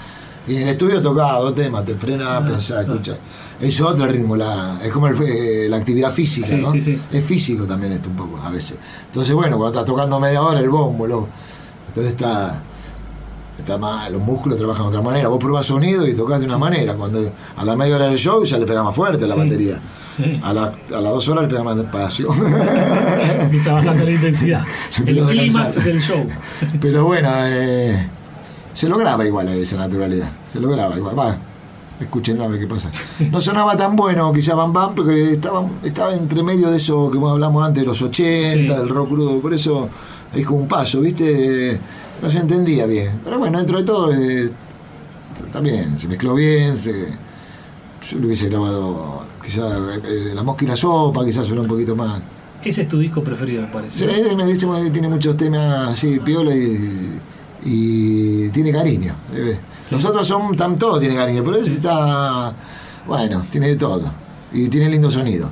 Y 0.48 0.58
en 0.58 0.64
el 0.64 0.70
estudio 0.70 1.02
tocaba 1.02 1.40
dos 1.40 1.54
temas, 1.56 1.84
te 1.86 1.96
frena, 1.96 2.38
Ah, 2.38 2.46
pensás, 2.46 2.78
ah. 2.78 2.82
escucha. 2.84 3.16
Es 3.60 3.80
otro 3.82 4.06
ritmo, 4.08 4.36
la, 4.36 4.80
es 4.84 4.92
como 4.92 5.08
el 5.08 5.16
fe- 5.16 5.68
la 5.70 5.78
actividad 5.78 6.12
física, 6.12 6.48
Sí, 6.48 6.56
¿no? 6.56 6.72
sí, 6.72 6.82
sí. 6.82 7.00
Es 7.12 7.24
físico 7.24 7.66
también 7.66 7.94
esto 7.94 8.10
un 8.10 8.16
poco, 8.16 8.38
a 8.42 8.50
veces. 8.50 8.78
Entonces, 9.08 9.34
bueno, 9.34 9.58
cuando 9.58 9.80
estás 9.80 9.86
tocando 9.86 10.20
media 10.20 10.42
hora 10.42 10.60
el 10.60 10.70
bombo, 10.70 11.06
lo- 11.08 11.28
entonces 11.94 12.14
está. 12.14 12.62
Está 13.58 13.78
más, 13.78 14.10
los 14.10 14.20
músculos 14.22 14.58
trabajan 14.58 14.84
de 14.86 14.90
otra 14.90 15.02
manera. 15.04 15.28
Vos 15.28 15.38
probás 15.40 15.68
sonido 15.68 16.08
y 16.08 16.16
tocas 16.16 16.40
de 16.40 16.48
una 16.48 16.58
manera. 16.58 16.96
Cuando 16.96 17.20
a 17.56 17.64
la 17.64 17.76
media 17.76 17.96
hora 17.96 18.06
del 18.08 18.18
show 18.18 18.44
ya 18.44 18.58
le 18.58 18.66
pega 18.66 18.84
más 18.84 18.96
fuerte 18.96 19.26
a 19.26 19.28
la 19.28 19.36
Sí. 19.36 19.40
batería. 19.42 19.80
Sí. 20.18 20.42
A, 20.44 20.54
la- 20.54 20.74
a 20.96 21.02
las 21.02 21.14
dos 21.14 21.28
horas 21.30 21.44
el 21.44 21.50
programa 21.50 21.76
despacio. 21.76 22.30
Empieza 23.42 23.74
bajando 23.74 24.06
la 24.06 24.12
intensidad. 24.12 24.64
El 25.06 25.24
a 25.24 25.28
clímax 25.28 25.84
del 25.84 26.02
show. 26.02 26.26
Pero 26.82 27.06
bueno, 27.06 27.30
eh, 27.46 28.08
se 28.74 28.90
lograba 28.90 29.24
igual 29.26 29.48
esa 29.50 29.78
naturalidad. 29.78 30.30
Se 30.52 30.60
lograba 30.60 30.98
igual. 30.98 31.18
Va, 31.18 31.38
escúchenlo 32.00 32.46
a 32.46 32.48
ver 32.48 32.60
qué 32.60 32.68
pasa. 32.68 32.90
No 33.32 33.40
sonaba 33.40 33.78
tan 33.78 33.96
bueno 33.96 34.34
quizá 34.34 34.56
Bam 34.56 34.74
Bam, 34.74 34.96
porque 34.96 35.34
estaba, 35.34 35.64
estaba 35.84 36.14
entre 36.16 36.42
medio 36.44 36.70
de 36.72 36.78
eso 36.78 37.10
que 37.12 37.18
hablamos 37.20 37.66
antes, 37.66 37.82
de 37.84 37.88
los 37.88 38.02
80, 38.02 38.52
Sí. 38.76 38.80
del 38.82 38.90
rock 38.90 39.10
crudo. 39.10 39.40
Por 39.40 39.54
eso 39.54 39.90
es 40.34 40.46
como 40.46 40.60
un 40.62 40.68
paso, 40.68 41.00
¿viste? 41.02 41.80
No 42.22 42.30
se 42.30 42.38
entendía 42.40 42.86
bien. 42.86 43.20
Pero 43.24 43.40
bueno, 43.40 43.58
dentro 43.58 43.78
de 43.80 43.84
todo 43.84 44.14
eh, 44.14 44.50
también 45.52 45.98
se 46.00 46.08
mezcló 46.08 46.34
bien. 46.36 46.78
Se, 46.78 46.92
yo 48.10 48.20
lo 48.20 48.28
hubiese 48.28 48.50
grabado 48.50 49.24
quizá 49.44 49.68
eh, 50.06 50.32
La 50.34 50.44
Mosca 50.44 50.66
y 50.66 50.68
la 50.68 50.76
Sopa, 50.76 51.24
quizás 51.26 51.46
suena 51.46 51.62
un 51.62 51.68
poquito 51.68 51.96
más. 51.96 52.22
Ese 52.64 52.84
es 52.84 52.88
tu 52.88 52.98
disco 53.00 53.22
preferido, 53.24 53.62
me 53.64 53.68
parece. 53.68 54.00
Sí, 54.00 54.36
me 54.36 54.46
me- 54.46 54.90
tiene 54.90 55.10
muchos 55.10 55.36
temas 55.36 55.90
así, 55.90 56.20
piola 56.20 56.56
y, 56.56 57.20
y 57.66 58.50
tiene 58.50 58.72
cariño. 58.72 59.14
¿eh? 59.34 59.58
Sí. 59.88 59.96
Los 59.96 60.06
otros 60.06 60.26
son, 60.28 60.56
tam, 60.56 60.78
todo 60.78 60.98
tiene 61.00 61.16
cariño, 61.16 61.44
pero 61.44 61.58
ese 61.58 61.74
está, 61.74 62.54
bueno, 63.06 63.44
tiene 63.52 63.68
de 63.68 63.76
todo. 63.76 64.10
Y 64.54 64.68
tiene 64.70 64.90
lindo 64.90 65.12
sonido. 65.12 65.50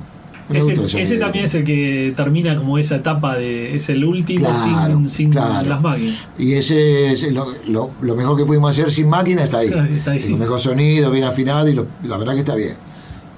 Ese, 0.50 1.14
el 1.14 1.18
también 1.20 1.44
es 1.46 1.54
el 1.54 1.64
que 1.64 2.12
termina 2.16 2.56
como 2.56 2.76
esa 2.78 2.96
etapa 2.96 3.36
de. 3.36 3.74
Es 3.76 3.88
el 3.88 4.04
último 4.04 4.46
Claro, 4.46 4.96
sin, 4.98 5.10
sin 5.10 5.30
claro. 5.30 5.68
las 5.68 5.80
máquinas. 5.80 6.16
Y 6.38 6.54
ese 6.54 7.12
es 7.12 7.22
lo, 7.32 7.46
lo- 7.68 7.90
lo 8.02 8.14
mejor 8.16 8.36
que 8.36 8.44
pudimos 8.44 8.70
hacer 8.72 8.90
sin 8.92 9.08
máquina 9.08 9.44
está 9.44 9.58
ahí. 9.58 9.68
Está 9.96 10.10
ahí. 10.10 10.28
Lo 10.28 10.36
mejor 10.36 10.60
sonido, 10.60 11.10
bien 11.10 11.24
afinado 11.24 11.68
y 11.68 11.74
lo- 11.74 11.86
la 12.04 12.18
verdad 12.18 12.34
que 12.34 12.40
está 12.40 12.54
bien. 12.54 12.74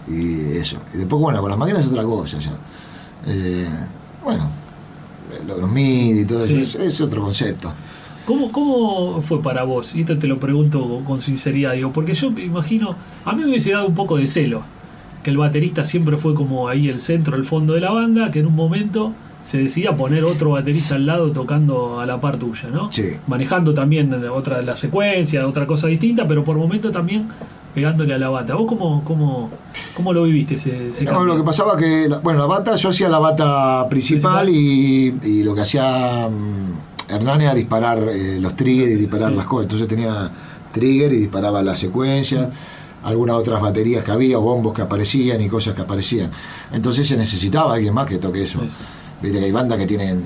Y 0.09 0.57
eso. 0.59 0.79
Y 0.93 0.99
después, 0.99 1.21
bueno, 1.21 1.41
con 1.41 1.51
las 1.51 1.59
máquinas 1.59 1.83
es 1.85 1.91
otra 1.91 2.03
cosa 2.05 2.39
ya. 2.39 2.53
Eh, 3.27 3.69
bueno, 4.25 4.49
lo- 5.47 5.59
los 5.59 5.71
MIDI 5.71 6.21
y 6.21 6.25
todo 6.25 6.45
Sí. 6.47 6.57
eso 6.57 6.79
es, 6.83 6.95
es 6.95 7.01
otro 7.01 7.23
concepto. 7.23 7.73
¿Cómo, 8.27 8.51
¿Cómo 8.51 9.21
fue 9.23 9.43
para 9.43 9.65
vos? 9.65 9.95
Y 9.95 10.01
esto 10.01 10.19
te 10.19 10.27
lo 10.27 10.39
pregunto 10.39 10.81
con, 10.89 11.05
con 11.05 11.21
sinceridad, 11.21 11.73
digo, 11.75 11.93
porque 11.93 12.15
yo 12.15 12.31
me 12.31 12.43
imagino, 12.45 12.97
a 13.25 13.33
mí 13.35 13.43
me 13.45 13.51
hubiese 13.51 13.73
dado 13.73 13.87
un 13.87 13.95
poco 13.95 14.17
de 14.17 14.27
celo, 14.27 14.63
que 15.25 15.31
el 15.31 15.37
baterista 15.39 15.83
siempre 15.83 16.17
fue 16.17 16.35
como 16.35 16.69
ahí 16.69 16.89
el 16.89 17.01
centro, 17.01 17.35
el 17.37 17.45
fondo 17.45 17.73
de 17.75 17.81
la 17.81 17.91
banda, 17.91 18.31
que 18.31 18.39
en 18.39 18.47
un 18.47 18.55
momento 18.55 19.13
se 19.43 19.59
decidía 19.59 19.93
poner 19.93 20.25
otro 20.25 20.51
baterista 20.51 20.95
al 20.95 21.05
lado 21.07 21.31
tocando 21.33 21.99
a 22.01 22.07
la 22.07 22.21
par 22.21 22.37
tuya, 22.37 22.69
¿no? 22.73 22.93
Sí. 22.93 23.15
Manejando 23.27 23.75
también 23.75 24.15
otra 24.33 24.63
la 24.63 24.77
secuencia, 24.77 25.47
otra 25.47 25.67
cosa 25.67 25.87
distinta, 25.89 26.27
pero 26.29 26.45
por 26.45 26.57
momento 26.57 26.91
también 26.93 27.27
pegándole 27.75 28.15
a 28.15 28.19
la 28.19 28.29
bata. 28.31 28.55
¿Vos 28.55 28.67
cómo, 28.69 29.03
cómo, 29.05 29.51
cómo 29.95 30.13
lo 30.13 30.23
viviste 30.23 30.55
ese, 30.55 30.91
ese 30.91 31.05
No, 31.05 31.11
cambio? 31.11 31.27
lo 31.35 31.37
que 31.37 31.43
pasaba 31.45 31.77
que, 31.77 32.09
bueno, 32.23 32.39
la 32.39 32.47
bata, 32.47 32.77
yo 32.77 32.89
hacía 32.91 33.09
la 33.09 33.19
bata 33.19 33.87
principal, 33.91 34.49
Y, 34.49 35.13
y 35.25 35.43
lo 35.43 35.55
que 35.55 35.61
hacía 35.63 36.29
mm, 36.29 37.13
Hernán 37.13 37.41
era 37.43 37.55
disparar 37.55 37.99
eh, 38.11 38.39
los 38.41 38.55
triggers 38.57 38.93
y 38.93 38.95
disparar 38.95 39.31
Sí. 39.31 39.37
las 39.37 39.47
cosas. 39.47 39.65
Entonces 39.65 39.89
tenía 39.89 40.31
trigger 40.73 41.13
y 41.13 41.17
disparaba 41.19 41.63
la 41.63 41.75
secuencia, 41.77 42.49
algunas 43.05 43.37
otras 43.37 43.61
baterías 43.61 44.03
que 44.05 44.11
había, 44.11 44.39
o 44.39 44.43
bombos 44.43 44.73
que 44.73 44.83
aparecían 44.83 45.41
y 45.41 45.49
cosas 45.49 45.75
que 45.75 45.83
aparecían. 45.83 46.31
Entonces 46.73 47.07
se 47.07 47.17
necesitaba 47.17 47.75
alguien 47.75 47.95
más 47.95 48.07
que 48.07 48.19
toque 48.19 48.43
eso. 48.43 48.61
Sí, 48.61 48.69
sí. 48.71 48.77
Viste 49.23 49.39
que 49.39 49.45
hay 49.45 49.53
bandas 49.53 49.79
que 49.79 49.87
tienen, 49.87 50.23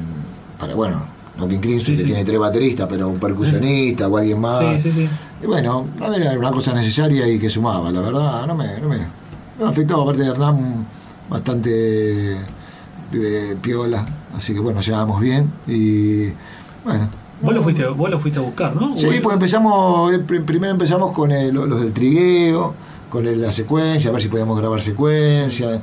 para, 0.58 0.74
bueno, 0.74 1.02
Knocking 1.36 1.60
Crimson 1.60 1.96
que 1.96 2.04
tiene 2.04 2.24
tres 2.24 2.38
bateristas, 2.38 2.88
pero 2.88 3.08
un 3.08 3.18
percusionista 3.18 4.08
o 4.08 4.16
alguien 4.16 4.40
más. 4.40 4.58
Sí, 4.58 4.80
sí, 4.80 4.92
sí. 4.92 5.08
Y 5.42 5.46
bueno, 5.46 5.86
a 6.00 6.08
ver, 6.08 6.22
era 6.22 6.38
una 6.38 6.50
cosa 6.50 6.72
necesaria 6.72 7.28
y 7.28 7.38
que 7.38 7.48
sumaba, 7.48 7.92
la 7.92 8.00
verdad, 8.00 8.46
no 8.46 8.54
me, 8.54 8.80
no 8.80 8.88
me, 8.88 8.98
no 8.98 9.64
me 9.64 9.70
afectó, 9.70 10.02
aparte 10.02 10.22
de 10.22 10.28
Hernán, 10.30 10.86
bastante 11.30 12.38
eh, 13.12 13.56
piola, 13.62 14.04
así 14.36 14.52
que 14.52 14.60
bueno, 14.60 14.80
llevábamos 14.80 15.20
bien 15.20 15.50
y 15.66 16.28
bueno. 16.84 17.08
Vos 17.40 17.54
lo 17.54 17.62
fuiste, 17.62 17.86
vos 17.86 18.10
lo 18.10 18.18
fuiste 18.18 18.40
a 18.40 18.42
buscar, 18.42 18.74
¿no? 18.74 18.96
Sí, 18.98 19.06
¿O- 19.06 19.22
pues 19.22 19.34
empezamos, 19.34 20.12
eh, 20.12 20.18
pr- 20.26 20.44
primero 20.44 20.72
empezamos 20.72 21.12
con 21.12 21.30
el- 21.30 21.54
los 21.54 21.80
del 21.80 21.92
trigueo, 21.92 22.74
con 23.08 23.26
el- 23.26 23.40
la 23.40 23.52
secuencia, 23.52 24.10
a 24.10 24.12
ver 24.12 24.22
si 24.22 24.28
podíamos 24.28 24.58
grabar 24.58 24.80
secuencia. 24.80 25.80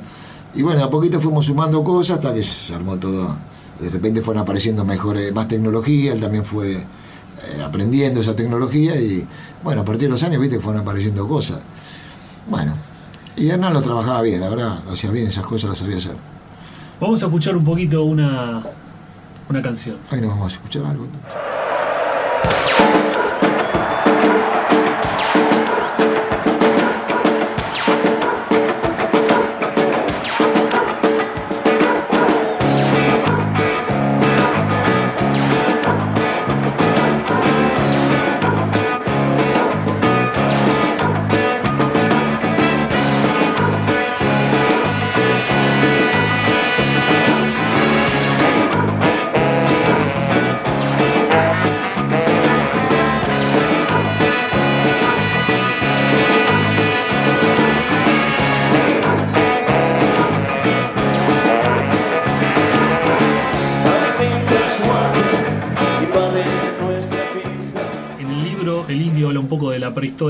Y 0.54 0.62
bueno, 0.62 0.84
a 0.84 0.90
poquito 0.90 1.18
fuimos 1.20 1.46
sumando 1.46 1.82
cosas 1.82 2.18
hasta 2.18 2.34
que 2.34 2.42
se 2.42 2.74
armó 2.74 2.96
todo. 2.96 3.36
De 3.80 3.90
repente 3.90 4.20
fueron 4.22 4.42
apareciendo 4.42 4.84
mejor, 4.84 5.16
eh, 5.18 5.32
más 5.32 5.48
tecnología, 5.48 6.12
él 6.12 6.20
también 6.20 6.44
fue 6.44 6.74
eh, 6.76 7.62
aprendiendo 7.62 8.20
esa 8.20 8.34
tecnología 8.34 8.96
y 8.96 9.24
bueno, 9.62 9.82
a 9.82 9.84
partir 9.84 10.04
de 10.08 10.12
los 10.12 10.22
años, 10.22 10.40
viste, 10.40 10.56
que 10.56 10.62
fueron 10.62 10.82
apareciendo 10.82 11.28
cosas. 11.28 11.58
Bueno, 12.48 12.72
y 13.36 13.48
Hernán 13.50 13.72
lo 13.74 13.80
trabajaba 13.82 14.22
bien, 14.22 14.40
la 14.40 14.48
verdad, 14.48 14.78
lo 14.84 14.92
hacía 14.92 15.10
bien, 15.10 15.26
esas 15.28 15.44
cosas 15.44 15.70
las 15.70 15.78
sabía 15.78 15.96
hacer. 15.98 16.14
Vamos 17.00 17.22
a 17.22 17.26
escuchar 17.26 17.54
un 17.56 17.62
poquito 17.64 18.02
una, 18.04 18.62
una 19.48 19.62
canción. 19.62 19.96
Ahí 20.10 20.20
nos 20.20 20.30
vamos 20.30 20.52
a 20.52 20.56
escuchar 20.56 20.84
algo. 20.84 21.06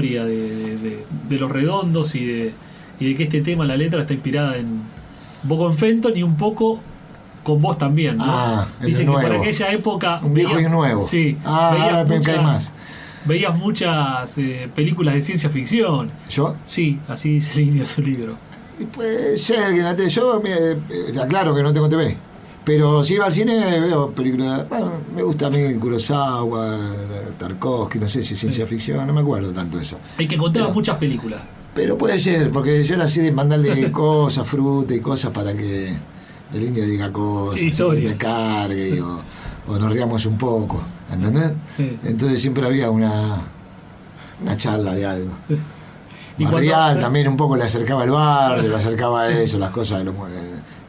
De 0.04 1.38
los 1.38 1.50
redondos 1.50 2.14
y 2.14 2.24
de, 2.24 2.52
y 3.00 3.08
de 3.08 3.14
que 3.16 3.24
este 3.24 3.40
tema, 3.40 3.64
la 3.64 3.76
letra, 3.76 4.00
está 4.00 4.14
inspirada 4.14 4.56
en 4.56 4.66
un 5.42 5.48
poco 5.48 5.70
en 5.70 5.76
Fenton 5.76 6.16
y 6.16 6.22
un 6.22 6.36
poco 6.36 6.80
con 7.42 7.60
vos 7.60 7.78
también. 7.78 8.16
¿no? 8.16 8.24
Ah, 8.26 8.66
el 8.80 8.86
Dice 8.88 9.06
que 9.06 9.12
para 9.12 9.36
aquella 9.36 9.70
época. 9.72 10.20
Un 10.22 10.34
viejo 10.34 10.50
veías- 10.54 10.62
y 10.62 10.66
un 10.66 10.72
nuevo. 10.72 11.02
Sí. 11.02 11.36
Ah, 11.44 11.70
veías 11.72 11.94
ahora 11.94 12.20
cae 12.20 12.40
más. 12.40 12.72
Veías 13.24 13.56
muchas 13.56 14.38
eh, 14.38 14.68
películas 14.74 15.14
de 15.14 15.22
ciencia 15.22 15.50
ficción. 15.50 16.10
¿Yo? 16.28 16.54
Sí, 16.64 16.98
así 17.08 17.40
indio 17.56 17.82
en 17.82 17.88
su 17.88 18.02
libro. 18.02 18.36
Puede 18.92 19.38
ser 19.38 19.72
que 19.96 20.08
yo 20.08 20.40
me, 20.40 20.50
eh, 20.52 20.76
aclaro 21.20 21.54
que 21.54 21.62
no 21.62 21.72
tengo 21.72 21.88
TV. 21.88 22.16
Pero 22.66 23.04
si 23.04 23.14
iba 23.14 23.26
al 23.26 23.32
cine 23.32 23.78
veo 23.80 24.10
películas. 24.10 24.68
Bueno, 24.68 24.90
me 25.14 25.22
gusta 25.22 25.46
a 25.46 25.50
mí 25.50 25.74
Kurosawa, 25.74 26.76
Tarkovsky, 27.38 28.00
no 28.00 28.08
sé 28.08 28.24
si 28.24 28.34
ciencia 28.34 28.66
ficción, 28.66 29.06
no 29.06 29.12
me 29.12 29.20
acuerdo 29.20 29.52
tanto 29.52 29.76
de 29.76 29.84
eso. 29.84 29.96
El 30.18 30.26
que 30.26 30.36
contaba 30.36 30.66
Pero- 30.66 30.74
muchas 30.74 30.98
películas. 30.98 31.40
Pero 31.74 31.96
puede 31.96 32.18
ser, 32.18 32.50
porque 32.50 32.82
yo 32.82 32.94
era 32.96 33.04
así 33.04 33.20
de 33.20 33.30
mandarle 33.30 33.92
cosas, 33.92 34.46
fruta 34.48 34.94
y 34.94 35.00
cosas 35.00 35.30
para 35.30 35.52
que 35.54 35.94
el 36.54 36.62
indio 36.62 36.84
diga 36.84 37.12
cosas, 37.12 37.62
me 38.02 38.14
cargue 38.14 39.00
o, 39.00 39.20
o 39.68 39.78
nos 39.78 39.92
riamos 39.92 40.26
un 40.26 40.36
poco, 40.38 40.80
¿entendés? 41.12 41.52
Sí. 41.76 41.98
Entonces 42.02 42.40
siempre 42.40 42.66
había 42.66 42.90
una, 42.90 43.42
una 44.42 44.56
charla 44.56 44.92
de 44.94 45.06
algo. 45.06 45.30
Y 46.38 46.44
Barrial 46.44 47.00
también 47.00 47.28
un 47.28 47.36
poco 47.36 47.56
le 47.56 47.64
acercaba 47.64 48.04
el 48.04 48.10
barrio, 48.10 48.68
le 48.68 48.74
acercaba 48.76 49.22
a 49.22 49.30
eso, 49.30 49.58
las 49.58 49.70
cosas 49.70 50.00
de, 50.00 50.04
los- 50.04 50.14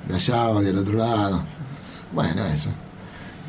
de 0.06 0.14
allá 0.14 0.50
o 0.50 0.62
del 0.62 0.78
otro 0.78 0.98
lado. 0.98 1.42
Bueno, 2.12 2.46
eso. 2.46 2.70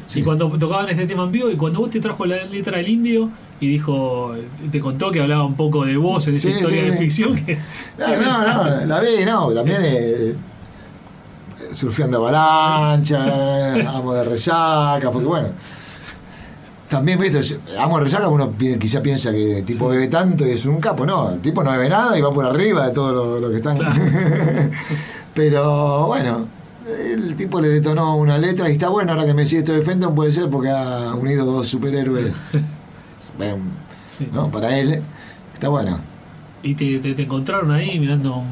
Sí. 0.07 0.21
Y 0.21 0.23
cuando 0.23 0.49
tocaban 0.59 0.89
este 0.89 1.07
tema 1.07 1.25
en 1.25 1.33
vivo, 1.33 1.51
y 1.51 1.57
cuando 1.57 1.81
vos 1.81 1.91
te 1.91 2.01
trajo 2.01 2.25
la 2.25 2.45
letra 2.45 2.79
del 2.79 2.89
indio 2.89 3.29
y 3.61 3.67
dijo, 3.69 4.35
te 4.71 4.81
contó 4.81 5.11
que 5.11 5.21
hablaba 5.21 5.45
un 5.45 5.55
poco 5.55 5.85
de 5.85 5.97
vos 5.97 6.27
en 6.29 6.37
esa 6.37 6.49
Sí, 6.49 6.55
historia 6.55 6.85
sí, 6.85 6.91
de 6.91 6.97
ficción. 6.97 7.37
Que, 7.45 7.59
No, 7.99 8.17
no, 8.17 8.65
no, 8.65 8.85
la 8.87 9.01
vi, 9.01 9.25
no, 9.25 9.53
también 9.53 9.79
eh, 9.83 10.35
surfeando 11.75 12.19
avalancha, 12.19 13.75
amo 13.97 14.15
de 14.15 14.25
resaca, 14.25 15.11
porque 15.11 15.27
bueno, 15.27 15.49
también, 16.89 17.21
viste, 17.21 17.41
amo 17.79 17.99
de 17.99 18.05
resaca, 18.05 18.29
uno 18.29 18.55
quizá 18.81 19.03
piensa 19.03 19.31
que 19.31 19.59
el 19.59 19.65
tipo 19.65 19.89
bebe 19.89 20.09
tanto 20.09 20.47
y 20.47 20.53
es 20.53 20.65
un 20.65 20.81
capo, 20.81 21.05
no, 21.05 21.33
el 21.33 21.41
tipo 21.41 21.63
no 21.63 21.71
bebe 21.73 21.89
nada 21.89 22.17
y 22.17 22.23
va 22.23 22.31
por 22.31 22.47
arriba 22.47 22.87
de 22.87 22.93
todo 22.95 23.13
lo, 23.13 23.41
lo 23.41 23.51
que 23.51 23.57
están. 23.57 23.77
Claro. 23.77 23.95
Pero 25.35 26.07
bueno, 26.07 26.47
el 26.89 27.37
tipo 27.37 27.61
le 27.61 27.69
detonó 27.69 28.17
una 28.17 28.39
letra 28.39 28.69
y 28.69 28.73
está 28.73 28.89
bueno 28.89 29.13
ahora 29.13 29.27
que 29.27 29.35
me 29.35 29.45
sigue 29.45 29.59
esto 29.59 29.73
de 29.73 29.83
Fenton, 29.83 30.15
puede 30.15 30.33
ser 30.33 30.49
porque 30.49 30.71
ha 30.71 31.15
unido 31.15 31.45
dos 31.45 31.69
superhéroes, 31.69 32.33
bueno, 33.39 33.57
Sí. 34.17 34.29
¿no? 34.33 34.51
Para 34.51 34.77
él, 34.77 35.01
está 35.55 35.69
bueno. 35.69 35.99
Y 36.63 36.75
te, 36.75 36.99
te- 36.99 37.15
te 37.15 37.23
encontraron 37.23 37.71
ahí 37.71 38.01
mirando 38.01 38.43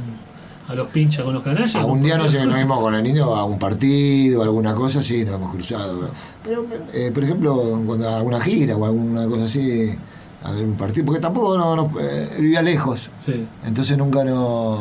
a 0.69 0.75
los 0.77 0.87
pinchas 0.89 1.25
con 1.25 1.35
los 1.35 1.43
canallas. 1.43 1.75
Algún 1.75 2.03
día 2.05 2.17
no 2.17 2.29
sé, 2.29 2.45
nos 2.47 2.55
vimos 2.59 2.79
con 2.81 2.95
el 2.95 3.05
indio 3.05 3.35
a 3.35 3.45
un 3.45 3.59
partido, 3.59 4.43
alguna 4.45 4.75
cosa 4.77 5.01
así, 5.01 5.25
nos 5.25 5.35
hemos 5.35 5.53
cruzado. 5.53 6.11
Pero, 6.45 6.67
eh, 6.93 7.11
por 7.13 7.25
ejemplo, 7.25 7.83
cuando 7.85 8.09
a 8.09 8.17
alguna 8.19 8.41
gira 8.41 8.77
o 8.77 8.85
alguna 8.85 9.27
cosa 9.27 9.45
así, 9.47 9.91
a 10.45 10.53
ver 10.53 10.65
un 10.65 10.75
partido, 10.77 11.05
porque 11.07 11.21
tampoco 11.21 11.59
no, 11.59 11.75
no- 11.75 11.91
eh, 12.01 12.37
vivía 12.39 12.63
lejos, 12.63 13.11
Sí. 13.19 13.45
entonces 13.67 13.99
nunca 13.99 14.23
nos, 14.23 14.79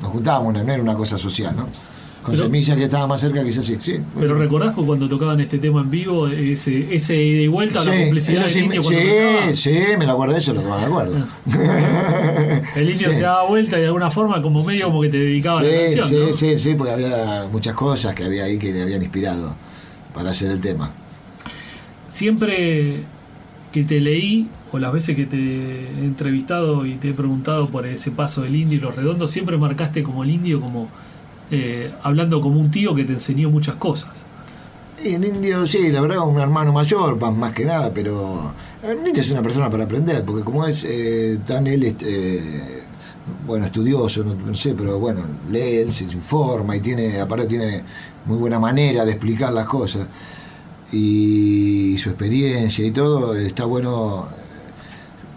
nos 0.00 0.10
juntábamos, 0.10 0.54
no 0.54 0.60
era 0.60 0.82
una 0.82 0.94
cosa 0.94 1.18
social, 1.18 1.54
¿no? 1.54 1.66
Con 2.24 2.32
Pero- 2.34 2.44
Semilla 2.44 2.74
que 2.74 2.84
estaba 2.84 3.06
más 3.06 3.20
cerca, 3.20 3.44
quizás 3.44 3.66
sí. 3.66 3.76
sí 3.82 3.98
Pero 4.18 4.34
sí. 4.34 4.40
recordás 4.40 4.74
que 4.74 4.82
cuando 4.82 5.06
tocaban 5.08 5.40
este 5.40 5.58
tema 5.58 5.82
en 5.82 5.90
vivo, 5.90 6.26
ese, 6.26 6.94
ese 6.94 7.16
ida 7.22 7.42
y 7.42 7.46
vuelta, 7.48 7.84
la 7.84 7.92
Sí, 7.92 8.00
complicidad 8.04 8.36
eso 8.36 8.44
del 8.44 8.52
sí, 8.54 8.60
indio 8.64 8.82
cuando 8.82 9.00
sí, 9.00 9.56
sí, 9.56 9.78
me 9.98 10.06
lo 10.06 10.12
acuerdo, 10.12 10.36
eso 10.38 10.50
es 10.52 10.56
lo 10.56 10.62
que 10.64 10.68
me 10.70 10.84
acuerdo. 10.86 11.16
El 12.76 12.90
indio 12.90 13.08
Sí. 13.12 13.14
se 13.14 13.20
daba 13.22 13.46
vuelta 13.46 13.76
y 13.76 13.80
de 13.82 13.86
alguna 13.88 14.10
forma 14.10 14.40
como 14.40 14.64
medio 14.64 14.86
como 14.86 15.02
que 15.02 15.10
te 15.10 15.18
dedicaba 15.18 15.60
a 15.60 15.62
la 15.64 15.68
Sí, 15.68 15.96
canción, 15.96 16.08
sí, 16.08 16.14
¿no? 16.30 16.36
sí, 16.38 16.58
sí, 16.58 16.74
porque 16.74 16.92
había 16.94 17.46
muchas 17.52 17.74
cosas 17.74 18.14
que 18.14 18.24
había 18.24 18.44
ahí 18.44 18.58
que 18.58 18.72
le 18.72 18.82
habían 18.82 19.02
inspirado 19.02 19.54
para 20.14 20.30
hacer 20.30 20.50
el 20.50 20.60
tema. 20.62 20.92
Siempre 22.08 23.00
que 23.72 23.82
te 23.84 24.00
leí, 24.00 24.48
o 24.72 24.78
las 24.78 24.92
veces 24.92 25.16
que 25.16 25.26
te 25.26 25.36
he 25.36 26.04
entrevistado 26.04 26.86
y 26.86 26.94
te 26.94 27.10
he 27.10 27.12
preguntado 27.12 27.68
por 27.68 27.86
ese 27.86 28.10
paso 28.12 28.42
del 28.42 28.54
indio 28.56 28.78
y 28.78 28.80
los 28.80 28.94
redondos, 28.94 29.30
siempre 29.30 29.56
marcaste 29.58 30.02
como 30.02 30.22
el 30.24 30.30
indio 30.30 30.60
como 30.60 30.88
eh, 31.50 31.92
hablando 32.02 32.40
como 32.40 32.60
un 32.60 32.70
tío 32.70 32.94
que 32.94 33.04
te 33.04 33.12
enseñó 33.12 33.50
muchas 33.50 33.76
cosas. 33.76 34.10
Y 35.02 35.14
el 35.14 35.24
indio, 35.24 35.66
sí, 35.66 35.90
la 35.90 36.00
verdad, 36.00 36.20
un 36.20 36.40
hermano 36.40 36.72
mayor, 36.72 37.20
más, 37.32 37.52
que 37.52 37.64
nada, 37.64 37.90
pero 37.92 38.52
el 38.82 39.06
indio 39.06 39.20
es 39.22 39.30
una 39.30 39.42
persona 39.42 39.68
para 39.68 39.84
aprender, 39.84 40.24
porque 40.24 40.42
como 40.42 40.66
es 40.66 40.84
eh, 40.84 41.38
tan 41.46 41.66
él, 41.66 41.82
este, 41.82 42.84
bueno, 43.46 43.66
estudioso, 43.66 44.24
no, 44.24 44.34
no 44.34 44.54
sé, 44.54 44.74
pero 44.74 44.98
bueno, 44.98 45.22
lee, 45.50 45.90
se 45.90 46.04
informa 46.04 46.76
y 46.76 46.80
tiene, 46.80 47.20
aparte 47.20 47.46
tiene 47.46 47.82
muy 48.26 48.38
buena 48.38 48.58
manera 48.58 49.04
de 49.04 49.12
explicar 49.12 49.52
las 49.52 49.66
cosas. 49.66 50.06
Y 50.92 51.96
su 51.98 52.10
experiencia 52.10 52.86
y 52.86 52.90
todo, 52.90 53.34
está 53.34 53.64
bueno 53.64 54.28
eh, 54.30 54.43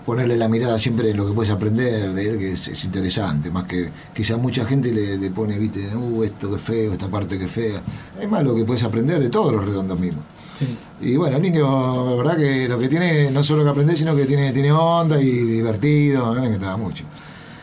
ponerle 0.08 0.38
la 0.38 0.48
mirada 0.48 0.80
siempre 0.80 1.12
en 1.12 1.18
lo 1.18 1.28
que 1.28 1.34
puedes 1.34 1.52
aprender 1.52 2.14
de 2.14 2.30
él, 2.30 2.38
que 2.40 2.54
es, 2.54 2.66
es 2.70 2.82
interesante, 2.86 3.52
más 3.52 3.66
que 3.66 3.90
quizá 4.16 4.38
mucha 4.38 4.64
gente 4.66 4.94
le, 4.94 5.18
le 5.18 5.30
pone, 5.32 5.58
viste, 5.60 5.94
uh, 5.94 6.24
esto 6.24 6.50
que 6.50 6.58
feo, 6.60 6.94
esta 6.94 7.10
parte 7.10 7.38
que 7.38 7.46
fea. 7.46 7.82
Es 8.18 8.30
más 8.30 8.42
lo 8.42 8.56
que 8.56 8.64
puedes 8.64 8.84
aprender 8.84 9.20
de 9.20 9.30
todos 9.30 9.52
los 9.54 9.66
redondos 9.66 10.00
mismos. 10.00 10.24
Sí. 10.58 10.66
Y 11.02 11.18
bueno, 11.18 11.36
el 11.36 11.42
niño, 11.44 12.10
la 12.10 12.16
verdad 12.24 12.38
que 12.38 12.70
lo 12.70 12.80
que 12.80 12.88
tiene, 12.88 13.30
no 13.32 13.44
solo 13.44 13.66
que 13.66 13.70
aprender, 13.70 13.98
sino 13.98 14.16
que 14.16 14.24
tiene, 14.26 14.54
tiene 14.54 14.72
onda 14.72 15.22
y 15.22 15.30
divertido, 15.30 16.26
a 16.28 16.34
mí 16.36 16.40
me 16.40 16.48
encantaba 16.48 16.78
mucho. 16.78 17.04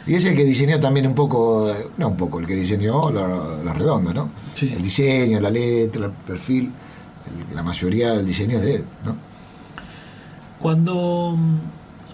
Y 0.07 0.15
es 0.15 0.25
el 0.27 0.37
que 0.37 0.45
diseñó 0.45 0.79
también 0.79 1.07
un 1.07 1.15
poco, 1.15 1.73
no 1.97 2.09
un 2.09 2.17
poco, 2.19 2.41
el 2.41 2.47
que 2.47 2.55
diseñó 2.57 3.11
los 3.11 3.65
lo 3.65 3.73
redondos, 3.73 4.15
¿no? 4.15 4.29
Sí. 4.55 4.69
El 4.71 4.83
diseño, 4.83 5.41
la 5.41 5.49
letra, 5.49 6.05
el 6.05 6.13
perfil, 6.13 6.65
el- 7.51 7.57
la 7.57 7.63
mayoría 7.63 8.13
del 8.13 8.27
diseño 8.27 8.59
es 8.59 8.63
de 8.65 8.75
él, 8.75 8.85
¿no? 9.07 9.17
Cuando 10.61 11.37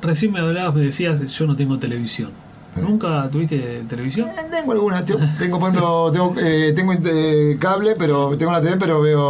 recién 0.02 0.32
me 0.32 0.40
hablabas, 0.40 0.74
me 0.74 0.80
decías, 0.82 1.20
yo 1.26 1.46
no 1.46 1.56
tengo 1.56 1.78
televisión. 1.78 2.30
¿Nunca 2.76 3.28
tuviste 3.30 3.82
televisión? 3.88 4.28
Eh, 4.28 4.32
Tengo 4.50 4.72
algunas, 4.72 5.04
tengo, 5.04 5.58
por 5.58 5.68
ejemplo, 5.70 6.10
tengo, 6.12 6.34
eh, 6.38 6.72
tengo 6.74 6.92
eh, 6.92 7.56
cable, 7.58 7.96
pero 7.98 8.36
tengo 8.38 8.52
la 8.52 8.62
TV, 8.62 8.76
pero 8.78 9.00
veo 9.00 9.24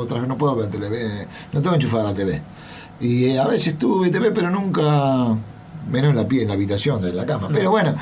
otras, 0.00 0.26
no 0.26 0.36
puedo 0.36 0.56
ver 0.56 0.68
TV, 0.70 1.26
no 1.52 1.62
tengo 1.62 1.76
enchufada 1.76 2.04
la 2.04 2.14
TV. 2.14 2.42
Y 3.00 3.26
eh, 3.26 3.38
a 3.38 3.46
veces 3.46 3.78
tuve 3.78 4.10
TV, 4.10 4.32
pero 4.32 4.50
nunca, 4.50 5.26
menos 5.90 6.10
en 6.10 6.16
la 6.16 6.22
en 6.22 6.48
la 6.48 6.54
habitación 6.54 7.00
de 7.00 7.12
la 7.12 7.24
cama. 7.24 7.48
Pero 7.52 7.70
bueno, 7.70 7.94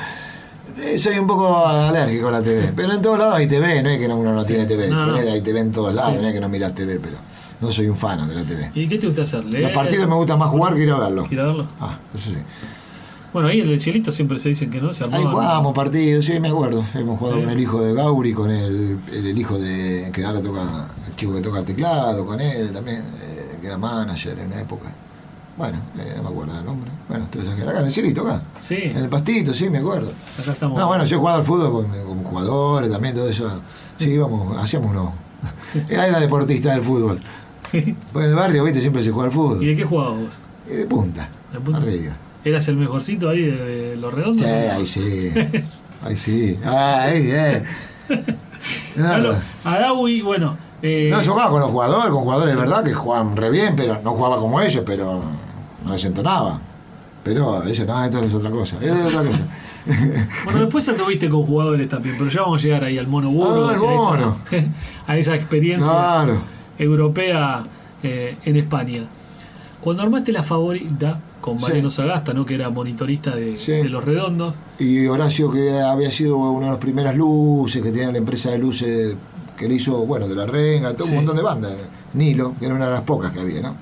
eh, 0.81 0.97
soy 0.97 1.19
un 1.19 1.27
poco 1.27 1.67
alérgico 1.67 2.29
a 2.29 2.31
la 2.31 2.41
TV. 2.41 2.73
Pero 2.75 2.91
en 2.93 3.01
todos 3.01 3.19
lados 3.19 3.35
hay 3.35 3.47
TV, 3.47 3.83
no 3.83 3.89
es 3.89 3.99
que 3.99 4.07
no- 4.07 4.17
uno 4.17 4.33
no 4.33 4.43
tiene 4.43 4.65
TV. 4.65 4.89
No, 4.89 5.05
no. 5.05 5.17
Tenés- 5.17 5.31
hay 5.33 5.41
TV 5.41 5.59
en 5.59 5.71
todos 5.71 5.93
lados, 5.93 6.13
Sí. 6.15 6.19
no 6.21 6.27
es 6.27 6.33
que 6.33 6.39
no 6.41 6.49
miras 6.49 6.73
TV, 6.73 6.99
pero 6.99 7.17
no 7.61 7.71
soy 7.71 7.87
un 7.87 7.95
fan 7.95 8.27
de 8.27 8.35
la 8.35 8.43
TV. 8.43 8.71
¿Y 8.73 8.87
qué 8.87 8.97
te 8.97 9.07
gusta 9.07 9.23
hacer? 9.23 9.43
Los 9.45 9.71
partidos 9.71 10.07
me 10.07 10.15
gusta 10.15 10.37
más 10.37 10.49
jugar 10.49 10.75
que 10.75 10.83
ir 10.83 10.91
a 10.91 10.97
verlo. 10.99 11.27
¿Ir 11.29 11.39
a 11.41 11.45
verlo? 11.45 11.65
Ah, 11.79 11.97
eso 12.13 12.29
sí. 12.29 12.37
Bueno, 13.31 13.47
ahí 13.49 13.61
en 13.61 13.69
el 13.69 13.79
cielito 13.79 14.11
siempre 14.11 14.39
se 14.39 14.49
dicen 14.49 14.71
que 14.71 14.81
no, 14.81 14.91
se 14.93 15.03
Ahí 15.03 15.11
armaban- 15.11 15.31
jugábamos 15.33 15.73
partidos, 15.75 16.25
sí, 16.25 16.39
me 16.39 16.47
acuerdo. 16.49 16.83
Hemos 16.95 17.19
jugado 17.19 17.37
Sí. 17.37 17.43
con 17.43 17.51
el 17.51 17.59
hijo 17.59 17.81
de 17.81 17.93
Gauri, 17.93 18.33
con 18.33 18.49
el, 18.49 18.97
el, 19.11 19.25
el 19.27 19.37
hijo 19.37 19.59
de. 19.59 20.09
que 20.13 20.25
ahora 20.25 20.41
toca. 20.41 20.61
el 21.07 21.15
chico 21.15 21.35
que 21.35 21.41
toca 21.41 21.59
el 21.59 21.65
teclado, 21.65 22.25
con 22.25 22.39
él 22.41 22.71
también, 22.71 23.03
eh, 23.21 23.57
que 23.61 23.67
era 23.67 23.77
manager 23.77 24.39
en 24.39 24.47
una 24.47 24.61
época. 24.61 24.91
Bueno, 25.57 25.77
eh, 25.99 26.13
no 26.15 26.23
me 26.23 26.29
acuerdo 26.29 26.57
el 26.57 26.65
nombre. 26.65 26.89
Bueno, 27.07 27.25
entonces 27.25 27.53
acá 27.53 27.79
en 27.79 27.85
el 27.85 27.91
cielito, 27.91 28.21
acá. 28.21 28.41
Sí, 28.59 28.77
En 28.81 28.97
el 28.97 29.09
pastito, 29.09 29.53
sí, 29.53 29.69
me 29.69 29.79
acuerdo. 29.79 30.11
acá 30.41 30.53
estamos. 30.53 30.79
No, 30.79 30.87
bueno, 30.87 31.03
yo 31.05 31.17
he 31.17 31.19
jugado 31.19 31.37
al 31.39 31.43
fútbol 31.43 31.71
con, 31.71 32.05
con 32.05 32.23
jugadores 32.23 32.89
también, 32.89 33.13
todo 33.13 33.27
eso. 33.29 33.47
Sí, 33.99 34.09
íbamos, 34.11 34.57
hacíamos 34.57 34.89
uno. 34.91 35.13
Era, 35.89 36.07
era 36.07 36.19
deportista 36.19 36.71
del 36.71 36.81
fútbol. 36.81 37.19
Sí. 37.71 37.95
Pues 38.13 38.25
en 38.25 38.31
el 38.31 38.35
barrio, 38.35 38.63
viste, 38.63 38.81
siempre 38.81 39.03
se 39.03 39.11
juega 39.11 39.27
al 39.27 39.31
¿Y 39.31 39.35
fútbol. 39.35 39.59
de 39.59 39.75
qué 39.75 39.83
jugabas 39.85 40.17
vos? 40.19 40.29
Y 40.69 40.75
de 40.75 40.85
punta. 40.85 41.29
¿De 41.53 41.59
punta? 41.59 41.79
Arriba. 41.79 42.13
¿Eras 42.43 42.67
el 42.69 42.77
mejorcito 42.77 43.29
ahí 43.29 43.43
de, 43.43 43.95
los 43.97 44.13
redondos? 44.13 44.45
Sí, 44.47 44.51
ahí 44.51 44.87
sí. 44.87 45.31
Ahí 46.05 46.15
sí. 46.15 46.57
Ahí, 46.65 47.29
eh. 47.31 47.63
No, 48.95 49.35
Adawi, 49.63 50.21
bueno. 50.21 50.57
eh, 50.81 51.09
no, 51.11 51.21
yo 51.21 51.31
jugaba 51.33 51.49
con 51.51 51.61
los 51.61 51.71
jugadores, 51.71 52.09
con 52.11 52.23
jugadores 52.23 52.55
de 52.55 52.59
verdad 52.61 52.83
que 52.83 52.93
jugaban 52.93 53.35
re 53.35 53.49
bien, 53.49 53.73
pero 53.75 53.99
no 54.03 54.11
jugaba 54.13 54.37
como 54.37 54.59
ellos, 54.61 54.83
pero 54.85 55.21
no 55.85 55.91
desentonaba. 55.91 56.59
Pero 57.23 57.63
eso 57.63 57.85
no, 57.85 58.03
esto 58.05 58.23
es 58.23 58.33
otra 58.33 58.49
cosa. 58.51 58.77
Es 58.81 58.91
otra 58.91 59.23
cosa. 59.23 59.39
Bueno, 60.45 60.59
después 60.61 60.87
anduviste 60.89 61.29
con 61.29 61.43
jugadores 61.43 61.87
también, 61.89 62.15
pero 62.17 62.29
ya 62.29 62.41
vamos 62.41 62.61
a 62.61 62.63
llegar 62.63 62.83
ahí 62.83 62.97
al 62.97 63.07
mono 63.07 63.29
Burgos 63.29 63.81
Ah, 63.81 63.83
y 63.83 63.87
a 63.87 63.95
esa- 63.95 64.73
a 65.07 65.17
esa 65.17 65.35
experiencia 65.35 65.91
Claro. 65.91 66.41
Europea 66.79 67.63
eh, 68.01 68.37
en 68.45 68.55
España. 68.55 69.03
Cuando 69.81 70.03
armaste 70.03 70.31
la 70.31 70.43
favorita 70.43 71.19
con 71.41 71.57
Sí. 71.57 71.63
Mariano 71.63 71.91
Sagasta, 71.91 72.33
¿no? 72.33 72.45
que 72.45 72.55
era 72.55 72.69
monitorista 72.69 73.35
de, 73.35 73.57
Sí. 73.57 73.71
de 73.73 73.89
los 73.89 74.03
redondos, 74.03 74.53
Y 74.79 75.05
Horacio, 75.07 75.51
que 75.51 75.79
había 75.81 76.09
sido 76.11 76.37
una 76.37 76.67
de 76.67 76.71
las 76.71 76.79
primeras 76.81 77.15
luces, 77.15 77.81
que 77.81 77.91
tenía 77.91 78.11
la 78.11 78.17
empresa 78.17 78.49
de 78.51 78.57
luces 78.57 79.15
que 79.57 79.67
le 79.67 79.75
hizo, 79.75 80.05
bueno, 80.05 80.27
de 80.27 80.35
la 80.35 80.45
Renga, 80.45 80.93
todo 80.93 81.05
Sí. 81.07 81.11
un 81.11 81.17
montón 81.17 81.35
de 81.37 81.43
bandas. 81.43 81.73
Nilo, 82.13 82.55
que 82.57 82.65
era 82.65 82.75
una 82.75 82.85
de 82.85 82.91
las 82.91 83.01
pocas 83.01 83.31
que 83.33 83.41
había, 83.41 83.61
¿no? 83.61 83.75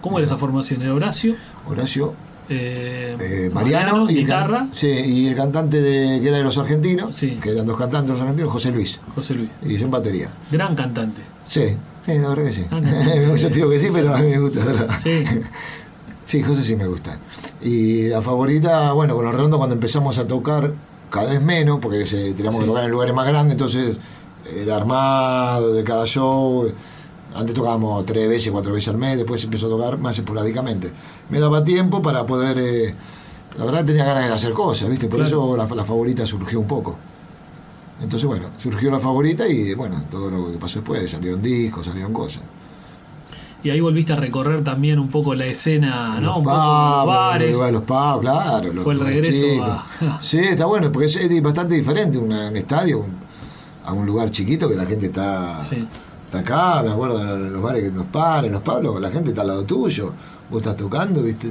¿cómo 0.00 0.18
era 0.18 0.26
esa 0.26 0.36
formación? 0.36 0.82
¿Era 0.82 0.92
Horacio? 0.92 1.34
Horacio, 1.68 2.12
Eh, 2.50 3.16
eh, 3.18 3.50
Mariano, 3.54 4.10
y, 4.10 4.18
el 4.18 4.26
can- 4.26 4.42
guitarra, 4.42 4.66
sí, 4.70 4.86
y 4.88 5.26
el 5.28 5.34
cantante 5.34 5.80
de, 5.80 6.20
que 6.20 6.28
era 6.28 6.36
de 6.38 6.44
los 6.44 6.58
argentinos, 6.58 7.14
Sí. 7.16 7.38
que 7.42 7.50
eran 7.52 7.64
dos 7.66 7.78
cantantes 7.78 8.10
los 8.10 8.20
argentinos, 8.20 8.52
José 8.52 8.70
Luis, 8.70 9.00
José 9.14 9.32
Luis. 9.34 9.48
y 9.64 9.78
yo 9.78 9.86
en 9.86 9.90
batería. 9.90 10.28
Gran 10.52 10.74
cantante. 10.76 11.22
Sí, 11.48 11.74
sí, 12.06 12.18
la 12.18 12.28
verdad 12.28 12.44
que 12.44 12.52
sí. 12.52 12.66
Ah, 12.70 12.80
no. 12.80 13.36
yo 13.36 13.48
te 13.48 13.54
digo 13.54 13.70
que 13.70 13.80
sí, 13.80 13.88
pero 13.92 14.14
a 14.14 14.18
mí 14.18 14.30
me 14.30 14.38
gusta, 14.38 14.64
¿verdad? 14.64 14.88
Sí. 15.02 15.24
Sí, 16.26 16.42
José 16.42 16.62
sí 16.64 16.74
me 16.74 16.86
gusta. 16.86 17.18
Y 17.60 18.08
la 18.08 18.22
favorita, 18.22 18.92
bueno, 18.92 19.14
con 19.14 19.26
los 19.26 19.34
redondos 19.34 19.58
cuando 19.58 19.74
empezamos 19.74 20.16
a 20.16 20.26
tocar 20.26 20.72
cada 21.10 21.28
vez 21.30 21.42
menos, 21.42 21.80
porque 21.82 22.06
se, 22.06 22.32
teníamos 22.32 22.54
Sí. 22.54 22.60
que 22.60 22.66
tocar 22.66 22.84
en 22.84 22.90
lugares 22.90 23.14
más 23.14 23.26
grandes, 23.28 23.52
entonces 23.52 23.98
el 24.50 24.70
armado 24.70 25.74
de 25.74 25.84
cada 25.84 26.06
show. 26.06 26.72
Antes 27.34 27.54
tocábamos 27.54 28.06
tres 28.06 28.26
veces, 28.26 28.50
cuatro 28.52 28.72
veces 28.72 28.88
al 28.88 28.96
mes, 28.96 29.18
después 29.18 29.44
empezó 29.44 29.66
a 29.66 29.68
tocar 29.68 29.98
más 29.98 30.16
esporádicamente. 30.16 30.90
Me 31.28 31.40
daba 31.40 31.62
tiempo 31.62 32.00
para 32.00 32.24
poder. 32.24 32.56
eh, 32.58 32.94
la 33.58 33.64
verdad 33.66 33.84
tenía 33.84 34.04
ganas 34.06 34.26
de 34.28 34.32
hacer 34.32 34.52
cosas, 34.54 34.88
¿viste? 34.88 35.06
Por 35.08 35.18
Claro. 35.20 35.28
eso 35.28 35.56
la, 35.58 35.66
la 35.76 35.84
favorita 35.84 36.24
surgió 36.24 36.58
un 36.58 36.66
poco. 36.66 36.96
Entonces, 38.02 38.26
bueno, 38.26 38.46
surgió 38.58 38.90
la 38.90 38.98
favorita 38.98 39.46
y, 39.48 39.72
bueno, 39.74 40.02
todo 40.10 40.30
lo 40.30 40.52
que 40.52 40.58
pasó 40.58 40.80
después, 40.80 41.10
salieron 41.10 41.40
discos, 41.40 41.86
salieron 41.86 42.12
cosas. 42.12 42.42
Y 43.62 43.70
ahí 43.70 43.80
volviste 43.80 44.12
a 44.12 44.16
recorrer 44.16 44.62
también 44.62 44.98
un 44.98 45.08
poco 45.08 45.34
la 45.34 45.46
escena, 45.46 46.16
¿no? 46.20 46.26
Los 46.26 46.36
un 46.38 46.44
poco 46.44 46.56
los 46.56 47.06
bares. 47.06 47.56
los 47.56 47.72
los 47.72 47.82
pubs, 47.84 48.20
claro. 48.20 48.72
los 48.72 48.84
Fue 48.84 48.92
el 48.94 49.00
regreso 49.00 49.64
a- 49.64 49.86
Sí, 50.20 50.38
está 50.38 50.66
bueno, 50.66 50.92
porque 50.92 51.06
es, 51.06 51.16
es 51.16 51.42
bastante 51.42 51.74
diferente 51.74 52.18
una- 52.18 52.48
un 52.50 52.56
estadio 52.56 52.98
un- 52.98 53.14
a 53.86 53.92
un 53.92 54.04
lugar 54.06 54.30
chiquito 54.30 54.68
que 54.68 54.74
la 54.74 54.84
gente 54.84 55.06
está, 55.06 55.62
Sí. 55.62 55.86
está 56.26 56.40
acá, 56.40 56.82
me 56.82 56.90
acuerdo 56.90 57.24
los 57.38 57.62
bares 57.62 57.84
que 57.84 57.90
nos 57.90 58.06
paran, 58.06 58.52
los 58.52 58.62
Pablos, 58.62 59.00
la 59.00 59.10
gente 59.10 59.30
está 59.30 59.42
al 59.42 59.48
lado 59.48 59.64
tuyo, 59.64 60.12
vos 60.50 60.60
estás 60.60 60.76
tocando, 60.76 61.22
viste, 61.22 61.50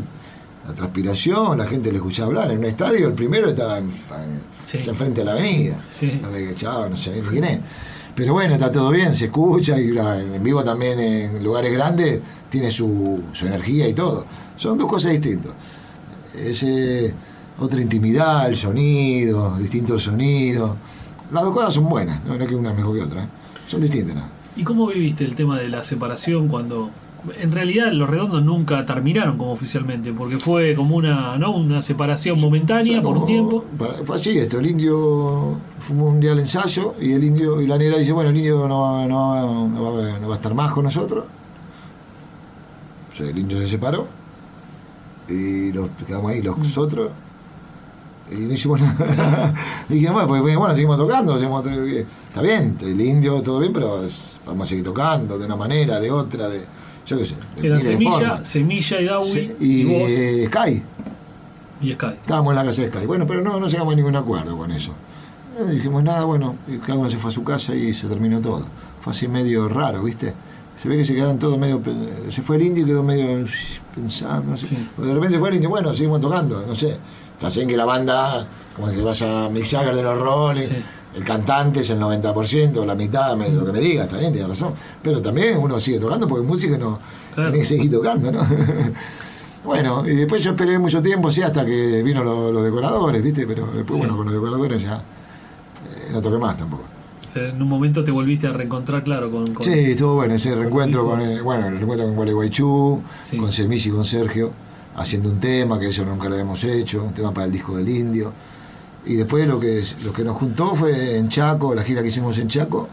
la 0.67 0.73
transpiración, 0.73 1.57
la 1.57 1.65
gente 1.65 1.91
le 1.91 1.97
escucha 1.97 2.23
hablar. 2.23 2.51
En 2.51 2.59
un 2.59 2.65
estadio 2.65 3.07
el 3.07 3.13
primero 3.13 3.49
estaba 3.49 3.77
en, 3.79 3.91
Sí. 4.63 4.77
está 4.77 4.91
enfrente 4.91 5.21
a 5.21 5.25
la 5.25 5.31
avenida. 5.33 5.77
Sí. 5.91 6.19
No 6.21 6.31
que, 6.31 6.55
chao, 6.55 6.87
no 6.89 6.95
sé 6.95 7.11
ni 7.11 7.21
quién 7.21 7.43
es. 7.43 7.59
Pero 8.15 8.33
bueno, 8.33 8.53
está 8.53 8.71
todo 8.71 8.91
bien, 8.91 9.13
se 9.15 9.25
escucha 9.25 9.77
y 9.79 9.89
en 9.97 10.41
vivo 10.43 10.63
también 10.63 10.99
en 10.99 11.43
lugares 11.43 11.73
grandes 11.73 12.21
tiene 12.49 12.69
su, 12.71 13.21
su 13.33 13.47
energía 13.47 13.87
y 13.87 13.93
todo. 13.93 14.25
Son 14.55 14.77
dos 14.77 14.87
cosas 14.87 15.11
distintas. 15.11 15.51
Es 16.35 16.63
eh, 16.63 17.13
otra 17.59 17.81
intimidad, 17.81 18.47
el 18.47 18.55
sonido, 18.55 19.57
distintos 19.57 20.03
sonidos. 20.03 20.71
Las 21.31 21.43
dos 21.43 21.53
cosas 21.53 21.73
son 21.73 21.89
buenas, 21.89 22.23
no, 22.23 22.37
no 22.37 22.43
es 22.43 22.49
que 22.49 22.55
una 22.55 22.69
es 22.71 22.77
mejor 22.77 22.95
que 22.95 23.01
otra. 23.03 23.23
¿eh? 23.23 23.27
Son 23.67 23.81
distintas. 23.81 24.15
¿no? 24.15 24.23
¿Y 24.55 24.63
cómo 24.63 24.87
viviste 24.87 25.25
el 25.25 25.35
tema 25.35 25.57
de 25.59 25.67
la 25.67 25.83
separación 25.83 26.47
cuando 26.47 26.91
En 27.39 27.51
realidad 27.53 27.91
los 27.93 28.09
redondos 28.09 28.43
nunca 28.43 28.85
terminaron 28.85 29.37
como 29.37 29.53
oficialmente, 29.53 30.11
porque 30.11 30.37
fue 30.39 30.75
como 30.75 30.95
una, 30.97 31.37
¿no? 31.37 31.51
una 31.51 31.81
separación 31.81 32.39
momentánea 32.41 32.99
O 32.99 33.01
sea, 33.01 33.01
por 33.01 33.17
un 33.17 33.25
tiempo. 33.25 33.63
Fue 34.03 34.15
así 34.17 34.37
esto, 34.37 34.59
el 34.59 34.65
indio 34.67 35.55
fue 35.79 35.95
un 35.95 36.19
día 36.19 36.33
al 36.33 36.39
ensayo 36.39 36.95
y 36.99 37.13
el 37.13 37.23
indio 37.23 37.61
y 37.61 37.67
la 37.67 37.77
negra 37.77 37.97
dice, 37.97 38.11
bueno, 38.11 38.29
el 38.31 38.35
indio 38.37 38.67
no, 38.67 39.07
no, 39.07 39.67
no 39.69 39.83
va, 39.93 40.15
a- 40.15 40.19
no 40.19 40.27
va 40.27 40.33
a 40.33 40.37
estar 40.37 40.53
más 40.53 40.73
con 40.73 40.83
nosotros. 40.83 41.23
O 43.13 43.15
sea, 43.15 43.29
el 43.29 43.37
indio 43.37 43.57
se 43.59 43.67
separó 43.67 44.07
y 45.29 45.71
los 45.71 45.89
quedamos 46.05 46.31
ahí 46.31 46.41
los 46.41 46.77
otros 46.77 47.11
y 48.31 48.35
no 48.35 48.53
hicimos 48.53 48.81
nada. 49.17 49.53
y 49.89 49.93
dije, 49.95 50.09
bueno, 50.11 50.27
pues, 50.27 50.41
bueno, 50.41 50.73
seguimos 50.73 50.97
tocando, 50.97 51.37
seguimos 51.37 51.65
está 51.65 52.41
bien, 52.41 52.77
el 52.81 52.99
indio 52.99 53.41
todo 53.41 53.59
bien, 53.59 53.71
pero 53.71 54.03
vamos 54.45 54.65
a 54.65 54.69
seguir 54.69 54.83
tocando 54.83 55.37
de 55.37 55.45
una 55.45 55.55
manera, 55.55 55.99
de 55.99 56.09
otra, 56.11 56.49
de 56.49 56.65
yo 57.05 57.17
qué 57.17 57.25
sé. 57.25 57.35
Eran 57.61 57.81
Semilla. 57.81 58.43
Semilla 58.43 59.01
y 59.01 59.05
Dawi 59.05 59.55
y, 59.59 59.81
y, 59.81 59.83
vos 59.85 60.09
eh, 60.09 60.49
Sky. 60.51 60.83
y 61.81 61.93
Sky. 61.93 62.05
Estábamos 62.21 62.51
en 62.51 62.55
la 62.55 62.65
casa 62.65 62.81
de 62.81 62.89
Sky. 62.89 63.05
Bueno, 63.05 63.27
pero 63.27 63.41
no, 63.41 63.59
no 63.59 63.67
llegamos 63.67 63.93
a 63.93 63.95
ningún 63.95 64.15
acuerdo 64.15 64.57
con 64.57 64.71
eso. 64.71 64.91
No 65.59 65.65
dijimos 65.67 66.03
nada, 66.03 66.23
bueno, 66.23 66.55
y 66.67 66.77
cada 66.77 66.95
uno 66.95 67.09
se 67.09 67.17
fue 67.17 67.29
a 67.29 67.33
su 67.33 67.43
casa 67.43 67.75
y 67.75 67.93
se 67.93 68.07
terminó 68.07 68.41
todo. 68.41 68.65
Fue 68.99 69.11
así 69.11 69.27
medio 69.27 69.69
raro, 69.69 70.03
¿viste? 70.03 70.33
Se 70.75 70.89
ve 70.89 70.97
que 70.97 71.05
se 71.05 71.13
quedan 71.13 71.37
todos 71.37 71.57
medio. 71.59 71.81
Se 72.29 72.41
fue 72.41 72.55
el 72.55 72.63
indio 72.63 72.83
y 72.83 72.87
quedó 72.87 73.03
medio 73.03 73.45
pensando, 73.93 74.51
no 74.51 74.57
sé. 74.57 74.67
Sí. 74.67 74.89
De 74.97 75.13
repente 75.13 75.35
se 75.35 75.39
fue 75.39 75.49
el 75.49 75.55
indio, 75.55 75.69
bueno, 75.69 75.93
seguimos 75.93 76.19
tocando, 76.19 76.65
no 76.65 76.73
sé. 76.73 76.97
Está 77.37 77.49
bien 77.55 77.67
que 77.67 77.77
la 77.77 77.85
banda, 77.85 78.47
como 78.75 78.89
que 78.89 79.01
vaya 79.01 79.49
Mick 79.49 79.69
Jagger 79.69 79.95
de 79.95 80.01
los 80.01 80.17
Rolling, 80.17 80.67
Sí. 80.67 80.75
El 81.15 81.23
cantante 81.23 81.81
es 81.81 81.89
el 81.91 81.99
90%, 81.99 82.85
la 82.85 82.95
mitad, 82.95 83.35
me- 83.35 83.49
lo 83.49 83.65
que 83.65 83.71
me 83.71 83.79
diga, 83.79 84.03
está 84.03 84.17
bien, 84.17 84.31
tiene 84.33 84.47
razón. 84.47 84.73
Pero 85.01 85.21
también 85.21 85.57
uno 85.57 85.79
sigue 85.79 85.99
tocando 85.99 86.27
porque 86.27 86.45
música 86.45 86.77
no. 86.77 86.99
Claro. 87.33 87.51
Tiene 87.51 87.59
que 87.63 87.65
seguir 87.65 87.91
tocando, 87.91 88.31
¿no? 88.31 88.41
Bueno, 89.63 90.05
y 90.05 90.13
después 90.15 90.41
yo 90.43 90.51
esperé 90.51 90.77
mucho 90.77 91.01
tiempo, 91.01 91.31
sí, 91.31 91.41
hasta 91.41 91.65
que 91.65 92.03
vino 92.03 92.21
lo- 92.23 92.51
los 92.51 92.63
decoradores, 92.65 93.23
¿viste? 93.23 93.47
Pero 93.47 93.67
después, 93.67 93.93
Sí. 93.97 93.99
bueno, 93.99 94.17
con 94.17 94.25
los 94.25 94.33
decoradores 94.35 94.81
ya 94.83 94.95
eh, 94.97 96.09
no 96.11 96.21
toqué 96.21 96.37
más 96.37 96.57
tampoco. 96.57 96.83
O 97.25 97.31
sea, 97.31 97.47
en 97.47 97.61
un 97.61 97.69
momento 97.69 98.03
te 98.03 98.11
volviste 98.11 98.45
a 98.47 98.51
reencontrar, 98.51 99.03
claro, 99.05 99.31
con. 99.31 99.53
con- 99.53 99.63
Sí, 99.65 99.71
estuvo 99.71 100.15
bueno 100.15 100.33
ese 100.33 100.53
reencuentro 100.53 101.05
con- 101.05 101.21
el, 101.21 101.41
bueno, 101.41 101.67
el 101.67 101.75
reencuentro 101.75 102.07
con 102.07 102.15
Gualeguaychú, 102.17 103.01
Sí. 103.23 103.37
con 103.37 103.53
Semis 103.53 103.85
y 103.85 103.89
con 103.91 104.03
Sergio, 104.03 104.51
haciendo 104.97 105.29
un 105.29 105.39
tema, 105.39 105.79
que 105.79 105.87
eso 105.87 106.03
nunca 106.03 106.27
lo 106.27 106.33
habíamos 106.35 106.61
hecho, 106.65 107.01
un 107.03 107.13
tema 107.13 107.31
para 107.33 107.45
el 107.45 107.51
disco 107.53 107.77
del 107.77 107.87
Indio. 107.87 108.33
Y 109.05 109.15
después 109.15 109.47
lo 109.47 109.59
que, 109.59 109.83
lo 110.05 110.13
que 110.13 110.23
nos 110.23 110.37
juntó 110.37 110.75
fue 110.75 111.17
en 111.17 111.29
Chaco, 111.29 111.75
la 111.75 111.83
gira 111.83 112.01
que 112.01 112.07
hicimos 112.07 112.37
en 112.37 112.47
Chaco, 112.47 112.87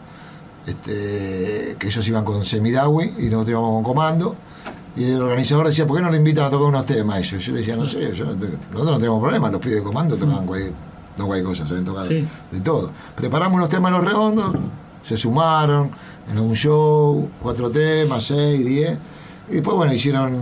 este, 0.66 1.76
que 1.78 1.86
ellos 1.86 2.06
iban 2.08 2.24
con 2.24 2.44
Semidawi 2.44 3.14
y 3.18 3.24
nosotros 3.26 3.50
íbamos 3.50 3.74
con 3.74 3.84
Comando. 3.84 4.34
Y 4.96 5.04
el 5.04 5.22
organizador 5.22 5.66
decía, 5.66 5.86
¿por 5.86 5.96
qué 5.96 6.02
no 6.02 6.10
le 6.10 6.16
invitan 6.16 6.44
a 6.46 6.50
tocar 6.50 6.66
unos 6.66 6.84
temas 6.84 7.16
a 7.16 7.18
ellos? 7.20 7.44
Yo 7.44 7.52
le 7.52 7.58
decía, 7.58 7.76
no 7.76 7.86
sé, 7.86 8.12
yo 8.14 8.24
nosotros 8.26 8.58
no 8.72 8.98
tenemos 8.98 9.20
problema, 9.20 9.50
los 9.50 9.60
pibes 9.60 9.78
de 9.78 9.82
Comando 9.84 10.16
tocaban 10.16 10.46
cualquier, 10.46 10.72
no 11.16 11.26
cualquier 11.26 11.46
cosa, 11.46 11.64
saben 11.64 11.84
tocar 11.84 12.04
Sí. 12.04 12.26
de 12.50 12.60
todo. 12.60 12.90
Preparamos 13.14 13.56
unos 13.56 13.68
temas 13.68 13.92
en 13.92 13.98
los 13.98 14.04
redondos, 14.12 14.52
se 15.02 15.16
sumaron 15.16 15.90
en 16.30 16.38
un 16.40 16.54
show, 16.54 17.28
cuatro 17.40 17.70
temas, 17.70 18.24
seis, 18.24 18.64
diez. 18.66 18.98
Y 19.48 19.54
después, 19.54 19.76
bueno, 19.76 19.92
hicieron 19.94 20.38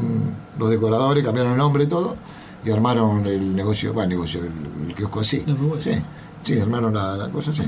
los 0.58 0.70
decoradores, 0.70 1.22
cambiaron 1.24 1.52
el 1.52 1.58
nombre 1.58 1.84
y 1.84 1.86
todo, 1.86 2.16
y 2.68 2.72
armaron 2.72 3.26
el 3.26 3.54
negocio, 3.56 3.92
bueno, 3.92 4.10
el 4.12 4.16
negocio, 4.16 4.40
el, 4.42 4.88
el 4.88 4.94
kiosco 4.94 5.20
así. 5.20 5.42
El. 5.46 5.56
Sí, 5.80 5.92
sí, 6.42 6.60
armaron 6.60 6.94
la, 6.94 7.16
la 7.16 7.28
cosa 7.28 7.50
así. 7.50 7.62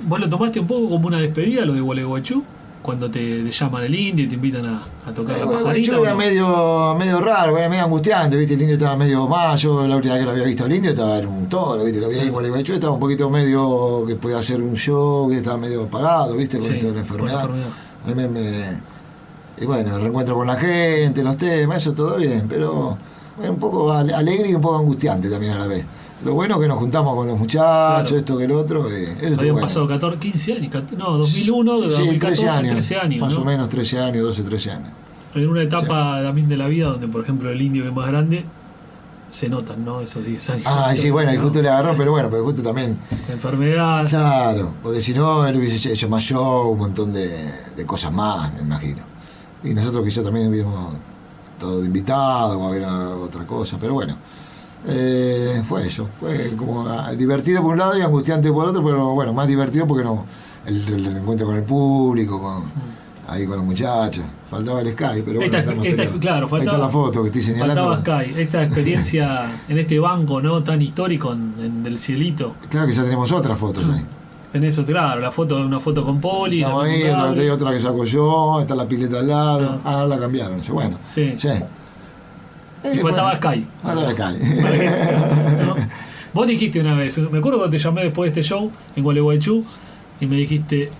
¿Vos 0.00 0.18
lo 0.20 0.28
tomaste 0.28 0.60
un 0.60 0.66
poco 0.66 0.88
como 0.90 1.06
una 1.08 1.18
despedida, 1.18 1.64
lo 1.64 1.74
de 1.74 1.80
Gualeguaychú? 1.80 2.42
Cuando 2.82 3.10
te, 3.10 3.42
te 3.42 3.50
llaman 3.50 3.82
el 3.82 3.94
indio 3.96 4.26
y 4.26 4.28
te 4.28 4.36
invitan 4.36 4.64
a, 4.66 4.80
a 5.08 5.12
tocar 5.12 5.36
la 5.40 5.50
pajarita. 5.50 5.90
yo 5.92 6.00
¿o 6.00 6.02
era 6.04 6.12
no? 6.12 6.16
medio, 6.18 6.94
medio 6.96 7.20
raro, 7.20 7.52
medio 7.54 7.82
angustiante, 7.82 8.36
¿viste? 8.36 8.54
El 8.54 8.60
indio 8.62 8.76
estaba 8.76 8.96
medio 8.96 9.26
mal, 9.26 9.56
yo 9.58 9.84
la 9.88 9.96
última 9.96 10.14
vez 10.14 10.20
que 10.22 10.26
lo 10.26 10.30
había 10.32 10.44
visto 10.44 10.64
al 10.64 10.72
indio 10.72 10.90
estaba 10.90 11.18
en 11.18 11.26
un 11.26 11.48
toro, 11.48 11.82
¿viste? 11.82 12.00
Lo 12.00 12.08
vi 12.08 12.18
ahí 12.20 12.26
en 12.28 12.32
Gualeguaychú, 12.32 12.74
estaba 12.74 12.92
un 12.92 13.00
poquito 13.00 13.28
medio 13.28 14.04
que 14.06 14.14
podía 14.14 14.38
hacer 14.38 14.62
un 14.62 14.76
show, 14.76 15.32
estaba 15.32 15.56
medio 15.56 15.82
apagado, 15.82 16.34
¿viste? 16.36 16.58
Con 16.58 16.66
Sí, 16.68 16.74
esto 16.74 16.92
de 16.92 17.00
la 17.00 17.06
con 17.06 17.16
la 17.26 17.32
enfermedad. 17.32 17.44
enfermedad. 17.44 17.68
A 18.06 18.14
mí 18.14 18.40
me- 18.40 18.96
y 19.58 19.66
bueno, 19.66 19.96
el 19.96 20.02
reencuentro 20.02 20.36
con 20.36 20.46
la 20.46 20.54
gente, 20.56 21.24
los 21.24 21.36
temas, 21.38 21.78
eso 21.78 21.92
todo 21.92 22.16
bien, 22.18 22.44
pero 22.48 22.96
un 23.38 23.56
poco 23.58 23.92
ale- 23.92 24.14
alegre 24.14 24.50
y 24.50 24.54
un 24.54 24.60
poco 24.60 24.78
angustiante 24.78 25.28
también 25.28 25.52
a 25.52 25.58
la 25.60 25.66
vez. 25.66 25.84
Lo 26.24 26.32
bueno 26.34 26.54
es 26.56 26.60
que 26.62 26.68
nos 26.68 26.78
juntamos 26.78 27.14
con 27.14 27.26
los 27.28 27.38
muchachos, 27.38 28.08
Claro. 28.08 28.16
esto 28.18 28.38
que 28.38 28.44
el 28.44 28.52
otro, 28.52 28.90
eh, 28.90 29.16
eso 29.20 29.34
Habían 29.38 29.52
bueno. 29.54 29.66
pasado 29.66 29.86
14, 29.86 30.18
15 30.18 30.52
años, 30.54 30.72
no, 30.96 31.18
2001, 31.18 31.74
Sí, 31.82 31.88
2014, 31.88 32.18
13 32.18 32.48
años, 32.48 32.72
13 32.72 32.96
años. 32.96 33.20
más 33.20 33.34
¿no? 33.34 33.40
o 33.40 33.44
menos 33.44 33.68
13 33.68 33.98
años, 34.00 34.22
12, 34.24 34.42
13 34.42 34.70
años. 34.70 34.88
En 35.34 35.48
una 35.48 35.62
etapa 35.62 36.20
también 36.22 36.48
de 36.48 36.56
la 36.56 36.66
vida 36.68 36.86
donde, 36.88 37.06
por 37.08 37.22
ejemplo, 37.22 37.50
el 37.50 37.60
indio 37.60 37.82
que 37.82 37.90
es 37.90 37.94
más 37.94 38.06
grande, 38.08 38.44
se 39.28 39.50
notan, 39.50 39.84
¿no? 39.84 40.00
Esos 40.00 40.24
10 40.24 40.48
años. 40.50 40.62
Ah, 40.66 40.94
sí, 40.96 41.10
bueno, 41.10 41.34
y 41.34 41.36
justo 41.36 41.60
le 41.60 41.68
agarró, 41.68 41.94
pero 41.94 42.12
bueno, 42.12 42.30
pero 42.30 42.42
justo 42.44 42.62
también. 42.62 42.96
La 43.28 43.34
enfermedad. 43.34 44.06
Claro, 44.08 44.70
porque 44.82 45.00
si 45.02 45.12
no, 45.12 45.46
él 45.46 45.58
hubiese 45.58 45.92
hecho 45.92 46.08
más 46.08 46.22
show, 46.22 46.70
un 46.70 46.78
montón 46.78 47.12
de, 47.12 47.52
de 47.76 47.84
cosas 47.84 48.10
más, 48.12 48.50
me 48.54 48.60
imagino. 48.62 49.02
Y 49.62 49.74
nosotros 49.74 50.02
quizá 50.04 50.22
también 50.22 50.48
hubiéramos 50.48 50.94
todo 51.58 51.80
de 51.80 51.86
invitados 51.86 52.56
o 52.56 52.68
había 52.68 52.90
otra 53.10 53.44
cosa, 53.46 53.76
pero 53.80 53.94
bueno. 53.94 54.16
eh, 54.88 55.62
fue 55.64 55.86
eso, 55.86 56.06
fue 56.20 56.52
como 56.56 56.86
ah, 56.88 57.12
divertido 57.12 57.62
por 57.62 57.72
un 57.72 57.78
lado 57.78 57.98
y 57.98 58.02
angustiante 58.02 58.52
por 58.52 58.66
otro, 58.66 58.84
pero 58.84 59.14
bueno, 59.14 59.32
más 59.32 59.48
divertido 59.48 59.86
porque 59.86 60.04
no 60.04 60.24
el, 60.66 60.86
el 60.88 61.06
encuentro 61.16 61.46
con 61.46 61.56
el 61.56 61.62
público, 61.64 62.40
con, 62.40 62.64
ahí 63.28 63.46
con 63.46 63.56
los 63.56 63.64
muchachos. 63.64 64.24
Faltaba 64.50 64.80
el 64.80 64.92
Sky, 64.92 65.22
pero 65.24 65.40
bueno. 65.40 65.44
Esta- 65.58 66.02
esta- 66.04 66.18
claro, 66.20 66.44
Ahí 66.46 66.50
faltaba- 66.50 66.76
está 66.76 66.78
la 66.78 66.88
foto 66.88 67.22
que 67.22 67.26
estoy 67.28 67.42
señalando. 67.42 67.88
Faltaba 67.90 68.20
Sky, 68.22 68.40
esta 68.40 68.62
experiencia 68.62 69.50
en 69.68 69.78
este 69.78 69.98
banco 69.98 70.40
no 70.40 70.62
tan 70.62 70.80
histórico 70.82 71.32
en, 71.32 71.54
en- 71.58 71.82
del 71.82 71.98
cielito. 71.98 72.52
Claro 72.70 72.86
que 72.86 72.92
ya 72.94 73.02
tenemos 73.02 73.30
otra 73.32 73.56
foto 73.56 73.80
ahí. 73.80 74.04
Tenés, 74.56 74.80
claro, 74.80 75.20
la 75.20 75.30
foto, 75.30 75.56
una 75.58 75.78
foto 75.80 76.02
con 76.02 76.18
Poli. 76.18 76.62
Estamos 76.62 76.84
ahí, 76.86 77.02
otra, 77.04 77.52
otra 77.54 77.72
que 77.72 77.80
saco 77.80 78.04
yo, 78.04 78.60
está 78.62 78.74
la 78.74 78.88
pileta 78.88 79.18
al 79.18 79.28
lado. 79.28 79.80
Ah, 79.84 80.06
la 80.08 80.18
cambiaron. 80.18 80.62
Bueno, 80.70 80.96
Sí. 81.08 81.34
sí. 81.36 81.48
Y 82.84 82.88
Eh, 82.98 83.02
bueno, 83.02 83.18
Sky. 83.34 83.66
Faltaba 83.82 84.12
Sky. 84.12 84.38
Vos 86.32 86.46
dijiste 86.46 86.80
una 86.80 86.94
vez, 86.94 87.18
me 87.30 87.38
acuerdo 87.38 87.58
cuando 87.58 87.70
te 87.76 87.78
llamé 87.78 88.04
después 88.04 88.32
de 88.34 88.40
este 88.40 88.48
show 88.54 88.70
en 88.94 89.02
Gualeguaychú 89.04 89.62
y 90.20 90.26
me 90.26 90.36
dijiste, 90.36 90.90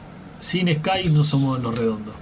sin 0.40 0.68
Sky 0.68 1.08
no 1.10 1.24
somos 1.24 1.58
los 1.62 1.78
redondos. 1.78 2.14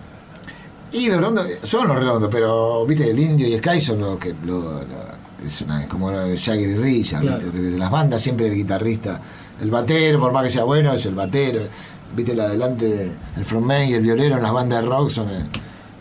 Y 0.92 1.08
los 1.08 1.18
redondos, 1.18 1.46
son 1.64 1.88
los 1.88 1.96
redondos, 1.98 2.28
pero 2.30 2.86
viste, 2.86 3.10
el 3.10 3.18
indio 3.18 3.48
y 3.48 3.58
Sky 3.58 3.80
son 3.80 4.00
los 4.00 4.18
que. 4.18 4.34
Lo, 4.46 4.60
lo- 4.60 5.14
es 5.44 5.60
una, 5.62 5.86
como 5.88 6.08
Jagger 6.10 6.68
y 6.70 6.76
Richard, 6.76 7.20
Claro. 7.22 7.46
las 7.76 7.90
bandas 7.90 8.22
siempre 8.22 8.46
el 8.46 8.54
guitarrista, 8.54 9.20
el 9.60 9.70
batero, 9.70 10.18
por 10.20 10.32
más 10.32 10.44
que 10.44 10.50
sea 10.50 10.64
bueno, 10.64 10.92
es 10.92 11.06
el 11.06 11.14
batero. 11.14 11.60
Viste, 12.14 12.32
el 12.32 12.40
adelante, 12.40 13.10
el 13.36 13.44
frontman 13.44 13.88
y 13.88 13.94
el 13.94 14.02
violero 14.02 14.36
en 14.36 14.42
las 14.42 14.52
bandas 14.52 14.82
de 14.82 14.88
rock 14.88 15.10
son 15.10 15.30
el, 15.30 15.46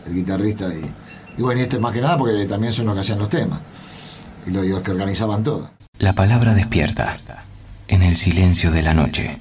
el 0.07 0.13
guitarrista. 0.13 0.67
Y, 0.73 0.85
y 1.37 1.41
bueno, 1.41 1.59
y 1.59 1.63
esto 1.63 1.77
es 1.77 1.81
más 1.81 1.93
que 1.93 2.01
nada 2.01 2.17
porque 2.17 2.45
también 2.45 2.71
son 2.71 2.85
los 2.87 2.95
que 2.95 3.01
hacían 3.01 3.19
los 3.19 3.29
temas. 3.29 3.59
Y 4.45 4.51
los, 4.51 4.65
y 4.65 4.69
los 4.69 4.81
que 4.81 4.91
organizaban 4.91 5.43
todo. 5.43 5.69
La 5.97 6.13
palabra 6.13 6.53
despierta 6.53 7.17
en 7.87 8.03
el 8.03 8.15
silencio 8.15 8.71
de 8.71 8.81
la 8.81 8.93
noche. 8.93 9.39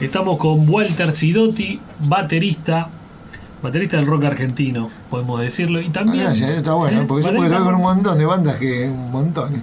Estamos 0.00 0.36
con 0.38 0.68
Walter 0.68 1.12
Sidotti, 1.12 1.80
baterista, 2.06 2.88
baterista 3.62 3.96
del 3.96 4.06
rock 4.06 4.24
argentino, 4.24 4.90
podemos 5.10 5.40
decirlo. 5.40 5.80
Y 5.80 5.86
Ah, 5.86 5.92
también. 5.92 6.24
gracias, 6.24 6.50
está 6.50 6.74
bueno, 6.74 7.02
¿eh? 7.02 7.04
porque 7.08 7.24
yo 7.26 7.34
puedo 7.34 7.64
con 7.64 7.74
un 7.76 7.82
montón 7.82 8.18
de 8.18 8.26
bandas 8.26 8.56
que. 8.56 8.84
un 8.88 9.10
montón. 9.10 9.62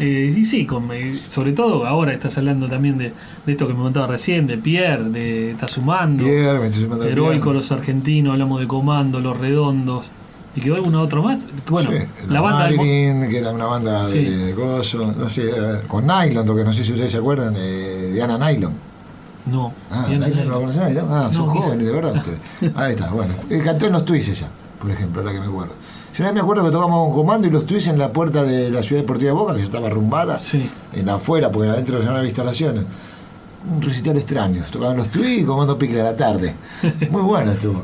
Eh, 0.00 0.32
y 0.38 0.44
sí, 0.44 0.64
con, 0.64 0.88
eh, 0.92 1.16
sobre 1.16 1.52
todo 1.52 1.84
ahora 1.84 2.12
estás 2.12 2.38
hablando 2.38 2.68
también 2.68 2.96
de, 2.98 3.12
de 3.44 3.52
esto 3.52 3.66
que 3.66 3.74
me 3.74 3.80
contaba 3.80 4.06
recién, 4.06 4.46
de 4.46 4.56
Pierre, 4.56 5.02
de 5.10 5.50
Está 5.50 5.66
Sumando, 5.66 6.22
Pierre, 6.22 6.60
me 6.60 6.66
estoy 6.66 6.84
sumando 6.84 7.04
Heroico, 7.04 7.42
Pierre. 7.46 7.56
Los 7.56 7.72
Argentinos, 7.72 8.32
hablamos 8.32 8.60
de 8.60 8.68
Comando, 8.68 9.18
Los 9.18 9.36
Redondos, 9.38 10.08
y 10.54 10.60
quedó 10.60 10.76
alguno 10.76 11.02
otro 11.02 11.24
más. 11.24 11.46
Bueno, 11.68 11.90
Sí, 11.90 11.98
la 12.28 12.40
banda 12.40 12.66
del 12.68 12.76
Marilyn, 12.76 13.28
que 13.28 13.38
era 13.38 13.50
una 13.50 13.64
banda 13.64 14.06
Sí. 14.06 14.24
de, 14.24 14.36
de 14.36 14.52
gozo, 14.52 15.12
no 15.18 15.28
sé, 15.28 15.46
ver, 15.46 15.82
con 15.88 16.06
Nylon, 16.06 16.46
porque 16.46 16.62
no 16.62 16.72
sé 16.72 16.84
si 16.84 16.92
ustedes 16.92 17.10
se 17.10 17.18
acuerdan 17.18 17.54
de 17.54 18.12
Diana 18.12 18.38
Nylon. 18.38 18.72
No, 19.50 19.72
Ah, 19.90 20.06
no 20.08 20.26
lo 20.44 20.60
¿no? 20.72 21.14
Ah, 21.14 21.30
son 21.32 21.46
No, 21.46 21.52
jóvenes, 21.52 21.86
de 21.86 21.92
verdad 21.92 22.14
ustedes. 22.16 22.38
Ahí 22.76 22.92
está, 22.92 23.10
bueno. 23.10 23.34
Eh, 23.48 23.60
cantó 23.64 23.86
en 23.86 23.92
los 23.92 24.04
Twists 24.04 24.30
ella, 24.30 24.48
por 24.80 24.90
ejemplo, 24.90 25.20
ahora 25.22 25.32
que 25.32 25.40
me 25.40 25.46
acuerdo. 25.46 25.72
Una 26.18 26.26
vez 26.28 26.34
me 26.34 26.40
acuerdo 26.40 26.64
que 26.64 26.70
tocamos 26.72 27.06
con 27.08 27.14
comando 27.16 27.46
y 27.46 27.50
los 27.52 27.64
tweets 27.64 27.86
en 27.86 27.98
la 27.98 28.12
puerta 28.12 28.42
de 28.42 28.70
la 28.70 28.82
ciudad 28.82 29.02
deportiva 29.02 29.30
de 29.30 29.38
Boca, 29.38 29.52
que 29.52 29.60
ya 29.60 29.64
estaba 29.66 29.86
arrumbada, 29.86 30.40
Sí. 30.40 30.68
en 30.92 31.06
la 31.06 31.14
afuera, 31.14 31.48
porque 31.52 31.68
adentro 31.70 32.00
ya 32.00 32.06
no 32.10 32.16
había 32.16 32.26
instalaciones. 32.28 32.84
Un 33.72 33.80
recital 33.82 34.16
extraño. 34.16 34.62
Tocaban 34.70 34.96
los 34.96 35.08
tweets 35.10 35.42
y 35.42 35.44
comando 35.44 35.78
pique 35.78 36.00
a 36.00 36.04
la 36.04 36.16
tarde. 36.16 36.54
Muy 37.10 37.22
bueno 37.22 37.52
estuvo. 37.52 37.82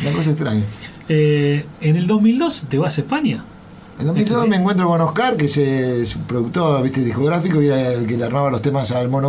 Una 0.00 0.12
cosa 0.16 0.30
extraña. 0.30 0.62
Eh, 1.08 1.66
en 1.82 1.96
el 1.96 2.06
2002 2.06 2.66
te 2.70 2.78
vas 2.78 2.96
a 2.96 3.00
España. 3.02 3.44
En 3.98 4.06
2002 4.06 4.38
Ese- 4.40 4.48
me 4.48 4.56
encuentro 4.56 4.88
con 4.88 5.00
Oscar, 5.02 5.36
que 5.36 5.44
es, 5.44 5.56
es 5.58 6.16
un 6.16 6.22
productor 6.22 6.82
¿viste? 6.82 7.02
discográfico 7.04 7.60
y 7.60 7.66
era 7.66 7.92
el 7.92 8.06
que 8.06 8.16
le 8.16 8.24
armaba 8.24 8.50
los 8.50 8.62
temas 8.62 8.90
al 8.92 9.08
Mono 9.10 9.28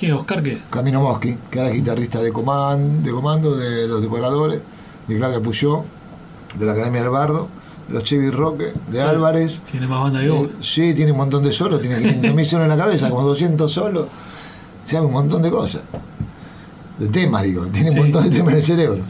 ¿Quién, 0.00 0.12
Oscar 0.14 0.42
qué? 0.42 0.58
Camino 0.70 1.00
Moschi, 1.02 1.36
que 1.50 1.60
era 1.60 1.68
guitarrista 1.70 2.20
de, 2.20 2.32
coman- 2.32 3.02
de 3.02 3.10
comando 3.10 3.54
de 3.56 3.86
los 3.86 4.00
decoradores, 4.00 4.60
de 5.06 5.16
Claudia 5.18 5.40
Puyó, 5.40 5.84
de 6.58 6.64
la 6.66 6.72
Academia 6.72 7.02
del 7.02 7.10
Bardo, 7.10 7.48
de 7.86 7.94
los 7.94 8.02
Chevy 8.04 8.30
Roque, 8.30 8.72
de 8.90 9.02
Álvarez. 9.02 9.60
Tiene 9.70 9.86
más 9.86 10.00
banda 10.00 10.20
que 10.20 10.30
vos. 10.30 10.46
Eh, 10.46 10.50
sí, 10.62 10.94
tiene 10.94 11.12
un 11.12 11.18
montón 11.18 11.42
de 11.42 11.52
solos, 11.52 11.80
tiene 11.82 11.96
500.000 11.98 12.44
solos 12.44 12.64
en 12.64 12.68
la 12.70 12.76
cabeza, 12.76 13.10
como 13.10 13.22
200 13.28 13.70
solos. 13.70 14.06
Sabe 14.86 15.04
un 15.06 15.12
montón 15.12 15.42
de 15.42 15.50
cosas. 15.50 15.82
De 16.98 17.06
temas, 17.08 17.42
digo, 17.44 17.66
tiene 17.66 17.92
Sí. 17.92 17.98
un 17.98 18.04
montón 18.06 18.24
de 18.24 18.36
temas 18.36 18.52
en 18.52 18.58
el 18.58 18.64
cerebro. 18.64 19.02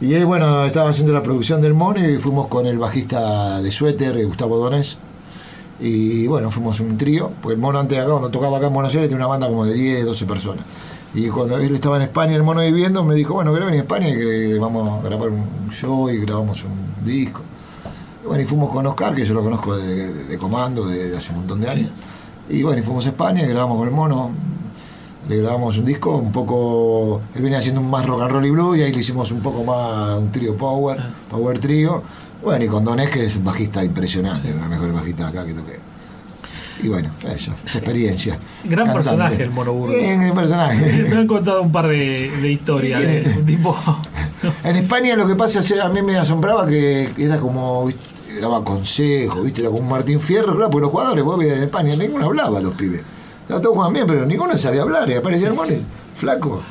Y 0.00 0.14
él, 0.14 0.26
bueno, 0.26 0.64
estaba 0.64 0.90
haciendo 0.90 1.12
la 1.12 1.22
producción 1.22 1.60
del 1.60 1.74
mono 1.74 2.04
y 2.06 2.18
fuimos 2.18 2.46
con 2.48 2.66
el 2.66 2.78
bajista 2.78 3.60
de 3.62 3.70
Suéter, 3.72 4.24
Gustavo 4.26 4.58
Donés. 4.58 4.98
Y 5.80 6.26
bueno, 6.28 6.50
fuimos 6.50 6.78
un 6.80 6.96
trío, 6.96 7.30
porque 7.42 7.54
el 7.54 7.60
mono 7.60 7.78
antes 7.80 7.96
de 7.98 8.02
acá, 8.02 8.10
cuando 8.12 8.30
tocaba 8.30 8.58
acá 8.58 8.68
en 8.68 8.74
Buenos 8.74 8.94
Aires, 8.94 9.08
tenía 9.08 9.24
una 9.24 9.28
banda 9.28 9.48
como 9.48 9.64
de 9.64 9.74
10, 9.74 10.04
12 10.06 10.26
personas. 10.26 10.64
Y 11.14 11.28
cuando 11.28 11.56
él 11.58 11.74
estaba 11.74 11.96
en 11.96 12.02
España, 12.02 12.34
el 12.34 12.42
mono 12.42 12.60
viviendo, 12.60 13.04
me 13.04 13.14
dijo, 13.14 13.34
bueno, 13.34 13.52
¿querés 13.52 13.66
venir 13.66 13.80
a 13.80 13.82
España? 13.82 14.08
Y 14.08 14.14
que 14.16 14.58
vamos 14.58 15.00
a 15.04 15.06
grabar 15.08 15.28
un 15.30 15.70
show 15.70 16.08
y 16.10 16.18
grabamos 16.18 16.64
un 16.64 17.04
disco. 17.04 17.40
Y 18.22 18.26
bueno, 18.26 18.42
y 18.42 18.46
fuimos 18.46 18.70
con 18.72 18.86
Oscar, 18.86 19.14
que 19.14 19.24
yo 19.24 19.34
lo 19.34 19.42
conozco 19.42 19.76
de, 19.76 20.12
de- 20.12 20.24
de 20.24 20.38
comando 20.38 20.86
de, 20.86 21.10
de 21.10 21.16
hace 21.16 21.30
un 21.32 21.38
montón 21.40 21.60
de 21.60 21.68
años. 21.70 21.90
Y 22.48 22.62
bueno, 22.62 22.78
y 22.80 22.82
fuimos 22.82 23.04
a 23.06 23.10
España 23.10 23.42
y 23.42 23.46
grabamos 23.48 23.78
con 23.78 23.88
el 23.88 23.94
mono. 23.94 24.30
Le 25.28 25.38
grabamos 25.38 25.78
un 25.78 25.84
disco 25.86 26.16
un 26.16 26.32
poco. 26.32 27.20
Él 27.34 27.42
venía 27.42 27.58
haciendo 27.58 27.80
un 27.80 27.90
más 27.90 28.04
rock 28.06 28.22
and 28.22 28.30
roll 28.32 28.44
y 28.46 28.50
blues 28.50 28.78
y 28.78 28.82
ahí 28.82 28.92
le 28.92 29.00
hicimos 29.00 29.30
un 29.32 29.40
poco 29.40 29.64
más 29.64 30.18
un 30.18 30.30
trío 30.30 30.54
power, 30.56 30.98
Ah. 31.00 31.10
power 31.30 31.58
trío. 31.58 32.02
Bueno, 32.44 32.64
y 32.64 32.68
con 32.68 32.84
Donés, 32.84 33.10
que 33.10 33.24
es 33.24 33.36
un 33.36 33.44
bajista 33.44 33.82
impresionante, 33.82 34.50
los 34.52 34.68
mejores 34.68 34.94
bajistas 34.94 35.28
acá 35.30 35.44
que 35.46 35.54
toqué. 35.54 35.78
Y 36.82 36.88
bueno, 36.88 37.10
eso, 37.22 37.52
esa 37.64 37.78
experiencia. 37.78 38.36
Gran 38.64 38.86
Cantante. 38.86 38.92
personaje 38.92 39.42
el 39.44 39.50
Mono. 39.50 39.86
Bien, 39.86 40.20
gran 40.20 40.28
Me 40.34 40.40
personaje. 40.40 41.08
han 41.16 41.26
contado 41.26 41.62
un 41.62 41.72
par 41.72 41.86
de, 41.88 42.30
de 42.42 42.52
historias 42.52 43.00
¿Qué 43.00 43.06
de 43.06 43.38
un 43.38 43.46
tipo. 43.46 43.76
En 44.64 44.76
España 44.76 45.16
lo 45.16 45.26
que 45.26 45.34
pasa 45.36 45.60
es 45.60 45.72
que 45.72 45.80
a 45.80 45.88
mí 45.88 46.02
me 46.02 46.18
asombraba 46.18 46.66
que 46.66 47.10
era 47.16 47.38
como 47.38 47.88
daba 48.40 48.62
consejos, 48.62 49.42
¿viste? 49.42 49.62
Era 49.62 49.70
como 49.70 49.80
un 49.82 49.88
Martín 49.88 50.20
Fierro, 50.20 50.54
claro, 50.54 50.68
porque 50.70 50.82
los 50.82 50.90
jugadores, 50.90 51.24
vos 51.24 51.38
veías 51.38 51.56
en 51.56 51.64
España, 51.64 51.96
ninguno 51.96 52.26
hablaba 52.26 52.60
los 52.60 52.74
pibes. 52.74 53.00
Todos 53.48 53.68
jugaban 53.68 53.94
bien, 53.94 54.06
pero 54.06 54.26
ninguno 54.26 54.54
sabía 54.58 54.82
hablar, 54.82 55.08
y 55.08 55.14
aparecía 55.14 55.48
el 55.48 55.54
mole, 55.54 55.80
flaco, 56.14 56.62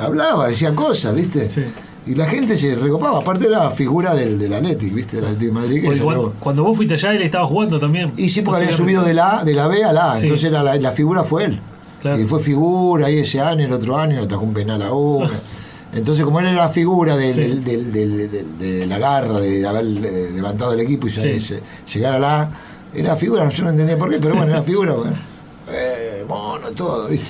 hablaba, 0.00 0.48
decía 0.48 0.74
cosas, 0.74 1.14
¿viste? 1.14 1.48
Sí. 1.48 1.64
Y 2.06 2.14
la 2.16 2.26
gente 2.26 2.58
se 2.58 2.74
recopaba, 2.74 3.18
aparte 3.20 3.46
era 3.46 3.70
figura 3.70 4.12
del, 4.14 4.36
del 4.38 4.52
Atlético, 4.52 4.96
¿viste? 4.96 5.16
Del 5.16 5.26
Atlético 5.26 5.54
de 5.54 5.60
Madrid. 5.60 6.32
cuando, 6.40 6.64
vos 6.64 6.76
fuiste 6.76 6.94
allá, 6.94 7.12
él 7.12 7.22
estaba 7.22 7.46
jugando 7.46 7.78
también. 7.78 8.12
y 8.16 8.28
sí, 8.28 8.42
porque 8.42 8.64
había 8.64 8.76
subido 8.76 9.02
de 9.04 9.14
la, 9.14 9.44
de 9.44 9.52
la 9.54 9.68
B 9.68 9.84
a 9.84 9.92
la 9.92 10.10
A, 10.12 10.14
Sí. 10.16 10.24
entonces 10.24 10.50
era 10.50 10.62
la, 10.64 10.74
la 10.76 10.90
figura 10.92 11.22
fue 11.22 11.44
él. 11.44 11.60
Claro. 12.00 12.18
Y 12.20 12.24
fue 12.24 12.40
figura 12.40 13.06
ahí 13.06 13.18
ese 13.18 13.40
año, 13.40 13.64
el 13.66 13.72
otro 13.72 13.96
año, 13.96 14.20
atajó 14.22 14.42
un 14.42 14.52
penal 14.52 14.82
a 14.82 14.92
uno. 14.92 15.30
Entonces, 15.94 16.24
como 16.24 16.40
él 16.40 16.46
era 16.46 16.56
la 16.56 16.68
figura 16.70 17.16
del- 17.18 17.34
Sí. 17.34 17.40
del- 17.42 17.92
del- 17.92 18.46
de 18.58 18.86
la 18.86 18.98
garra, 18.98 19.38
de 19.38 19.64
haber 19.66 19.84
eh, 19.84 20.30
levantado 20.34 20.72
el 20.72 20.80
equipo 20.80 21.06
y 21.06 21.10
se- 21.10 21.38
Sí. 21.38 21.54
se- 21.54 21.62
llegar 21.94 22.14
a 22.14 22.18
la 22.18 22.40
A, 22.42 22.50
era 22.94 23.14
figura, 23.14 23.46
yo 23.50 23.64
no 23.64 23.70
entendía 23.70 23.96
por 23.98 24.08
qué, 24.10 24.18
pero 24.18 24.34
bueno, 24.34 24.50
era 24.52 24.62
figura, 24.62 24.94
bueno. 24.94 25.12
Eh, 25.70 26.24
mono, 26.28 26.70
todo, 26.72 27.06
¿viste? 27.08 27.28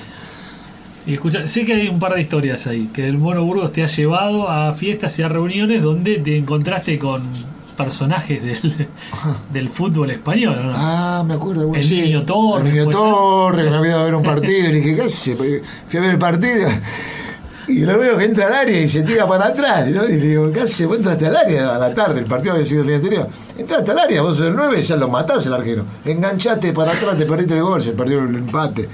Y 1.05 1.15
escucha, 1.15 1.47
sé 1.47 1.65
que 1.65 1.73
hay 1.73 1.87
un 1.89 1.99
par 1.99 2.13
de 2.15 2.21
historias 2.21 2.65
ahí, 2.67 2.89
que 2.93 3.05
el 3.07 3.17
Mono 3.17 3.43
Burgos 3.43 3.71
te 3.73 3.83
ha 3.83 3.87
llevado 3.87 4.49
a 4.49 4.73
fiestas 4.73 5.17
y 5.19 5.23
a 5.23 5.27
reuniones 5.27 5.81
donde 5.81 6.17
te 6.19 6.37
encontraste 6.37 6.97
con 6.97 7.21
personajes 7.75 8.41
del, 8.41 8.87
del 9.51 9.69
fútbol 9.69 10.11
español, 10.11 10.55
¿o 10.57 10.63
¿no? 10.63 10.73
Ah, 10.75 11.23
me 11.27 11.33
acuerdo. 11.33 11.67
bueno, 11.67 11.83
El 11.83 11.89
Niño 11.89 12.23
Torres, 12.23 12.67
El 12.67 12.73
niño. 12.73 12.89
Torres, 12.89 13.69
me 13.69 13.77
había 13.77 13.99
a 13.99 14.03
ver 14.03 14.15
un 14.15 14.23
partido 14.23 14.69
y 14.69 14.73
dije, 14.73 14.95
¿qué 14.95 15.01
haces? 15.01 15.37
Fui 15.37 15.99
a 15.99 16.01
ver 16.01 16.11
el 16.11 16.17
partido 16.17 16.69
y 17.67 17.79
lo 17.79 17.97
veo 17.97 18.17
que 18.17 18.25
entra 18.25 18.47
al 18.47 18.53
área 18.53 18.81
y 18.81 18.89
se 18.89 19.03
tira 19.03 19.27
para 19.27 19.47
atrás. 19.47 19.87
¿no? 19.89 20.05
Y 20.05 20.19
le 20.19 20.27
digo, 20.27 20.51
¿qué 20.51 20.61
haces? 20.61 20.85
Vos 20.87 20.97
entraste 20.97 21.27
al 21.27 21.35
área 21.35 21.75
a 21.75 21.79
la 21.79 21.93
tarde, 21.93 22.19
el 22.19 22.25
partido 22.25 22.53
había 22.53 22.65
sido 22.65 22.81
el 22.81 22.87
día 22.87 22.95
anterior. 22.97 23.27
Entraste 23.57 23.91
al 23.91 23.99
área, 23.99 24.21
vos 24.21 24.37
sos 24.37 24.47
el 24.47 24.55
9 24.55 24.81
ya 24.81 24.95
lo 24.95 25.07
matás 25.07 25.45
el 25.45 25.53
arquero. 25.53 25.85
Enganchaste 26.05 26.73
para 26.73 26.91
atrás, 26.91 27.17
te 27.17 27.25
perdiste 27.25 27.55
el 27.55 27.63
gol, 27.63 27.81
se 27.81 27.91
perdió 27.91 28.19
el 28.23 28.35
empate. 28.35 28.87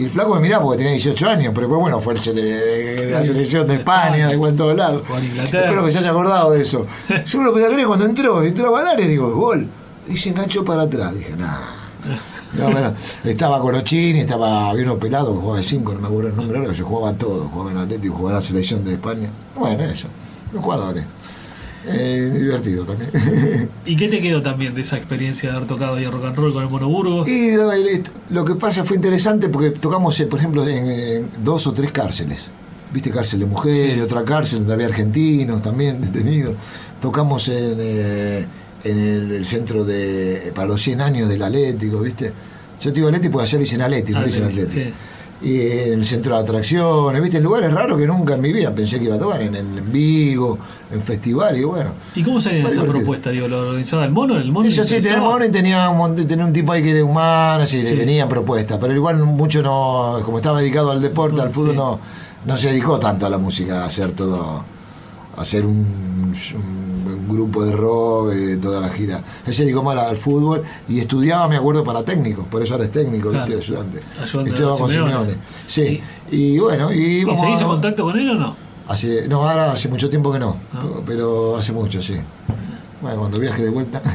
Y 0.00 0.04
el 0.04 0.10
flaco 0.10 0.34
me 0.34 0.40
miraba 0.40 0.64
porque 0.64 0.78
tenía 0.78 0.92
18 0.92 1.28
años, 1.28 1.52
pero 1.54 1.66
después, 1.66 1.80
bueno, 1.80 2.00
fue 2.00 2.14
el 2.14 2.18
sele- 2.18 3.10
la 3.10 3.22
selección 3.22 3.66
de 3.68 3.74
España, 3.74 4.28
de 4.28 4.34
en 4.34 4.56
todos 4.56 4.74
lados. 4.76 5.02
Espero 5.44 5.84
que 5.84 5.92
se 5.92 5.98
haya 5.98 6.10
acordado 6.10 6.52
de 6.52 6.62
eso. 6.62 6.86
Yo 7.26 7.42
lo 7.42 7.52
podía 7.52 7.68
creer 7.68 7.86
cuando 7.86 8.06
entró, 8.06 8.42
entró 8.42 8.74
al 8.76 8.88
área, 8.88 9.06
digo, 9.06 9.30
gol. 9.34 9.66
Y 10.08 10.16
se 10.16 10.30
enganchó 10.30 10.64
para 10.64 10.82
atrás. 10.82 11.14
Dije, 11.14 11.34
nah. 11.36 11.58
No, 12.58 12.70
bueno, 12.72 12.94
estaba 13.24 13.60
Colochini, 13.60 14.20
estaba 14.20 14.72
bien 14.72 14.98
pelado, 14.98 15.34
que 15.34 15.40
jugaba 15.40 15.58
de 15.58 15.62
5, 15.62 15.92
no 15.92 16.00
me 16.00 16.06
acuerdo 16.08 16.30
el 16.30 16.36
nombre 16.36 16.58
ahora, 16.58 16.72
yo 16.72 16.84
jugaba 16.84 17.12
todo, 17.16 17.48
jugaba 17.48 17.70
en 17.72 17.76
Atlético, 17.78 18.14
jugaba 18.16 18.38
en 18.38 18.42
la 18.42 18.48
selección 18.48 18.84
de 18.84 18.94
España. 18.94 19.28
Bueno, 19.54 19.84
eso, 19.84 20.08
los 20.52 20.64
jugadores. 20.64 21.04
Eh, 21.86 22.30
divertido 22.38 22.84
también. 22.84 23.68
¿Y 23.86 23.96
qué 23.96 24.08
te 24.08 24.20
quedó 24.20 24.42
también 24.42 24.74
de 24.74 24.82
esa 24.82 24.96
experiencia 24.98 25.50
de 25.50 25.56
haber 25.56 25.68
tocado 25.68 25.96
ahí 25.96 26.06
rock 26.06 26.26
and 26.26 26.36
roll 26.36 26.52
con 26.52 26.62
el 26.62 26.68
Mono 26.68 26.88
Burgos? 26.88 27.28
y 27.28 27.52
lo, 28.30 28.44
que 28.44 28.54
pasa 28.54 28.84
fue 28.84 28.96
interesante 28.96 29.48
porque 29.48 29.70
tocamos, 29.70 30.18
eh, 30.20 30.26
por 30.26 30.38
ejemplo, 30.38 30.66
en 30.66 31.28
dos 31.42 31.66
o 31.66 31.72
tres 31.72 31.90
cárceles. 31.92 32.48
Viste, 32.92 33.10
cárcel 33.10 33.40
de 33.40 33.46
mujeres, 33.46 34.02
otra 34.02 34.24
cárcel 34.24 34.58
donde 34.58 34.74
había 34.74 34.86
argentinos 34.86 35.62
también 35.62 36.00
detenidos. 36.12 36.54
Tocamos 37.00 37.48
en, 37.48 37.76
eh, 37.78 38.46
en 38.84 38.98
el, 38.98 39.32
el 39.32 39.44
centro 39.44 39.84
de 39.84 40.52
para 40.54 40.68
los 40.68 40.82
100 40.82 41.00
años 41.00 41.28
del 41.28 41.42
Atlético, 41.42 42.00
¿viste? 42.00 42.32
Yo 42.80 42.90
te 42.90 42.96
digo 42.96 43.08
Atlético 43.08 43.32
porque 43.32 43.48
ayer 43.48 43.60
dicen 43.60 43.82
Atlético, 43.82 44.18
no 44.18 44.24
Atlético, 44.24 44.46
Atlético. 44.46 44.96
Y 45.42 45.58
en 45.58 45.92
el 46.00 46.04
centro 46.04 46.34
de 46.34 46.42
atracciones, 46.42 47.22
¿viste? 47.22 47.38
En 47.38 47.42
lugares 47.44 47.72
raros 47.72 47.98
que 47.98 48.06
nunca 48.06 48.34
en 48.34 48.42
mi 48.42 48.52
vida 48.52 48.74
pensé 48.74 48.98
que 48.98 49.06
iba 49.06 49.14
a 49.14 49.18
tocar, 49.18 49.40
en, 49.40 49.54
en 49.54 49.90
Vigo, 49.90 50.58
en 50.92 51.00
festival, 51.00 51.56
y 51.56 51.64
bueno. 51.64 51.92
¿Y 52.14 52.22
cómo 52.22 52.42
salió 52.42 52.58
esa 52.60 52.70
divertido. 52.72 52.94
propuesta? 52.98 53.30
Digo, 53.30 53.48
¿Lo 53.48 53.60
organizaba 53.68 54.04
el 54.04 54.10
Mono? 54.10 54.36
¿El 54.36 54.52
Mono 54.52 54.68
Eso 54.68 54.84
sí, 54.84 55.00
tenía 55.00 55.18
mono 55.18 55.42
y 55.44 55.48
tenía 55.48 55.88
un, 55.88 55.96
mon- 55.96 56.14
tenía 56.26 56.44
un 56.44 56.52
tipo 56.52 56.72
ahí 56.72 56.82
que 56.82 56.90
era 56.90 57.02
humano, 57.04 57.62
así, 57.62 57.78
Sí. 57.86 57.92
le 57.94 57.94
venían 58.04 58.28
propuestas, 58.28 58.76
pero 58.78 58.92
igual 58.94 59.16
mucho 59.18 59.62
no, 59.62 60.20
como 60.26 60.36
estaba 60.38 60.60
dedicado 60.60 60.90
al 60.90 61.00
deporte, 61.00 61.40
al 61.40 61.50
fútbol, 61.50 61.70
Sí. 61.70 61.76
no, 61.76 61.98
no 62.44 62.56
se 62.58 62.68
dedicó 62.68 62.98
tanto 62.98 63.24
a 63.24 63.30
la 63.30 63.38
música, 63.38 63.82
a 63.82 63.86
hacer 63.86 64.12
todo, 64.12 64.62
a 65.36 65.40
hacer 65.40 65.64
un 65.64 66.32
grupo 67.30 67.64
de 67.64 67.72
rock, 67.72 68.32
eh, 68.34 68.58
toda 68.60 68.80
la 68.80 68.88
gira. 68.90 69.22
Él 69.46 69.54
se 69.54 69.62
dedicó 69.64 69.82
más 69.82 69.96
al 69.98 70.16
fútbol 70.16 70.62
y 70.88 71.00
estudiaba, 71.00 71.48
me 71.48 71.56
acuerdo, 71.56 71.82
para 71.84 72.02
técnicos, 72.04 72.46
por 72.46 72.62
eso 72.62 72.74
ahora 72.74 72.86
es 72.86 72.92
técnico, 72.92 73.30
Claro. 73.30 73.46
¿viste? 73.46 73.60
ayudante. 73.62 74.00
Simeone. 74.88 75.34
Sí, 75.66 76.00
y 76.30 76.58
bueno, 76.58 76.92
y 76.92 77.20
¿Y 77.20 77.24
vamos 77.24 77.40
seguís 77.40 77.60
en 77.60 77.64
a- 77.66 77.68
contacto 77.68 78.04
con 78.04 78.18
él 78.18 78.30
o 78.30 78.34
no? 78.34 78.56
Hace, 78.88 79.28
no, 79.28 79.48
ahora 79.48 79.72
hace 79.72 79.88
mucho 79.88 80.08
tiempo 80.10 80.32
que 80.32 80.38
no, 80.38 80.56
No. 80.72 81.00
pero 81.06 81.56
hace 81.56 81.72
mucho, 81.72 82.02
sí. 82.02 82.16
Bueno, 83.00 83.20
cuando 83.20 83.38
viaje 83.40 83.62
de 83.62 83.70
vuelta. 83.70 84.02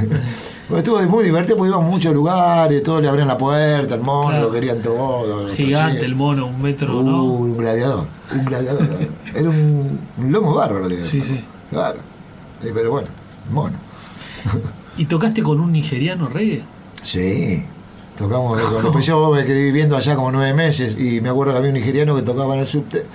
Bueno, 0.67 0.79
estuvo 0.79 0.99
muy 1.03 1.23
divertido 1.23 1.57
porque 1.57 1.69
íbamos 1.69 1.85
a 1.87 1.91
muchos 1.91 2.11
lugares, 2.11 2.81
todos 2.81 2.99
le 2.99 3.07
abrían 3.07 3.27
la 3.27 3.37
puerta, 3.37 3.93
el 3.93 4.01
mono, 4.01 4.29
Claro. 4.29 4.45
lo 4.45 4.51
querían 4.51 4.81
todo. 4.81 5.47
Gigante 5.53 6.03
el 6.03 6.15
mono, 6.15 6.47
un 6.47 6.59
metro, 6.59 6.97
Uh, 6.99 7.03
¿no? 7.03 7.23
un 7.23 7.55
gladiador, 7.57 8.05
un 8.33 8.45
gladiador. 8.45 8.87
Era 9.35 9.47
un, 9.47 9.99
un 10.17 10.31
lomo 10.31 10.55
bárbaro. 10.55 10.87
tenía. 10.87 11.05
Sí, 11.05 11.21
sí. 11.21 11.39
Claro. 11.69 11.99
Sí, 12.61 12.69
pero 12.73 12.91
bueno, 12.91 13.07
mono. 13.51 13.77
¿Y 14.97 15.05
tocaste 15.05 15.43
con 15.43 15.59
un 15.59 15.71
nigeriano 15.71 16.27
reggae? 16.27 16.63
Sí. 17.03 17.63
Tocamos, 18.17 18.61
cuando 18.61 18.79
empecé 18.87 19.07
yo 19.07 19.29
me 19.31 19.45
quedé 19.45 19.63
viviendo 19.63 19.97
allá 19.97 20.15
como 20.15 20.31
nueve 20.31 20.53
meses 20.53 20.97
y 20.97 21.19
me 21.19 21.29
acuerdo 21.29 21.53
que 21.53 21.59
había 21.59 21.69
un 21.69 21.75
nigeriano 21.75 22.15
que 22.15 22.21
tocaba 22.21 22.53
en 22.53 22.61
el 22.61 22.67
subte 22.67 23.05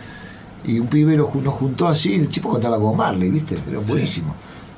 y 0.65 0.79
un 0.79 0.89
pibe 0.89 1.17
lo 1.17 1.31
nos 1.43 1.55
juntó 1.55 1.89
así, 1.89 2.15
el 2.15 2.29
chico 2.29 2.51
contaba 2.51 2.79
con 2.79 2.97
Marley, 2.97 3.31
¿viste? 3.31 3.59
Era 3.69 3.79
buenísimo. 3.79 4.35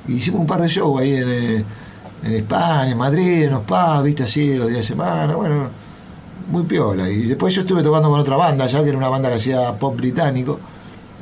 Y 0.07 0.13
hicimos 0.13 0.41
un 0.41 0.47
par 0.47 0.61
de 0.61 0.69
shows 0.69 1.01
ahí 1.01 1.15
en, 1.15 1.29
eh, 1.29 1.63
en 2.23 2.33
España, 2.33 2.91
en 2.91 2.97
Madrid, 2.97 3.43
en 3.43 3.51
los 3.51 3.63
pubs, 3.63 4.03
¿viste? 4.03 4.23
Así, 4.23 4.55
los 4.55 4.67
días 4.67 4.79
de 4.79 4.83
semana, 4.85 5.35
bueno, 5.35 5.67
muy 6.49 6.63
piola. 6.63 7.09
Y 7.09 7.23
después 7.23 7.53
yo 7.53 7.61
estuve 7.61 7.83
tocando 7.83 8.09
con 8.09 8.19
otra 8.19 8.37
banda, 8.37 8.65
ya 8.65 8.81
que 8.81 8.89
era 8.89 8.97
una 8.97 9.09
banda 9.09 9.29
que 9.29 9.35
hacía 9.35 9.73
pop 9.77 9.95
británico. 9.97 10.59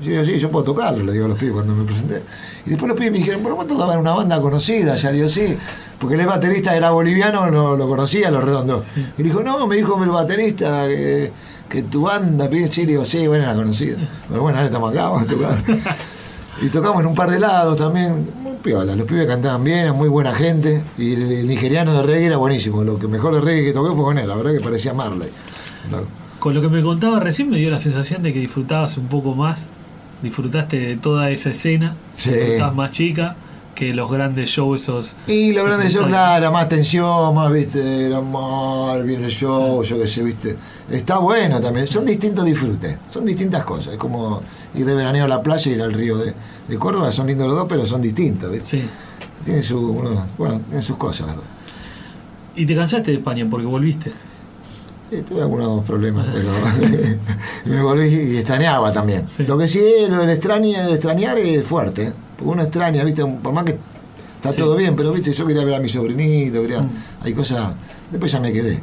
Yo 0.04 0.12
digo, 0.12 0.26
sí, 0.26 0.38
yo 0.38 0.50
puedo 0.52 0.66
tocarlo, 0.66 1.04
le 1.04 1.14
digo 1.14 1.26
a 1.26 1.30
los 1.30 1.38
pibes 1.38 1.56
cuando 1.56 1.74
me 1.74 1.84
presenté. 1.84 2.22
Y 2.66 2.72
después 2.72 2.90
los 2.90 2.98
pibes 2.98 3.12
me 3.12 3.18
dijeron, 3.20 3.42
bueno, 3.42 3.56
vos 3.56 3.68
tocabas 3.68 3.96
en 3.96 4.02
una 4.02 4.12
banda 4.12 4.40
conocida, 4.40 4.96
ya 4.96 5.12
digo, 5.12 5.28
sí, 5.28 5.58
porque 6.00 6.16
el 6.16 6.26
baterista 6.26 6.76
era 6.76 6.92
boliviano, 6.92 7.50
no 7.50 7.76
lo 7.76 7.88
conocía, 7.88 8.30
los 8.32 8.44
redondos. 8.44 8.84
Y 9.18 9.24
dijo, 9.24 9.44
no, 9.44 9.66
me 9.68 9.76
dijo 9.78 10.02
el 10.04 10.10
baterista 10.10 10.88
que, 10.88 11.32
que 11.70 11.84
tu 11.84 12.04
banda, 12.04 12.50
pibe, 12.50 12.68
sí, 12.68 12.86
digo, 12.86 13.04
sí, 13.06 13.26
bueno, 13.28 13.46
era 13.46 13.56
conocida. 13.56 13.98
Pero 14.28 14.42
bueno, 14.42 14.58
ahora 14.58 14.68
estamos 14.68 14.92
acá, 14.92 15.04
vamos 15.10 15.24
a 15.24 15.28
tocar. 15.28 15.64
Y 16.62 16.70
tocamos 16.70 17.02
en 17.02 17.08
un 17.08 17.16
par 17.16 17.32
de 17.32 17.40
lados 17.40 17.78
también, 17.78 18.28
muy 18.44 18.58
piola, 18.62 18.96
los 18.96 19.08
pibes 19.08 19.26
cantaban 19.28 19.64
bien, 19.64 19.80
eran 19.80 19.96
muy 19.96 20.10
buena 20.10 20.34
gente. 20.34 20.84
Y 20.98 21.14
el, 21.14 21.32
el 21.32 21.48
nigeriano 21.48 21.94
de 21.94 22.04
reggae 22.04 22.26
era 22.26 22.38
buenísimo. 22.38 22.84
Lo 22.84 23.00
que 23.00 23.08
mejor 23.08 23.34
de 23.34 23.42
reggae 23.42 23.66
que 23.66 23.74
toqué 23.74 23.96
fue 23.96 24.04
con 24.04 24.18
él, 24.20 24.28
la 24.28 24.36
verdad 24.36 24.54
que 24.54 24.60
parecía 24.60 24.94
Marley. 24.94 25.30
Con 26.38 26.54
lo 26.54 26.62
que 26.62 26.70
me 26.70 26.84
contaba 26.84 27.20
recién 27.20 27.50
me 27.50 27.58
dio 27.58 27.72
la 27.72 27.80
sensación 27.80 28.22
de 28.22 28.34
que 28.34 28.40
disfrutabas 28.40 28.98
un 28.98 29.08
poco 29.08 29.34
más, 29.34 29.70
disfrutaste 30.22 30.78
de 30.80 30.96
toda 30.98 31.30
esa 31.32 31.50
escena, 31.52 31.96
Sí. 32.16 32.32
estabas 32.32 32.76
más 32.76 32.92
chica, 32.92 33.36
que 33.76 33.94
los 33.94 34.12
grandes 34.12 34.50
shows 34.50 34.84
esos. 34.84 35.16
Y 35.28 35.54
lo 35.54 35.64
grande 35.64 35.86
yo, 35.90 36.02
Presentales. 36.02 36.10
claro, 36.10 36.52
más 36.52 36.70
tensión, 36.70 37.34
más, 37.34 37.52
viste, 37.52 38.06
era 38.08 38.22
más, 38.22 39.04
viene 39.04 39.26
el 39.26 39.32
show, 39.32 39.82
yo 39.84 39.98
qué 40.00 40.06
sé, 40.08 40.22
viste. 40.24 40.56
Está 40.92 41.18
bueno 41.18 41.60
también, 41.60 41.88
son 41.88 42.06
distintos 42.06 42.46
disfrutes, 42.46 42.98
son 43.10 43.26
distintas 43.26 43.64
cosas. 43.64 43.94
Es 43.94 44.00
como 44.00 44.42
ir 44.76 44.86
de 44.86 44.94
veraneo 44.94 45.26
a 45.26 45.28
la 45.28 45.42
playa 45.42 45.72
y 45.72 45.76
ir 45.76 45.82
al 45.82 45.94
río 45.94 46.18
de, 46.18 46.34
de 46.68 46.78
Córdoba, 46.78 47.12
son 47.12 47.28
lindos 47.28 47.48
los 47.48 47.56
dos, 47.56 47.66
pero 47.68 47.86
son 47.86 48.02
distintos, 48.02 48.52
viste. 48.52 48.68
Sí. 48.82 48.84
Tienen, 49.46 49.64
su, 49.64 49.80
uno- 49.80 50.26
bueno, 50.38 50.60
tienen 50.68 50.84
sus 50.84 50.98
cosas 50.98 51.28
las 51.28 51.36
dos. 51.38 51.46
Y 52.56 52.66
te 52.66 52.76
cansaste 52.76 53.12
de 53.12 53.18
España 53.18 53.48
porque 53.50 53.66
volviste. 53.66 54.12
Sí, 55.12 55.18
tuve 55.28 55.42
algunos 55.42 55.84
problemas, 55.86 56.26
pero 56.34 56.48
me 57.66 57.82
volví 57.84 58.08
y 58.08 58.38
extrañaba 58.38 58.92
también. 58.94 59.26
Sí. 59.30 59.44
Lo 59.44 59.58
que 59.58 59.68
sí, 59.68 59.82
lo 60.10 60.20
del 60.20 60.30
extraña- 60.30 60.88
de 60.88 60.94
extrañar 60.94 61.38
es 61.38 61.66
fuerte, 61.66 62.04
¿eh? 62.08 62.12
porque 62.38 62.50
uno 62.54 62.62
extraña, 62.64 63.04
¿viste? 63.04 63.26
por 63.26 63.52
más 63.54 63.66
que 63.66 63.78
está 64.36 64.54
Sí. 64.54 64.60
todo 64.60 64.76
bien, 64.78 64.96
pero 64.96 65.12
¿viste? 65.12 65.34
yo 65.34 65.46
quería 65.46 65.66
ver 65.66 65.76
a 65.76 65.80
mi 65.80 65.90
sobrinito, 65.90 66.62
quería, 66.62 66.82
Mm. 66.82 66.90
hay 67.24 67.34
cosas, 67.34 67.74
después 68.10 68.32
ya 68.32 68.40
me 68.40 68.54
quedé. 68.54 68.80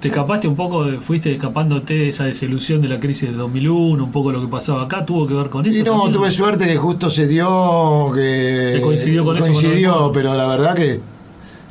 Te 0.00 0.08
escapaste 0.08 0.48
un 0.48 0.56
poco, 0.56 0.84
fuiste 1.06 1.30
escapándote 1.30 1.94
de 1.94 2.08
esa 2.08 2.24
desilusión 2.24 2.82
de 2.82 2.88
la 2.88 2.98
crisis 2.98 3.28
del 3.28 3.38
2001, 3.38 4.02
un 4.02 4.10
poco 4.10 4.32
lo 4.32 4.40
que 4.40 4.48
pasaba 4.48 4.82
acá, 4.82 5.06
tuvo 5.06 5.28
que 5.28 5.34
ver 5.34 5.48
con 5.48 5.64
eso. 5.64 5.78
Y 5.78 5.84
no, 5.84 5.92
también? 5.92 6.12
tuve 6.12 6.30
suerte 6.32 6.66
que 6.66 6.76
justo 6.76 7.08
se 7.08 7.28
dio, 7.28 8.10
que 8.12 8.72
¿Te 8.74 8.80
coincidió 8.80 9.24
con 9.24 9.36
eso 9.36 9.46
coincidió, 9.46 10.10
pero 10.12 10.34
la 10.34 10.48
verdad 10.48 10.74
que, 10.74 10.98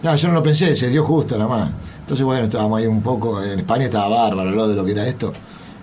no, 0.01 0.15
yo 0.15 0.27
no 0.29 0.35
lo 0.35 0.41
pensé, 0.43 0.73
se 0.77 0.87
dio 0.89 1.03
justo 1.03 1.37
nada 1.37 1.49
más. 1.49 1.69
Entonces 2.11 2.25
bueno, 2.25 2.43
estábamos 2.43 2.77
ahí 2.77 2.87
un 2.87 3.01
poco, 3.01 3.41
en 3.41 3.59
España 3.59 3.85
estaba 3.85 4.09
bárbaro 4.09 4.51
lo 4.51 4.67
de 4.67 4.75
lo 4.75 4.83
que 4.83 4.91
era 4.91 5.07
esto. 5.07 5.31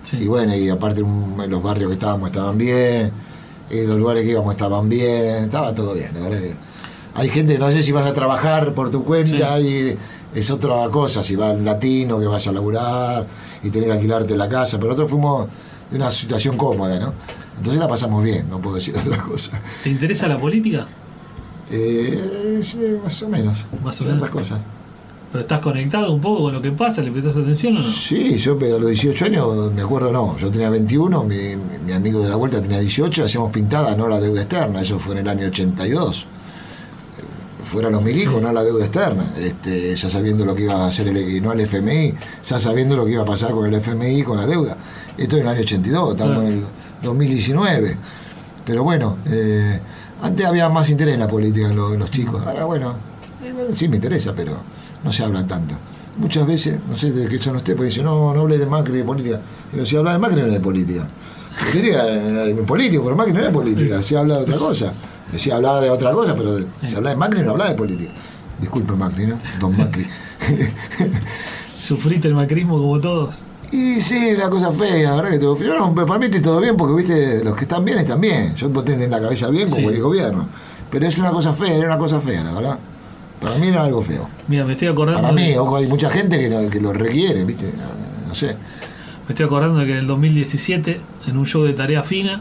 Sí. 0.02 0.18
Y 0.18 0.26
bueno, 0.26 0.54
y 0.54 0.68
aparte 0.68 1.00
los 1.00 1.62
barrios 1.62 1.88
que 1.88 1.94
estábamos 1.94 2.28
estaban 2.28 2.58
bien, 2.58 3.10
y 3.70 3.86
los 3.86 3.96
lugares 3.96 4.24
que 4.24 4.32
íbamos 4.32 4.52
estaban 4.52 4.90
bien, 4.90 5.44
estaba 5.44 5.72
todo 5.72 5.94
bien, 5.94 6.10
la 6.12 6.20
verdad 6.20 6.40
que 6.40 6.54
hay 7.14 7.30
gente, 7.30 7.56
no 7.58 7.72
sé 7.72 7.82
si 7.82 7.92
vas 7.92 8.04
a 8.06 8.12
trabajar 8.12 8.74
por 8.74 8.90
tu 8.90 9.04
cuenta 9.04 9.58
y 9.58 9.96
es 10.34 10.50
otra 10.50 10.86
cosa, 10.90 11.22
si 11.22 11.34
va 11.34 11.52
un 11.52 11.64
latino 11.64 12.20
que 12.20 12.26
vaya 12.26 12.50
a 12.50 12.54
laburar 12.54 13.26
y 13.62 13.70
tenés 13.70 13.86
que 13.86 13.92
alquilarte 13.94 14.36
la 14.36 14.50
casa, 14.50 14.76
pero 14.76 14.88
nosotros 14.88 15.08
fuimos 15.08 15.46
de 15.90 15.96
una 15.96 16.10
situación 16.10 16.58
cómoda, 16.58 16.98
¿no? 16.98 17.14
Entonces 17.56 17.80
la 17.80 17.88
pasamos 17.88 18.22
bien, 18.22 18.50
no 18.50 18.58
puedo 18.58 18.76
decir 18.76 18.94
otra 19.02 19.16
cosa. 19.16 19.52
¿Te 19.82 19.88
interesa 19.88 20.28
la 20.28 20.38
política? 20.38 20.86
Eh, 21.70 22.60
sí, 22.62 22.80
más 23.02 23.22
o 23.22 23.30
menos, 23.30 23.64
Más 23.82 23.98
o 24.02 24.04
menos. 24.04 24.28
cosas. 24.28 24.60
¿Pero 25.30 25.42
estás 25.42 25.60
conectado 25.60 26.10
un 26.12 26.20
poco 26.22 26.44
con 26.44 26.54
lo 26.54 26.62
que 26.62 26.70
pasa? 26.72 27.02
¿Le 27.02 27.10
prestas 27.10 27.36
atención 27.36 27.76
o 27.76 27.80
no? 27.80 27.90
Sí, 27.90 28.38
yo 28.38 28.52
a 28.58 28.78
los 28.78 28.86
18 28.86 29.24
años, 29.26 29.72
me 29.74 29.82
acuerdo, 29.82 30.10
no, 30.10 30.38
yo 30.38 30.50
tenía 30.50 30.70
21, 30.70 31.22
mi, 31.24 31.34
mi- 31.36 31.56
mi 31.84 31.92
amigo 31.92 32.22
de 32.22 32.30
la 32.30 32.36
vuelta 32.36 32.62
tenía 32.62 32.78
18, 32.80 33.24
hacíamos 33.24 33.52
pintada, 33.52 33.94
no 33.94 34.08
la 34.08 34.20
deuda 34.20 34.40
externa, 34.40 34.80
eso 34.80 34.98
fue 34.98 35.12
en 35.12 35.18
el 35.20 35.28
año 35.28 35.46
82. 35.48 36.22
Eh, 36.22 36.24
Fueran 37.70 37.92
los 37.92 38.02
milicos, 38.02 38.40
no 38.40 38.50
la 38.52 38.62
deuda 38.64 38.84
externa, 38.86 39.34
este, 39.38 39.94
ya 39.94 40.08
sabiendo 40.08 40.46
lo 40.46 40.54
que 40.54 40.62
iba 40.62 40.76
a 40.76 40.86
hacer 40.86 41.08
el, 41.08 41.18
y 41.18 41.40
no 41.42 41.52
el 41.52 41.60
FMI, 41.60 42.14
ya 42.46 42.58
sabiendo 42.58 42.96
lo 42.96 43.04
que 43.04 43.12
iba 43.12 43.22
a 43.22 43.26
pasar 43.26 43.50
con 43.50 43.66
el 43.66 43.74
FMI 43.74 44.20
y 44.20 44.22
con 44.22 44.38
la 44.38 44.46
deuda. 44.46 44.78
Esto 45.18 45.36
en 45.36 45.42
el 45.42 45.48
año 45.48 45.60
82, 45.60 46.12
estamos 46.12 46.34
Claro. 46.36 46.48
en 46.48 46.54
el 46.60 46.64
2019. 47.02 47.96
Pero 48.64 48.82
bueno, 48.82 49.18
eh, 49.26 49.78
antes 50.22 50.46
había 50.46 50.70
más 50.70 50.88
interés 50.88 51.14
en 51.14 51.20
la 51.20 51.28
política 51.28 51.68
en, 51.68 51.76
lo- 51.76 51.92
en 51.92 51.98
los 52.00 52.10
chicos, 52.10 52.42
ahora 52.46 52.64
bueno, 52.64 52.94
sí 53.74 53.88
me 53.88 53.96
interesa, 53.96 54.32
pero 54.34 54.52
no 55.04 55.12
se 55.12 55.22
habla 55.22 55.46
tanto. 55.46 55.74
Muchas 56.18 56.46
veces, 56.46 56.78
no 56.88 56.96
sé 56.96 57.12
de 57.12 57.28
qué 57.28 57.38
son 57.38 57.56
ustedes, 57.56 57.76
porque 57.76 57.90
dicen, 57.90 58.04
no, 58.04 58.34
no 58.34 58.40
hable 58.40 58.58
de 58.58 58.66
Macri 58.66 58.96
de 58.98 59.04
política. 59.04 59.40
Pero 59.70 59.86
si 59.86 59.96
habla 59.96 60.12
de 60.12 60.18
Macri 60.18 60.40
no 60.40 60.46
es 60.48 60.52
de 60.54 60.60
política. 60.60 61.06
Política 61.70 62.06
eh, 62.06 62.56
es 62.58 62.66
político, 62.66 63.04
pero 63.04 63.16
Macri 63.16 63.32
no 63.32 63.40
es 63.40 63.52
política, 63.52 64.02
se 64.02 64.16
habla 64.16 64.36
de 64.36 64.42
otra 64.42 64.56
cosa. 64.56 64.92
Si 65.36 65.50
hablaba 65.50 65.80
de 65.80 65.90
otra 65.90 66.12
cosa, 66.12 66.34
pero 66.34 66.58
si 66.88 66.94
habla 66.94 67.10
de 67.10 67.16
Macri 67.16 67.42
no 67.42 67.52
habla 67.52 67.68
de 67.68 67.74
política. 67.74 68.10
Disculpe 68.60 68.92
Macri, 68.94 69.26
¿no? 69.26 69.38
Don 69.60 69.76
Macri. 69.76 70.06
¿Sufriste 71.78 72.28
el 72.28 72.34
macrismo 72.34 72.78
como 72.78 73.00
todos? 73.00 73.42
Y 73.70 74.00
sí, 74.00 74.32
una 74.34 74.48
cosa 74.48 74.72
fea, 74.72 75.10
la 75.10 75.16
verdad 75.16 75.30
que 75.30 75.38
todo 75.38 75.56
feo. 75.56 75.74
No, 75.78 75.94
para 75.94 76.18
mí 76.18 76.26
está 76.26 76.40
todo 76.42 76.60
bien 76.60 76.76
porque, 76.76 76.94
viste, 76.96 77.44
los 77.44 77.54
que 77.54 77.62
están 77.64 77.84
bien 77.84 77.98
están 77.98 78.20
bien. 78.20 78.54
Yo 78.54 78.70
puedo 78.70 78.84
tener 78.84 79.08
la 79.10 79.20
cabeza 79.20 79.48
bien 79.48 79.68
como 79.68 79.88
Sí. 79.90 79.94
el 79.96 80.02
gobierno. 80.02 80.48
Pero 80.90 81.06
es 81.06 81.18
una 81.18 81.30
cosa 81.30 81.52
fea, 81.52 81.74
era 81.74 81.86
una 81.86 81.98
cosa 81.98 82.18
fea, 82.20 82.42
la 82.42 82.52
verdad. 82.52 82.78
Para 83.40 83.56
mí 83.56 83.68
era 83.68 83.84
algo 83.84 84.02
feo. 84.02 84.28
Mira, 84.48 84.64
me 84.64 84.72
estoy 84.72 84.88
acordando. 84.88 85.20
Para 85.22 85.32
mí, 85.32 85.48
de- 85.50 85.58
ojo, 85.58 85.76
hay 85.76 85.86
mucha 85.86 86.10
gente 86.10 86.38
que 86.38 86.48
lo, 86.48 86.68
que 86.68 86.80
lo 86.80 86.92
requiere, 86.92 87.44
viste. 87.44 87.66
No, 87.66 88.28
no 88.28 88.34
sé. 88.34 88.46
Me 89.26 89.32
estoy 89.32 89.46
acordando 89.46 89.78
de 89.80 89.86
que 89.86 89.92
en 89.92 89.98
el 89.98 90.06
2017, 90.06 91.00
en 91.28 91.36
un 91.36 91.46
show 91.46 91.62
de 91.64 91.72
tarea 91.74 92.02
fina, 92.02 92.40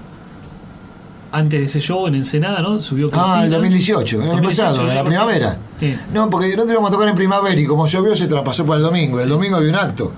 antes 1.31 1.59
de 1.59 1.65
ese 1.65 1.81
show 1.81 2.07
en 2.07 2.15
Ensenada, 2.15 2.61
¿no? 2.61 2.81
Subió 2.81 3.09
Ah, 3.13 3.41
el 3.43 3.49
Cristina. 3.49 3.57
2018, 3.57 4.15
el 4.15 4.21
año 4.21 4.31
2018, 4.31 4.63
pasado, 4.71 4.89
en 4.89 4.95
la 4.95 5.03
primavera. 5.03 5.57
Sí. 5.79 5.95
No, 6.13 6.29
porque 6.29 6.47
nosotros 6.47 6.71
íbamos 6.71 6.89
a 6.89 6.93
tocar 6.93 7.09
en 7.09 7.15
primavera 7.15 7.59
y 7.59 7.65
como 7.65 7.85
llovió 7.85 8.15
se 8.15 8.27
traspasó 8.27 8.65
para 8.65 8.77
el 8.77 8.83
domingo. 8.83 9.19
El 9.19 9.29
domingo 9.29 9.57
había 9.57 9.69
un 9.69 9.75
acto 9.75 10.13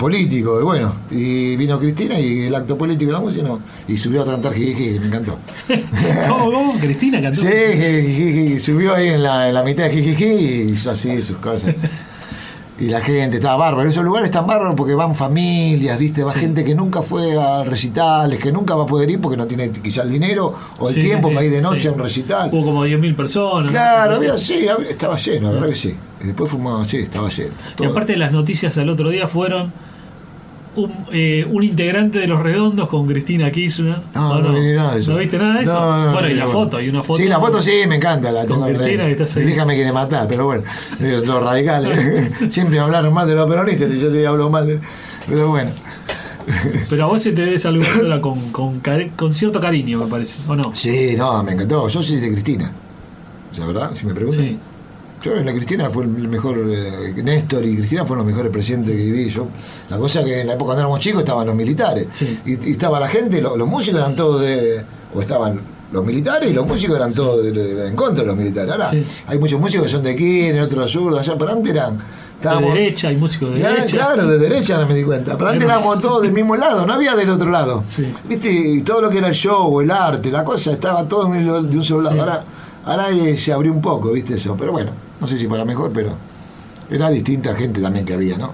político, 0.00 0.60
y 0.60 0.64
bueno, 0.64 0.92
y 1.10 1.54
vino 1.56 1.78
Cristina 1.78 2.18
y 2.18 2.44
el 2.46 2.54
acto 2.54 2.76
político 2.76 3.08
de 3.10 3.12
la 3.12 3.20
música, 3.20 3.42
no, 3.44 3.60
y 3.86 3.96
subió 3.96 4.22
a 4.22 4.24
cantar 4.26 4.54
Jijiji, 4.54 4.98
me 4.98 5.06
encantó. 5.06 5.36
¿Cómo, 6.28 6.50
cómo? 6.50 6.72
Cristina 6.80 7.20
cantó. 7.20 7.40
Sí, 7.42 7.48
jijiji, 7.48 8.58
subió 8.58 8.94
ahí 8.94 9.08
en 9.08 9.22
la, 9.22 9.48
en 9.48 9.54
la 9.54 9.62
mitad 9.62 9.84
de 9.84 9.90
Jijiji 9.90 10.24
y 10.24 10.72
hizo 10.72 10.90
así 10.90 11.20
sus 11.20 11.36
cosas. 11.36 11.74
Y 12.78 12.86
la 12.86 13.02
gente 13.02 13.36
estaba 13.36 13.56
bárbaro. 13.56 13.86
Esos 13.90 14.02
lugares 14.02 14.30
están 14.30 14.46
bárbaros 14.46 14.74
porque 14.74 14.94
van 14.94 15.14
familias, 15.14 15.98
¿viste? 15.98 16.24
Va 16.24 16.32
Sí. 16.32 16.40
gente 16.40 16.64
que 16.64 16.74
nunca 16.74 17.02
fue 17.02 17.36
a 17.38 17.62
recitales, 17.62 18.38
que 18.40 18.50
nunca 18.50 18.74
va 18.74 18.84
a 18.84 18.86
poder 18.86 19.10
ir 19.10 19.20
porque 19.20 19.36
no 19.36 19.46
tiene 19.46 19.70
quizá 19.70 20.00
el 20.02 20.10
dinero 20.10 20.54
o 20.78 20.88
el 20.88 20.94
Sí, 20.94 21.02
tiempo 21.02 21.28
sí, 21.28 21.34
para 21.34 21.44
ir 21.44 21.52
de 21.52 21.60
noche 21.60 21.88
a 21.88 21.92
un 21.92 21.98
recital. 21.98 22.48
Hubo 22.50 22.64
como 22.64 22.86
10.000 22.86 23.14
personas. 23.14 23.64
¿no? 23.66 23.70
Claro, 23.72 24.16
había, 24.16 24.34
sí, 24.38 24.66
había- 24.66 24.88
estaba 24.88 25.18
lleno, 25.18 25.48
la 25.48 25.52
verdad 25.60 25.68
que 25.68 25.76
sí. 25.76 25.94
Y 26.22 26.26
después 26.28 26.50
fuimos, 26.50 26.88
sí, 26.88 26.96
estaba 26.96 27.28
lleno. 27.28 27.52
Y 27.78 27.84
aparte 27.84 28.16
las 28.16 28.32
noticias 28.32 28.78
al 28.78 28.88
otro 28.88 29.10
día 29.10 29.28
fueron 29.28 29.70
un, 30.76 30.92
eh, 31.12 31.46
un 31.50 31.62
integrante 31.64 32.18
de 32.18 32.26
Los 32.26 32.42
Redondos 32.42 32.88
con 32.88 33.06
Cristina 33.06 33.50
Kirchner. 33.50 33.98
No, 34.14 34.30
¿O 34.30 34.38
no, 34.40 34.52
vi 34.52 34.72
nada 34.72 34.94
de 34.94 35.00
eso. 35.00 35.12
¿No 35.12 35.18
viste 35.18 35.38
nada 35.38 35.54
de 35.54 35.62
eso? 35.62 35.74
No, 35.74 36.06
no, 36.06 36.12
bueno, 36.12 36.28
y 36.28 36.32
no, 36.32 36.38
la 36.38 36.44
bueno. 36.46 36.60
foto, 36.60 36.76
hay 36.76 36.88
una 36.88 37.02
foto. 37.02 37.18
Sí, 37.18 37.28
la 37.28 37.40
foto 37.40 37.62
sí, 37.62 37.72
me 37.88 37.96
encanta. 37.96 38.30
La 38.30 38.46
tengo 38.46 38.66
en 38.66 38.74
Cristina, 38.76 39.06
que 39.06 39.22
está. 39.22 39.40
Mi 39.40 39.52
hija 39.52 39.64
me 39.64 39.74
quiere 39.74 39.92
matar, 39.92 40.26
pero 40.28 40.44
bueno, 40.46 40.62
todos 41.26 41.42
radicales. 41.42 42.30
Siempre 42.50 42.76
me 42.76 42.80
hablaron 42.80 43.12
mal 43.12 43.26
de 43.26 43.34
los 43.34 43.48
peronistas 43.48 43.90
y 43.92 44.00
yo 44.00 44.08
le 44.08 44.26
hablo 44.26 44.50
mal 44.50 44.66
de. 44.66 44.78
Pero 45.28 45.48
bueno. 45.48 45.70
Pero 46.88 47.04
a 47.04 47.06
vos 47.06 47.22
se 47.22 47.32
te 47.32 47.44
ve 47.44 47.58
saludándola 47.58 48.20
con, 48.50 48.50
con 48.50 49.34
cierto 49.34 49.60
cariño, 49.60 49.98
me 49.98 50.06
parece, 50.06 50.38
¿o 50.48 50.56
no? 50.56 50.74
Sí, 50.74 51.14
no, 51.16 51.42
me 51.42 51.52
encantó. 51.52 51.88
Yo 51.88 52.02
soy 52.02 52.16
de 52.16 52.30
Cristina. 52.32 52.70
O 53.50 53.54
sea, 53.54 53.66
¿verdad? 53.66 53.90
Si 53.94 54.06
me 54.06 54.14
preguntan. 54.14 54.44
Sí. 54.44 54.58
Yo 55.22 55.36
en 55.36 55.44
la 55.46 55.52
Cristina 55.52 55.90
fue 55.90 56.04
el 56.04 56.08
mejor, 56.28 56.56
eh, 56.70 57.12
Néstor 57.22 57.64
y 57.64 57.76
Cristina 57.76 58.04
fueron 58.06 58.24
los 58.24 58.32
mejores 58.34 58.50
presidentes 58.50 58.96
que 58.96 59.02
viví. 59.04 59.28
Yo, 59.28 59.46
la 59.90 59.98
cosa 59.98 60.24
que 60.24 60.40
en 60.40 60.46
la 60.46 60.54
época 60.54 60.66
cuando 60.68 60.80
éramos 60.82 61.00
chicos 61.00 61.20
estaban 61.20 61.46
los 61.46 61.54
militares. 61.54 62.06
Sí. 62.12 62.38
Y, 62.46 62.68
y 62.68 62.72
estaba 62.72 62.98
la 62.98 63.08
gente, 63.08 63.40
lo- 63.42 63.56
los 63.56 63.68
músicos 63.68 64.00
eran 64.00 64.16
todos 64.16 64.40
de. 64.40 64.82
O 65.14 65.20
estaban 65.20 65.60
los 65.92 66.06
militares 66.06 66.48
y 66.50 66.54
los 66.54 66.66
músicos 66.66 66.96
eran 66.96 67.12
todos 67.12 67.42
de- 67.44 67.50
de- 67.52 67.88
en 67.88 67.96
contra 67.96 68.22
de 68.22 68.28
los 68.28 68.36
militares. 68.36 68.72
Ahora 68.72 68.90
Sí. 68.90 69.04
hay 69.26 69.38
muchos 69.38 69.60
músicos 69.60 69.86
que 69.86 69.92
son 69.92 70.02
de 70.02 70.10
aquí, 70.12 70.50
otros 70.58 70.84
de 70.86 70.88
sur, 70.90 71.18
allá, 71.18 71.34
pero 71.38 71.52
antes 71.52 71.70
eran. 71.72 71.98
De 72.40 72.48
derecha, 72.68 73.08
hay 73.08 73.16
músicos 73.16 73.52
de 73.52 73.66
Ah, 73.66 73.68
derecha. 73.74 73.96
Claro, 73.98 74.26
de 74.26 74.38
derecha 74.38 74.78
no 74.78 74.86
me 74.86 74.94
di 74.94 75.02
cuenta. 75.04 75.36
Pero 75.36 75.50
antes 75.50 75.64
éramos 75.64 76.00
todos 76.00 76.22
del 76.22 76.32
mismo 76.32 76.56
lado, 76.56 76.86
no 76.86 76.94
había 76.94 77.14
del 77.14 77.28
otro 77.28 77.50
lado. 77.50 77.84
Sí. 77.86 78.10
¿Viste? 78.26 78.50
Y 78.50 78.80
todo 78.80 79.02
lo 79.02 79.10
que 79.10 79.18
era 79.18 79.28
el 79.28 79.34
show, 79.34 79.78
el 79.82 79.90
arte, 79.90 80.30
la 80.30 80.42
cosa, 80.42 80.72
estaba 80.72 81.06
todo 81.06 81.24
de 81.26 81.38
un 81.76 81.84
solo 81.84 82.00
lado. 82.00 82.18
Ahora, 82.18 82.42
ahora 82.86 83.10
eh, 83.10 83.36
se 83.36 83.52
abrió 83.52 83.70
un 83.70 83.82
poco, 83.82 84.12
¿viste 84.12 84.36
eso? 84.36 84.56
Pero 84.58 84.72
bueno, 84.72 84.90
no 85.20 85.26
sé 85.26 85.38
si 85.38 85.46
para 85.46 85.64
mejor, 85.64 85.90
pero 85.92 86.10
era 86.90 87.08
distinta 87.10 87.54
gente 87.54 87.80
también 87.80 88.04
que 88.04 88.14
había, 88.14 88.36
¿no? 88.38 88.52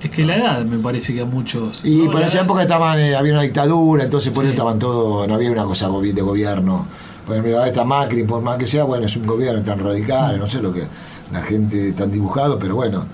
Es 0.00 0.10
que 0.10 0.24
la 0.24 0.36
edad 0.36 0.64
me 0.64 0.78
parece 0.78 1.14
que 1.14 1.20
a 1.20 1.24
muchos. 1.24 1.84
Y 1.84 2.06
¿no? 2.06 2.10
para 2.10 2.26
esa 2.26 2.38
edad- 2.38 2.44
época 2.46 2.62
estaban, 2.62 2.98
eh, 2.98 3.14
había 3.14 3.32
una 3.34 3.42
dictadura, 3.42 4.02
entonces 4.04 4.32
por 4.32 4.42
Sí. 4.42 4.48
eso 4.48 4.54
estaban 4.54 4.78
todos, 4.78 5.28
no 5.28 5.34
había 5.34 5.50
una 5.52 5.64
cosa 5.64 5.86
de 5.88 6.22
gobierno. 6.22 6.86
Por 7.26 7.36
ejemplo, 7.36 7.56
ahora 7.58 7.68
está 7.68 7.84
Macri, 7.84 8.24
por 8.24 8.42
más 8.42 8.58
que 8.58 8.66
sea, 8.66 8.82
bueno, 8.82 9.06
es 9.06 9.16
un 9.16 9.26
gobierno 9.26 9.62
tan 9.62 9.78
radical, 9.78 10.38
no 10.40 10.46
sé 10.46 10.60
lo 10.60 10.72
que 10.72 10.82
la 11.32 11.40
gente 11.42 11.92
tan 11.92 12.10
dibujado, 12.10 12.58
pero 12.58 12.74
bueno. 12.74 13.04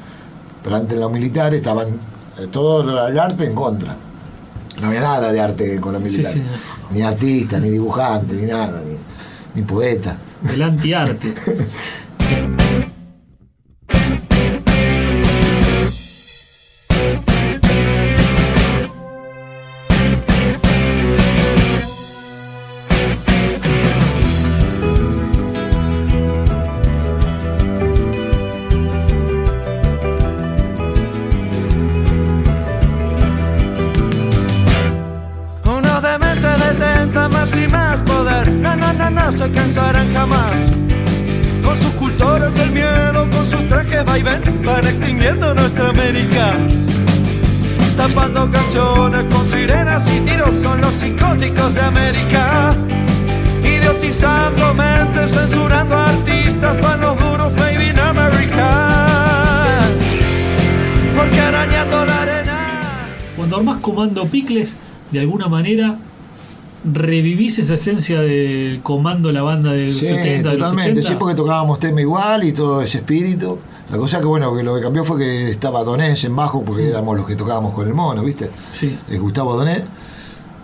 Pero 0.64 0.76
antes 0.76 0.98
los 0.98 1.12
militares 1.12 1.58
estaban 1.58 1.88
eh, 2.38 2.46
todo 2.50 3.06
el 3.08 3.18
arte 3.18 3.44
en 3.44 3.54
contra. 3.54 3.94
No 4.80 4.86
había 4.88 5.00
nada 5.00 5.30
de 5.32 5.40
arte 5.40 5.78
con 5.80 5.92
los 5.92 6.02
Sí, 6.08 6.08
militares. 6.18 6.42
sí. 6.42 6.94
Ni 6.94 7.02
artista, 7.02 7.58
ni 7.60 7.68
dibujante, 7.68 8.34
ni 8.34 8.46
nada, 8.46 8.80
ni, 8.86 9.60
ni 9.60 9.66
poeta. 9.66 10.16
El 10.50 10.62
antiarte. 10.62 11.34
de 65.10 65.20
alguna 65.20 65.48
manera 65.48 65.96
revivís 66.92 67.58
esa 67.58 67.74
esencia 67.74 68.20
del 68.20 68.80
comando, 68.82 69.32
la 69.32 69.42
banda 69.42 69.72
del 69.72 69.92
Sí, 69.92 70.06
70, 70.06 70.26
de 70.26 70.42
los 70.42 70.52
totalmente, 70.68 71.00
80. 71.00 71.08
sí, 71.08 71.14
porque 71.18 71.34
tocábamos 71.34 71.78
tema 71.78 72.00
igual 72.00 72.44
y 72.44 72.52
todo 72.52 72.80
ese 72.82 72.98
espíritu. 72.98 73.58
La 73.90 73.96
cosa 73.96 74.20
que 74.20 74.26
bueno, 74.26 74.54
que 74.54 74.62
lo 74.62 74.76
que 74.76 74.82
cambió 74.82 75.02
fue 75.04 75.18
que 75.18 75.50
estaba 75.50 75.82
Donés 75.82 76.22
en 76.24 76.36
bajo, 76.36 76.62
porque 76.62 76.88
éramos 76.90 77.16
los 77.16 77.26
que 77.26 77.34
tocábamos 77.36 77.74
con 77.74 77.86
el 77.86 77.94
mono, 77.94 78.22
¿viste? 78.22 78.50
Sí. 78.72 78.96
Eh, 79.10 79.18
Gustavo 79.18 79.56
Donés, 79.56 79.82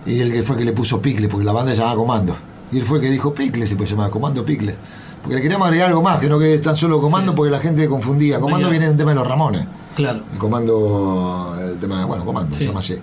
y 0.06 0.20
él 0.20 0.30
que 0.32 0.42
fue 0.42 0.56
que 0.56 0.64
le 0.64 0.72
puso 0.72 1.00
Picle, 1.00 1.28
porque 1.28 1.44
la 1.44 1.52
banda 1.52 1.72
se 1.72 1.78
llamaba 1.78 1.96
Comando. 1.96 2.36
Y 2.70 2.78
él 2.78 2.84
fue 2.84 3.00
que 3.00 3.10
dijo 3.10 3.32
Picle, 3.34 3.66
se 3.66 3.76
puede 3.76 3.90
llamar 3.90 4.10
Comando 4.10 4.44
Picle. 4.44 4.74
Porque 5.22 5.36
le 5.36 5.40
queríamos 5.42 5.66
agregar 5.66 5.88
algo 5.88 6.02
más, 6.02 6.20
que 6.20 6.28
no 6.28 6.38
que 6.38 6.54
es 6.54 6.60
tan 6.60 6.76
solo 6.76 7.00
Comando, 7.00 7.32
Sí. 7.32 7.36
porque 7.36 7.50
la 7.50 7.60
gente 7.60 7.88
confundía. 7.88 8.38
Comando 8.38 8.68
viene 8.68 8.84
de 8.86 8.90
un 8.92 8.98
tema 8.98 9.12
de 9.12 9.16
los 9.16 9.26
Ramones. 9.26 9.66
Claro. 9.96 10.20
El 10.32 10.38
comando, 10.38 11.56
el 11.60 11.78
tema, 11.78 12.04
bueno, 12.04 12.24
comando, 12.26 12.54
Sí. 12.54 12.60
se 12.62 12.66
llama 12.66 12.80
así. 12.80 12.96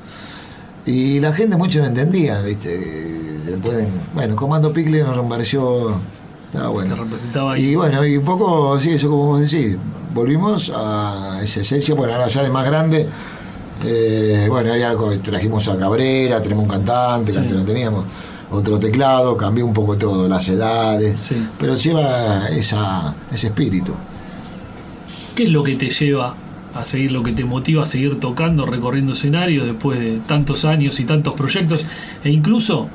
Y 0.85 1.19
la 1.19 1.31
gente 1.33 1.55
mucho 1.57 1.79
no 1.79 1.85
entendía, 1.87 2.41
¿viste? 2.41 3.07
Pueden, 3.61 3.89
bueno, 4.13 4.35
comando 4.35 4.71
Picle 4.71 5.03
nos 5.03 5.25
pareció, 5.27 5.95
estaba 6.47 6.69
bueno. 6.69 6.95
Representaba 6.95 7.53
ahí. 7.53 7.69
Y 7.71 7.75
bueno, 7.75 8.05
y 8.05 8.17
un 8.17 8.25
poco, 8.25 8.79
sí, 8.79 8.91
eso 8.91 9.09
como 9.09 9.25
vos 9.27 9.41
decís, 9.41 9.75
volvimos 10.13 10.71
a 10.75 11.39
esa 11.43 11.61
esencia, 11.61 11.93
bueno, 11.95 12.13
ahora 12.13 12.27
ya 12.27 12.43
de 12.43 12.49
más 12.49 12.65
grande, 12.65 13.07
eh, 13.83 14.47
bueno, 14.49 14.71
hay 14.73 14.83
algo, 14.83 15.11
trajimos 15.19 15.67
a 15.67 15.77
Cabrera, 15.77 16.41
tenemos 16.41 16.63
un 16.63 16.69
cantante, 16.69 17.31
que 17.31 17.37
antes 17.39 17.55
no 17.55 17.63
teníamos, 17.63 18.05
otro 18.51 18.79
teclado, 18.79 19.35
cambió 19.37 19.65
un 19.65 19.73
poco 19.73 19.97
todo, 19.97 20.27
las 20.27 20.47
edades, 20.49 21.19
Sí. 21.19 21.47
pero 21.59 21.75
lleva 21.75 22.47
esa, 22.49 23.13
ese 23.31 23.47
espíritu. 23.47 23.93
¿Qué 25.35 25.43
es 25.43 25.49
lo 25.49 25.63
que 25.63 25.75
te 25.75 25.89
lleva 25.89 26.35
a 26.73 26.85
seguir, 26.85 27.11
lo 27.11 27.23
que 27.23 27.31
te 27.31 27.43
motiva 27.43 27.83
a 27.83 27.85
seguir 27.85 28.19
tocando, 28.19 28.65
recorriendo 28.65 29.13
escenarios 29.13 29.65
después 29.65 29.99
de 29.99 30.19
tantos 30.19 30.65
años 30.65 30.99
y 30.99 31.05
tantos 31.05 31.35
proyectos 31.35 31.85
e 32.23 32.29
incluso 32.29 32.87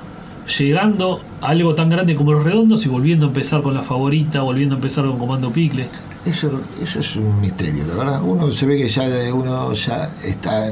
llegando 0.59 1.20
a 1.41 1.49
algo 1.49 1.74
tan 1.74 1.89
grande 1.89 2.14
como 2.14 2.33
Los 2.33 2.45
Redondos 2.45 2.87
y 2.87 2.89
volviendo 2.89 3.27
a 3.27 3.29
empezar 3.29 3.62
con 3.62 3.74
la 3.74 3.83
favorita, 3.83 4.43
volviendo 4.43 4.77
a 4.77 4.79
empezar 4.79 5.05
con 5.05 5.18
Comando 5.18 5.51
Picle? 5.51 5.89
Eso, 6.24 6.61
eso 6.83 7.01
es 7.01 7.16
un 7.16 7.41
misterio, 7.41 7.85
la 7.87 7.95
verdad. 7.95 8.22
Uno 8.22 8.51
se 8.51 8.66
ve 8.66 8.77
que 8.77 8.89
ya 8.89 9.05
uno 9.33 9.72
ya 9.74 10.11
está 10.24 10.70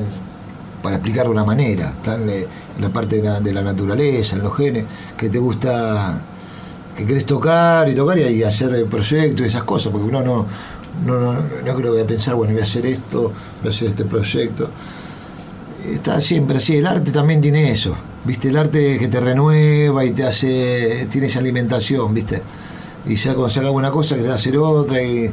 para 0.82 0.96
explicar 0.96 1.24
de 1.24 1.30
una 1.30 1.44
manera, 1.44 1.94
está 1.96 2.16
en, 2.16 2.28
eh, 2.28 2.46
en 2.76 2.82
la 2.82 2.90
parte 2.90 3.16
de 3.16 3.22
la, 3.22 3.40
de 3.40 3.52
la 3.54 3.62
naturaleza, 3.62 4.36
en 4.36 4.42
los 4.42 4.54
genes, 4.54 4.84
que 5.16 5.30
te 5.30 5.38
gusta, 5.38 6.20
que 6.94 7.06
querés 7.06 7.24
tocar 7.24 7.88
y 7.88 7.94
tocar 7.94 8.18
y 8.18 8.42
hacer 8.42 8.74
el 8.74 8.84
proyecto 8.84 9.42
y 9.44 9.46
esas 9.46 9.64
cosas, 9.64 9.90
porque 9.90 10.06
uno 10.06 10.20
no, 10.20 10.46
no, 11.06 11.20
no, 11.20 11.32
no 11.34 11.40
creo 11.62 11.76
que 11.82 11.88
voy 11.90 12.00
a 12.00 12.06
pensar, 12.06 12.34
bueno, 12.34 12.52
voy 12.52 12.60
a 12.60 12.64
hacer 12.64 12.86
esto, 12.86 13.32
voy 13.62 13.66
a 13.66 13.68
hacer 13.68 13.88
este 13.88 14.04
proyecto. 14.04 14.68
Está 15.90 16.20
siempre 16.20 16.56
así, 16.58 16.76
el 16.76 16.86
arte 16.86 17.10
también 17.10 17.40
tiene 17.42 17.70
eso, 17.70 17.94
¿viste? 18.24 18.48
El 18.48 18.56
arte 18.56 18.98
que 18.98 19.08
te 19.08 19.20
renueva 19.20 20.04
y 20.04 20.12
te 20.12 20.24
hace, 20.24 21.06
tiene 21.10 21.26
esa 21.26 21.40
alimentación, 21.40 22.14
¿viste? 22.14 22.40
Y 23.06 23.16
ya 23.16 23.32
cuando 23.34 23.50
se 23.50 23.60
haga 23.60 23.70
una 23.70 23.90
cosa 23.90 24.14
que 24.16 24.22
te 24.22 24.28
va 24.28 24.34
a 24.34 24.36
hacer 24.36 24.56
otra 24.56 25.02
y, 25.02 25.30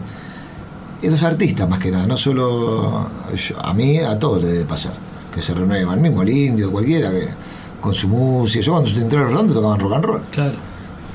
y 1.02 1.08
los 1.10 1.24
artistas 1.24 1.70
más 1.70 1.80
que 1.80 1.90
nada, 1.90 2.06
no 2.06 2.18
solo 2.18 3.08
yo- 3.36 3.60
a 3.66 3.74
mí, 3.74 3.98
a 4.00 4.20
todos 4.20 4.42
les 4.42 4.52
debe 4.52 4.66
pasar, 4.66 4.94
que 5.34 5.42
se 5.42 5.54
renuevan, 5.54 6.02
mismo 6.02 6.22
el 6.22 6.30
indio, 6.30 6.70
cualquiera, 6.70 7.12
que 7.12 7.30
con 7.80 7.94
su 7.94 8.10
música, 8.10 8.64
yo 8.66 8.74
cuando 8.74 8.90
entré 8.92 9.20
a 9.20 9.24
Rondo 9.24 9.54
tocaban 9.54 9.80
rock 9.80 9.94
and 9.94 10.04
roll. 10.06 10.22
Claro. 10.32 10.54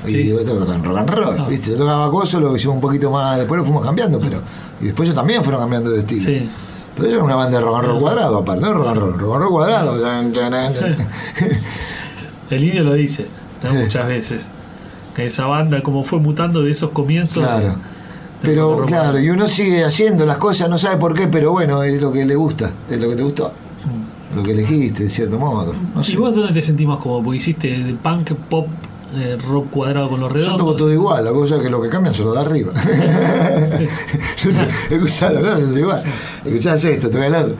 Y 0.06 0.10
Sí. 0.10 0.28
yo 0.28 0.38
tocaba 0.44 0.76
rock 0.78 0.98
and 0.98 1.10
roll, 1.10 1.36
Ah. 1.40 1.46
¿viste? 1.48 1.70
Yo 1.72 1.76
tocaba 1.76 2.10
cosas, 2.10 2.40
lo 2.40 2.54
hicimos 2.56 2.76
un 2.76 2.80
poquito 2.80 3.10
más, 3.10 3.38
después 3.38 3.58
lo 3.58 3.64
fuimos 3.64 3.84
cambiando, 3.84 4.18
pero. 4.20 4.40
Y 4.80 4.86
después 4.86 5.06
ellos 5.08 5.16
también 5.16 5.42
fueron 5.42 5.60
cambiando 5.62 5.90
de 5.90 6.00
estilo. 6.00 6.24
Sí. 6.24 6.48
Pero 6.94 7.08
ellos 7.08 7.16
eran 7.16 7.24
una 7.26 7.34
banda 7.36 7.58
de 7.58 7.64
rock 7.64 7.76
and 7.78 7.86
roll 7.88 8.00
cuadrado, 8.00 8.38
aparte, 8.38 8.60
no 8.62 8.72
rock 8.72 8.86
and 8.88 8.96
roll, 8.98 9.18
rock 9.18 9.34
and 9.34 9.42
roll 9.42 9.50
cuadrado. 9.50 9.96
El 12.50 12.64
indio 12.64 12.84
lo 12.84 12.94
dice 12.94 13.26
muchas 13.72 14.06
veces. 14.08 14.46
Que 15.14 15.26
esa 15.26 15.46
banda, 15.46 15.82
como 15.82 16.04
fue 16.04 16.18
mutando 16.20 16.62
de 16.62 16.70
esos 16.70 16.90
comienzos. 16.90 17.42
Claro. 17.42 17.68
de- 17.68 17.74
Pero 18.42 18.84
claro, 18.86 19.18
y 19.18 19.30
uno 19.30 19.48
sigue 19.48 19.82
haciendo 19.82 20.26
las 20.26 20.36
cosas, 20.36 20.68
no 20.68 20.76
sabe 20.78 20.98
por 20.98 21.14
qué, 21.14 21.26
pero 21.26 21.52
bueno, 21.52 21.82
es 21.82 22.00
lo 22.00 22.12
que 22.12 22.24
le 22.26 22.34
gusta, 22.36 22.70
es 22.88 23.00
lo 23.00 23.08
que 23.08 23.16
te 23.16 23.22
gustó, 23.22 23.50
lo 24.36 24.42
que 24.42 24.52
elegiste, 24.52 25.04
de 25.04 25.10
cierto 25.10 25.38
modo. 25.38 25.72
No 25.94 26.04
sé. 26.04 26.12
¿Y 26.12 26.16
vos 26.16 26.34
dónde 26.34 26.52
te 26.52 26.60
sentís 26.60 26.86
más 26.86 26.98
cómodo? 26.98 27.22
Porque 27.24 27.38
hiciste 27.38 27.68
de 27.78 27.94
punk, 27.94 28.32
pop, 28.50 28.68
eh, 29.14 29.36
rock 29.48 29.70
cuadrado 29.70 30.08
con 30.10 30.20
los 30.20 30.28
Yo 30.30 30.34
redondos. 30.34 30.56
toco 30.58 30.76
todo 30.76 30.92
igual, 30.92 31.24
la 31.24 31.30
cosa 31.32 31.56
es 31.56 31.62
que 31.62 31.70
lo 31.70 31.80
que 31.80 31.88
cambian 31.88 32.14
son 32.14 32.26
los 32.26 32.34
de 32.34 32.40
arriba. 32.40 32.72
Escuchá, 34.90 35.30
lo 35.30 35.42
que 35.42 35.70
es 35.72 35.78
igual. 35.78 36.02
Escuchás 36.44 36.84
esto, 36.84 37.10
te 37.10 37.16
voy 37.18 37.26
al 37.26 37.32
lado. 37.32 37.54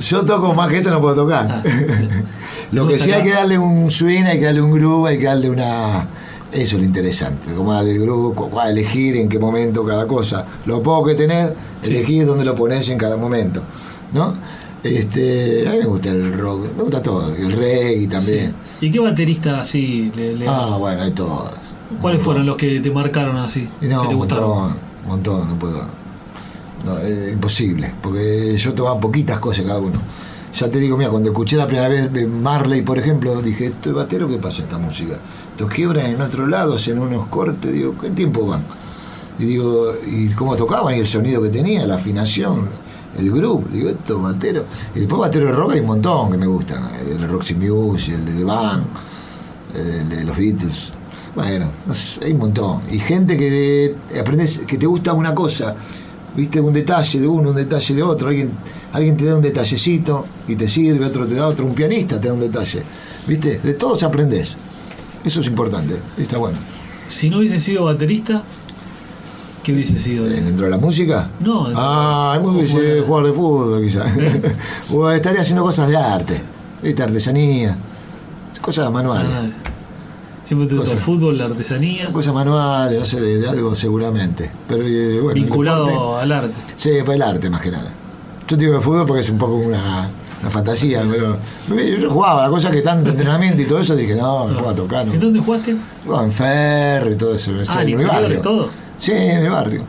Yo 0.00 0.24
toco 0.24 0.54
más 0.54 0.68
que 0.68 0.78
esto, 0.78 0.90
no 0.90 1.00
puedo 1.00 1.14
tocar. 1.16 1.46
Ah, 1.50 1.62
lo 2.72 2.86
que 2.86 2.98
sí 2.98 3.10
hay 3.12 3.22
que 3.22 3.30
darle 3.30 3.58
un 3.58 3.90
swing, 3.90 4.24
hay 4.24 4.38
que 4.38 4.44
darle 4.46 4.60
un 4.62 4.72
groove, 4.72 5.08
hay 5.10 5.18
que 5.18 5.24
darle 5.26 5.50
una. 5.50 6.06
Eso 6.52 6.76
es 6.76 6.80
lo 6.80 6.84
interesante, 6.84 7.52
cómo 7.54 7.72
darle 7.74 7.92
el 7.92 8.00
groove, 8.00 8.34
cu- 8.34 8.48
cuál 8.48 8.70
elegir 8.70 9.16
en 9.16 9.28
qué 9.28 9.38
momento 9.38 9.84
cada 9.84 10.06
cosa. 10.06 10.46
Lo 10.66 10.82
poco 10.82 11.06
que 11.08 11.16
Sí. 11.82 11.90
elegir 11.90 12.26
dónde 12.26 12.44
lo 12.44 12.54
pones 12.54 12.88
en 12.88 12.96
cada 12.98 13.16
momento. 13.16 13.60
¿No? 14.12 14.34
Este, 14.82 15.66
a 15.68 15.72
mí 15.72 15.78
me 15.78 15.84
gusta 15.86 16.08
el 16.10 16.38
rock, 16.38 16.66
me 16.76 16.82
gusta 16.84 17.02
todo, 17.02 17.34
el 17.34 17.52
reggae 17.52 18.06
también. 18.06 18.54
¿Y 18.80 18.90
qué 18.90 19.00
baterista 19.00 19.60
así 19.60 20.12
le, 20.14 20.36
le 20.36 20.48
Ah, 20.48 20.76
bueno, 20.78 21.02
hay 21.02 21.10
todo. 21.12 21.50
¿Cuáles 22.00 22.22
fueron 22.22 22.46
los 22.46 22.56
que 22.56 22.80
te 22.80 22.90
marcaron 22.90 23.36
así? 23.38 23.68
No, 23.80 24.02
que 24.02 24.08
te 24.08 24.14
un 24.14 24.20
gustaron? 24.20 24.48
montón, 24.48 24.76
un 25.04 25.08
montón, 25.08 25.48
no 25.48 25.54
puedo. 25.58 25.82
No, 26.84 26.98
es 26.98 27.32
imposible, 27.32 27.92
porque 28.02 28.56
yo 28.56 28.72
tomaba 28.74 29.00
poquitas 29.00 29.38
cosas 29.38 29.64
cada 29.64 29.78
uno. 29.80 29.98
Ya 30.56 30.68
te 30.70 30.78
digo, 30.78 30.96
mira, 30.96 31.10
cuando 31.10 31.30
escuché 31.30 31.56
la 31.56 31.66
primera 31.66 31.88
vez 31.88 32.08
eh, 32.14 32.26
Marley, 32.26 32.82
por 32.82 32.98
ejemplo, 32.98 33.40
dije, 33.42 33.66
¿esto 33.66 33.90
es 33.90 33.96
batero? 33.96 34.28
¿Qué 34.28 34.36
pasa 34.38 34.62
esta 34.62 34.78
música? 34.78 35.18
Estos 35.50 35.70
quiebran 35.70 36.06
en 36.06 36.20
otro 36.20 36.46
lado, 36.46 36.76
hacen 36.76 36.98
unos 36.98 37.26
cortes, 37.28 37.72
digo, 37.72 37.94
¿qué 38.00 38.10
tiempo 38.10 38.46
van? 38.46 38.62
Y 39.38 39.44
digo, 39.44 39.92
¿y 40.06 40.28
cómo 40.30 40.56
tocaban? 40.56 40.94
Y 40.94 40.98
el 41.00 41.06
sonido 41.06 41.42
que 41.42 41.48
tenía, 41.48 41.86
la 41.86 41.94
afinación, 41.96 42.68
el 43.16 43.30
groove, 43.30 43.66
digo, 43.72 43.90
esto 43.90 44.16
es 44.16 44.22
batero. 44.22 44.64
Y 44.94 45.00
después 45.00 45.20
batero 45.20 45.46
de 45.46 45.52
rock 45.52 45.72
hay 45.72 45.80
un 45.80 45.86
montón 45.86 46.30
que 46.30 46.36
me 46.36 46.46
gustan, 46.46 46.90
el 47.00 47.20
de 47.20 47.26
Roxy 47.26 47.54
Music, 47.54 48.14
el 48.14 48.24
de 48.24 48.32
The 48.32 48.44
Band, 48.44 48.84
el 49.74 50.08
de 50.08 50.24
los 50.24 50.36
Beatles. 50.36 50.92
Bueno, 51.34 51.68
hay 52.22 52.32
un 52.32 52.38
montón. 52.38 52.82
Y 52.90 52.98
gente 52.98 53.36
que 53.36 53.94
aprendes, 54.18 54.58
que 54.66 54.76
te 54.76 54.86
gusta 54.86 55.12
una 55.12 55.34
cosa, 55.34 55.74
viste 56.36 56.60
un 56.60 56.72
detalle 56.72 57.20
de 57.20 57.26
uno, 57.26 57.50
un 57.50 57.56
detalle 57.56 57.94
de 57.94 58.02
otro, 58.02 58.28
alguien, 58.28 58.50
alguien 58.92 59.16
te 59.16 59.24
da 59.24 59.36
un 59.36 59.42
detallecito 59.42 60.26
y 60.46 60.56
te 60.56 60.68
sirve, 60.68 61.04
otro 61.06 61.26
te 61.26 61.34
da 61.34 61.46
otro, 61.46 61.64
un 61.64 61.74
pianista 61.74 62.20
te 62.20 62.28
da 62.28 62.34
un 62.34 62.40
detalle. 62.40 62.82
¿Viste? 63.26 63.60
De 63.60 63.74
todos 63.74 64.02
aprendes. 64.02 64.56
Eso 65.24 65.40
es 65.40 65.46
importante, 65.46 65.96
está 66.16 66.38
bueno. 66.38 66.58
Si 67.08 67.28
no 67.28 67.38
hubiese 67.38 67.60
sido 67.60 67.84
baterista, 67.84 68.42
¿qué 69.68 69.72
hubiese 69.74 69.98
sido? 69.98 70.26
Eh, 70.26 70.40
¿Dentro 70.40 70.64
de 70.64 70.70
la 70.70 70.78
música? 70.78 71.28
No, 71.40 71.68
Ah, 71.74 72.32
es 72.36 72.42
muy 72.42 72.64
o 72.64 72.66
fuera. 72.66 72.86
hubiese 72.88 73.06
jugador 73.06 73.26
de 73.26 73.32
fútbol 73.34 73.82
quizás. 73.82 74.12
o 74.94 75.10
estaría 75.10 75.42
haciendo 75.42 75.62
cosas 75.62 75.88
de 75.90 75.96
arte, 75.98 76.40
¿viste? 76.82 77.02
Artesanía, 77.02 77.76
cosas 78.62 78.90
manuales. 78.90 79.30
Ah, 79.30 79.46
Siempre 80.44 80.66
te 80.66 80.76
gusta 80.76 80.94
el 80.94 81.00
fútbol, 81.00 81.36
la 81.36 81.44
artesanía, 81.44 82.08
Cosas 82.10 82.32
manuales, 82.32 82.98
no 82.98 83.04
sé, 83.04 83.20
de, 83.20 83.38
de 83.38 83.46
algo 83.50 83.74
seguramente. 83.76 84.50
Pero 84.66 84.82
eh, 84.82 85.20
bueno, 85.20 85.36
el 85.36 85.42
vinculado 85.44 85.86
deporte- 85.86 86.22
al 86.22 86.32
arte. 86.32 86.54
Sí, 86.74 86.90
para 87.04 87.14
el 87.16 87.22
arte 87.22 87.50
más 87.50 87.60
que 87.60 87.70
nada. 87.70 87.90
Yo 88.48 88.56
te 88.56 88.64
digo 88.64 88.72
de 88.76 88.80
fútbol 88.80 89.04
porque 89.04 89.20
es 89.20 89.28
un 89.28 89.36
poco 89.36 89.56
una, 89.56 90.08
una 90.40 90.50
fantasía, 90.50 91.04
pero 91.10 91.36
yo 92.00 92.10
jugaba, 92.10 92.44
la 92.44 92.48
cosa 92.48 92.70
que 92.70 92.80
tanto 92.80 93.10
entrenamiento 93.10 93.60
y 93.60 93.66
todo 93.66 93.80
eso, 93.80 93.94
dije, 93.94 94.14
no, 94.16 94.46
me 94.46 94.54
pongo 94.54 94.70
a 94.70 94.74
tocar. 94.74 95.06
No. 95.06 95.12
¿En 95.12 95.20
dónde 95.20 95.40
jugaste? 95.40 95.76
Jugaba 96.06 96.24
en 96.24 96.32
ferro 96.32 97.10
y 97.12 97.16
todo 97.16 97.34
eso. 97.34 97.52
Ah, 97.68 97.82
en 97.84 97.96
mi 97.98 98.04
barrio. 98.04 98.40
todo. 98.40 98.70
Sí, 98.98 99.12
en 99.12 99.42
mi 99.42 99.48
barrio. 99.48 99.82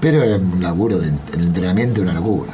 Pero 0.00 0.22
el 0.22 0.40
laburo, 0.60 0.98
de, 0.98 1.08
el 1.34 1.40
entrenamiento 1.42 2.00
es 2.00 2.02
una 2.08 2.14
locura. 2.14 2.52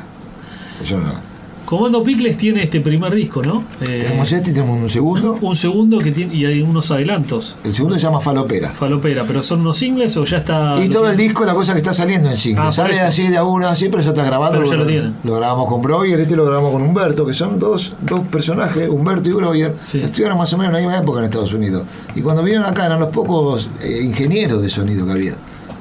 Yo 0.84 0.98
no. 0.98 1.34
Comando 1.66 2.02
Picles 2.02 2.36
tiene 2.36 2.62
este 2.62 2.80
primer 2.82 3.14
disco, 3.14 3.42
¿no? 3.42 3.64
Eh, 3.80 4.02
Tenemos 4.06 4.30
este 4.30 4.50
y 4.50 4.52
tenemos 4.52 4.78
un 4.82 4.90
segundo. 4.90 5.38
un 5.40 5.56
segundo 5.56 5.98
que 5.98 6.12
tiene 6.12 6.34
y 6.34 6.44
hay 6.44 6.60
unos 6.60 6.90
adelantos. 6.90 7.56
El 7.64 7.72
segundo 7.72 7.96
se 7.96 8.02
llama 8.02 8.20
Falopera. 8.20 8.70
Falopera, 8.70 9.24
pero 9.26 9.42
son 9.42 9.60
unos 9.60 9.78
singles 9.78 10.14
o 10.18 10.24
ya 10.24 10.38
está. 10.38 10.76
Y 10.82 10.90
todo 10.90 11.08
el 11.10 11.16
disco, 11.16 11.44
la 11.46 11.54
cosa 11.54 11.72
que 11.72 11.78
está 11.78 11.94
saliendo 11.94 12.30
en 12.30 12.36
single. 12.36 12.64
Ah, 12.66 12.72
Sale 12.72 12.94
eso. 12.96 13.04
así 13.06 13.28
de 13.28 13.38
a 13.38 13.44
uno, 13.44 13.66
así, 13.66 13.88
pero 13.88 14.02
ya 14.02 14.10
está 14.10 14.22
grabado. 14.24 14.52
Pero 14.58 14.70
ya 14.70 14.76
lo 14.76 14.86
tienen. 14.86 15.14
Lo 15.24 15.36
grabamos 15.36 15.66
con 15.68 15.80
Breuer, 15.80 16.20
este 16.20 16.36
lo 16.36 16.44
grabamos 16.44 16.70
con 16.72 16.82
Humberto, 16.82 17.24
que 17.24 17.32
son 17.32 17.58
dos, 17.58 17.96
dos 18.02 18.20
personajes, 18.28 18.86
Humberto 18.90 19.28
y 19.30 19.32
Breuer, 19.32 19.74
Sí. 19.80 20.00
estuvieron 20.02 20.36
más 20.36 20.52
o 20.52 20.58
menos 20.58 20.68
en 20.68 20.82
la 20.82 20.86
misma 20.86 21.02
época 21.02 21.20
en 21.20 21.24
Estados 21.26 21.54
Unidos. 21.54 21.84
Y 22.14 22.20
cuando 22.20 22.42
vinieron 22.42 22.66
acá 22.68 22.84
eran 22.86 23.00
los 23.00 23.08
pocos 23.08 23.70
eh, 23.82 24.02
ingenieros 24.04 24.60
de 24.62 24.68
sonido 24.68 25.06
que 25.06 25.12
había. 25.12 25.34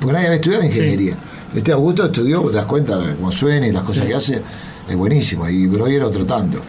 Porque 0.03 0.13
nadie 0.13 0.27
había 0.27 0.35
estudiado 0.39 0.63
ingeniería. 0.65 1.15
Este 1.55 1.71
Augusto 1.71 2.05
estudió, 2.05 2.41
te 2.49 2.57
das 2.57 2.65
cuenta 2.65 2.99
cómo 3.15 3.31
suena 3.31 3.65
y 3.67 3.71
las 3.71 3.83
cosas 3.83 4.03
Sí. 4.03 4.09
que 4.09 4.15
hace, 4.15 4.41
es 4.89 4.95
buenísimo. 4.97 5.47
Y 5.47 5.65
Breuer 5.67 6.03
otro 6.03 6.25
tanto. 6.25 6.59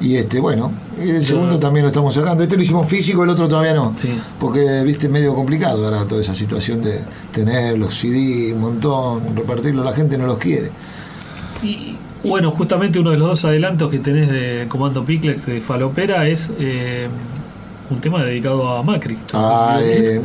Y 0.00 0.16
este, 0.16 0.40
bueno, 0.40 0.72
y 1.00 1.10
el 1.10 1.26
segundo 1.26 1.58
también 1.58 1.84
lo 1.84 1.88
estamos 1.90 2.14
sacando. 2.14 2.42
Este 2.42 2.56
lo 2.56 2.62
hicimos 2.62 2.88
físico, 2.88 3.22
el 3.22 3.30
otro 3.30 3.46
todavía 3.46 3.74
no. 3.74 3.94
Sí. 3.96 4.08
Porque, 4.38 4.82
viste, 4.82 5.06
es 5.06 5.12
medio 5.12 5.34
complicado 5.34 5.84
ahora 5.84 6.04
toda 6.06 6.22
esa 6.22 6.34
situación 6.34 6.82
de 6.82 7.00
tener 7.32 7.78
los 7.78 7.94
CD, 7.94 8.52
un 8.54 8.60
montón, 8.62 9.36
repartirlo, 9.36 9.84
la 9.84 9.92
gente 9.92 10.16
no 10.18 10.26
los 10.26 10.38
quiere. 10.38 10.70
Y 11.62 11.96
bueno, 12.24 12.50
justamente 12.50 12.98
uno 12.98 13.10
de 13.10 13.18
los 13.18 13.28
dos 13.28 13.44
adelantos 13.44 13.90
que 13.90 13.98
tenés 13.98 14.30
de 14.30 14.64
Comando 14.68 15.04
Picles 15.04 15.44
de 15.46 15.60
Falopera 15.60 16.26
es 16.26 16.50
eh, 16.58 17.08
un 17.90 18.00
tema 18.00 18.22
dedicado 18.24 18.68
a 18.68 18.82
Macri. 18.82 19.18
Ah, 19.32 19.78
eh, 19.82 20.20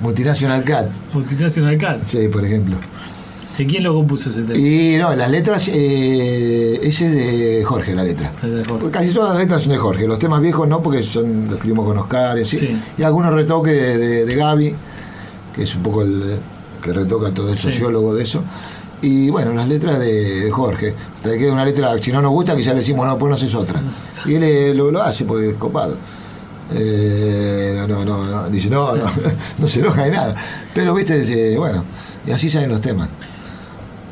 Multinational 0.00 0.62
Cat, 0.64 0.86
Multinacional 1.12 1.76
Cat. 1.78 2.02
sí, 2.06 2.28
por 2.28 2.44
ejemplo. 2.44 2.76
¿De 3.58 3.66
quién 3.66 3.84
lo 3.84 3.94
compuso 3.94 4.30
ese 4.30 4.42
tema? 4.42 4.58
Y 4.58 4.96
no, 4.98 5.14
las 5.14 5.30
letras, 5.30 5.68
eh, 5.72 6.80
ese 6.82 7.06
es 7.06 7.14
de 7.14 7.64
Jorge, 7.64 7.94
la 7.94 8.02
letra. 8.02 8.32
De 8.42 8.64
Jorge. 8.64 8.90
Casi 8.90 9.10
todas 9.14 9.30
las 9.30 9.38
letras 9.42 9.62
son 9.62 9.72
de 9.72 9.78
Jorge, 9.78 10.08
los 10.08 10.18
temas 10.18 10.40
viejos 10.40 10.66
no, 10.68 10.82
porque 10.82 11.02
son, 11.04 11.46
los 11.46 11.56
escribimos 11.56 11.86
con 11.86 11.98
Oscar 11.98 12.36
y. 12.38 12.44
Sí. 12.44 12.76
Y 12.98 13.02
algunos 13.04 13.32
retoques 13.32 13.72
de, 13.72 13.96
de, 13.98 14.24
de 14.26 14.34
Gaby, 14.34 14.74
que 15.54 15.62
es 15.62 15.74
un 15.76 15.82
poco 15.84 16.02
el 16.02 16.22
eh, 16.32 16.36
que 16.82 16.92
retoca 16.92 17.30
todo 17.32 17.50
el 17.52 17.56
Sí. 17.56 17.70
sociólogo 17.70 18.12
de 18.14 18.24
eso. 18.24 18.42
Y 19.02 19.30
bueno, 19.30 19.52
las 19.52 19.68
letras 19.68 19.98
de, 20.00 20.40
de 20.46 20.50
Jorge. 20.50 20.94
Te 21.22 21.38
queda 21.38 21.52
una 21.52 21.64
letra, 21.64 21.96
si 21.98 22.10
no 22.10 22.20
nos 22.22 22.32
gusta, 22.32 22.56
quizás 22.56 22.74
le 22.74 22.80
decimos, 22.80 23.06
no, 23.06 23.16
pues 23.18 23.28
no 23.28 23.34
haces 23.36 23.54
otra. 23.54 23.80
Y 24.26 24.34
él 24.34 24.42
eh, 24.42 24.74
lo, 24.74 24.90
lo 24.90 25.02
hace 25.02 25.24
porque 25.24 25.50
es 25.50 25.54
copado. 25.54 25.96
Eh, 26.72 27.74
no, 27.76 27.86
no, 27.86 28.04
no, 28.04 28.24
no, 28.24 28.50
dice, 28.50 28.70
no, 28.70 28.94
no, 28.96 29.04
no 29.58 29.68
se 29.68 29.80
enoja 29.80 30.04
de 30.04 30.10
nada. 30.10 30.34
Pero, 30.74 30.94
viste, 30.94 31.18
dice, 31.20 31.56
bueno, 31.58 31.84
y 32.26 32.30
así 32.30 32.48
salen 32.48 32.70
los 32.70 32.80
temas. 32.80 33.08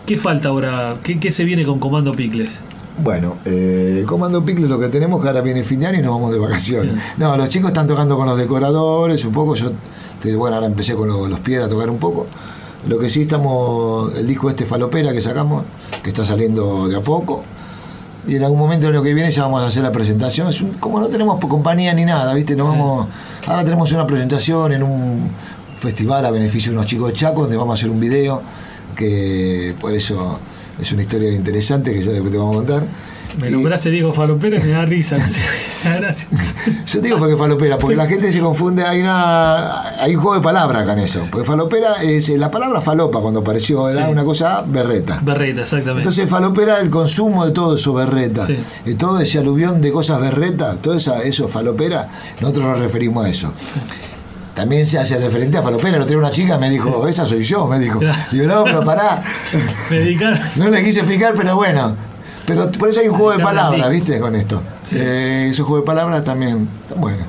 ¿Qué 0.06 0.16
falta 0.18 0.48
ahora? 0.48 0.96
¿Qué, 1.02 1.18
qué 1.20 1.30
se 1.30 1.44
viene 1.44 1.64
con 1.64 1.78
Comando 1.78 2.12
Picles? 2.12 2.60
Bueno, 3.02 3.36
eh, 3.46 4.04
Comando 4.06 4.44
Picle 4.44 4.68
lo 4.68 4.78
que 4.78 4.88
tenemos 4.88 5.22
que 5.22 5.28
ahora 5.28 5.40
viene 5.40 5.64
fin 5.64 5.80
de 5.80 5.86
año 5.86 5.98
y 6.00 6.02
nos 6.02 6.12
vamos 6.12 6.32
de 6.32 6.38
vacaciones. 6.38 6.94
Sí. 6.94 7.00
No, 7.16 7.36
los 7.36 7.48
chicos 7.48 7.68
están 7.68 7.86
tocando 7.86 8.16
con 8.16 8.26
los 8.26 8.36
decoradores 8.36 9.24
un 9.24 9.32
poco. 9.32 9.54
Yo, 9.54 9.70
bueno, 10.36 10.56
ahora 10.56 10.66
empecé 10.66 10.94
con 10.94 11.08
lo- 11.08 11.26
los 11.26 11.40
pies 11.40 11.62
a 11.62 11.68
tocar 11.68 11.88
un 11.88 11.98
poco. 11.98 12.26
Lo 12.86 12.98
que 12.98 13.08
sí 13.08 13.22
estamos, 13.22 14.12
el 14.16 14.26
disco 14.26 14.50
este 14.50 14.66
Falopera 14.66 15.12
que 15.12 15.20
sacamos, 15.20 15.64
que 16.02 16.10
está 16.10 16.24
saliendo 16.24 16.86
de 16.88 16.96
a 16.96 17.00
poco. 17.00 17.44
Y 18.26 18.36
en 18.36 18.44
algún 18.44 18.58
momento 18.58 18.86
en 18.86 18.92
lo 18.92 19.02
que 19.02 19.14
viene 19.14 19.30
ya 19.30 19.42
vamos 19.42 19.62
a 19.62 19.66
hacer 19.66 19.82
la 19.82 19.90
presentación. 19.90 20.48
Es 20.48 20.60
un- 20.60 20.74
como 20.74 21.00
no 21.00 21.08
tenemos 21.08 21.40
compañía 21.40 21.92
ni 21.92 22.04
nada, 22.04 22.32
¿viste? 22.34 22.54
Nos 22.54 22.68
vamos, 22.68 23.08
ahora 23.46 23.64
tenemos 23.64 23.90
una 23.92 24.06
presentación 24.06 24.72
en 24.72 24.82
un 24.84 25.30
festival 25.78 26.24
a 26.24 26.30
beneficio 26.30 26.70
de 26.70 26.78
unos 26.78 26.88
chicos 26.88 27.08
de 27.10 27.14
Chaco, 27.18 27.42
donde 27.42 27.56
vamos 27.56 27.72
a 27.72 27.74
hacer 27.80 27.90
un 27.90 27.98
video, 27.98 28.40
que 28.94 29.74
por 29.80 29.92
eso 29.94 30.38
es 30.80 30.92
una 30.92 31.02
historia 31.02 31.32
interesante 31.32 31.92
que 31.92 32.00
ya 32.02 32.12
después 32.12 32.30
te 32.30 32.38
vamos 32.38 32.54
a 32.54 32.58
contar. 32.58 32.84
Me 33.40 33.50
nombraste 33.50 33.90
Diego 33.90 34.12
Falopera 34.12 34.58
y 34.58 34.62
me 34.62 34.68
da 34.72 34.84
risa. 34.84 35.16
No 35.16 35.26
sé, 35.26 35.40
me 35.84 35.90
da 35.90 35.96
gracia. 36.00 36.28
yo 36.86 37.00
te 37.00 37.06
digo 37.06 37.18
porque 37.18 37.36
falopera, 37.36 37.78
porque 37.78 37.96
la 37.96 38.06
gente 38.06 38.30
se 38.30 38.40
confunde, 38.40 38.84
hay 38.84 39.00
una 39.00 40.02
hay 40.02 40.14
un 40.14 40.20
juego 40.22 40.36
de 40.36 40.42
palabras 40.42 40.82
acá 40.82 40.92
en 40.92 40.98
eso. 41.00 41.26
Porque 41.30 41.46
falopera 41.46 42.02
es 42.02 42.28
la 42.30 42.50
palabra 42.50 42.80
falopa 42.82 43.20
cuando 43.20 43.40
apareció, 43.40 43.88
era 43.88 44.06
Sí. 44.06 44.12
una 44.12 44.24
cosa 44.24 44.62
berreta. 44.66 45.18
Berreta, 45.22 45.62
exactamente. 45.62 46.00
Entonces 46.00 46.28
falopera 46.28 46.78
el 46.80 46.90
consumo 46.90 47.46
de 47.46 47.52
todo 47.52 47.76
eso 47.76 47.94
berreta. 47.94 48.46
Sí. 48.46 48.58
Y 48.86 48.94
todo 48.94 49.18
ese 49.20 49.38
aluvión 49.38 49.80
de 49.80 49.90
cosas 49.92 50.20
berreta, 50.20 50.74
todo 50.74 50.94
esa, 50.96 51.22
eso 51.22 51.48
falopera, 51.48 52.08
nosotros 52.40 52.66
nos 52.66 52.78
referimos 52.80 53.24
a 53.24 53.30
eso. 53.30 53.52
También 54.54 54.86
se 54.86 54.98
hace 54.98 55.18
referente 55.18 55.56
a 55.56 55.62
falopera. 55.62 55.96
El 55.96 56.02
otro 56.02 56.10
día 56.10 56.18
una 56.18 56.30
chica 56.30 56.58
me 56.58 56.68
dijo, 56.68 57.08
esa 57.08 57.24
soy 57.24 57.42
yo, 57.42 57.66
me 57.66 57.78
dijo. 57.78 57.98
Digo, 58.30 58.46
no, 58.46 58.64
pero 58.64 58.84
pará. 58.84 59.22
No 60.56 60.68
le 60.68 60.84
quise 60.84 61.00
explicar, 61.00 61.32
pero 61.34 61.56
bueno. 61.56 61.96
Pero 62.46 62.70
por 62.72 62.88
eso 62.88 63.00
hay 63.00 63.08
un 63.08 63.16
juego 63.16 63.32
de 63.32 63.42
palabras. 63.42 63.90
¿viste? 63.90 64.18
Con 64.20 64.34
esto. 64.34 64.62
Sí. 64.82 64.96
Eh, 64.98 65.48
esos 65.50 65.66
juegos 65.66 65.84
de 65.84 65.86
palabras 65.86 66.24
también, 66.24 66.68
bueno. 66.96 67.24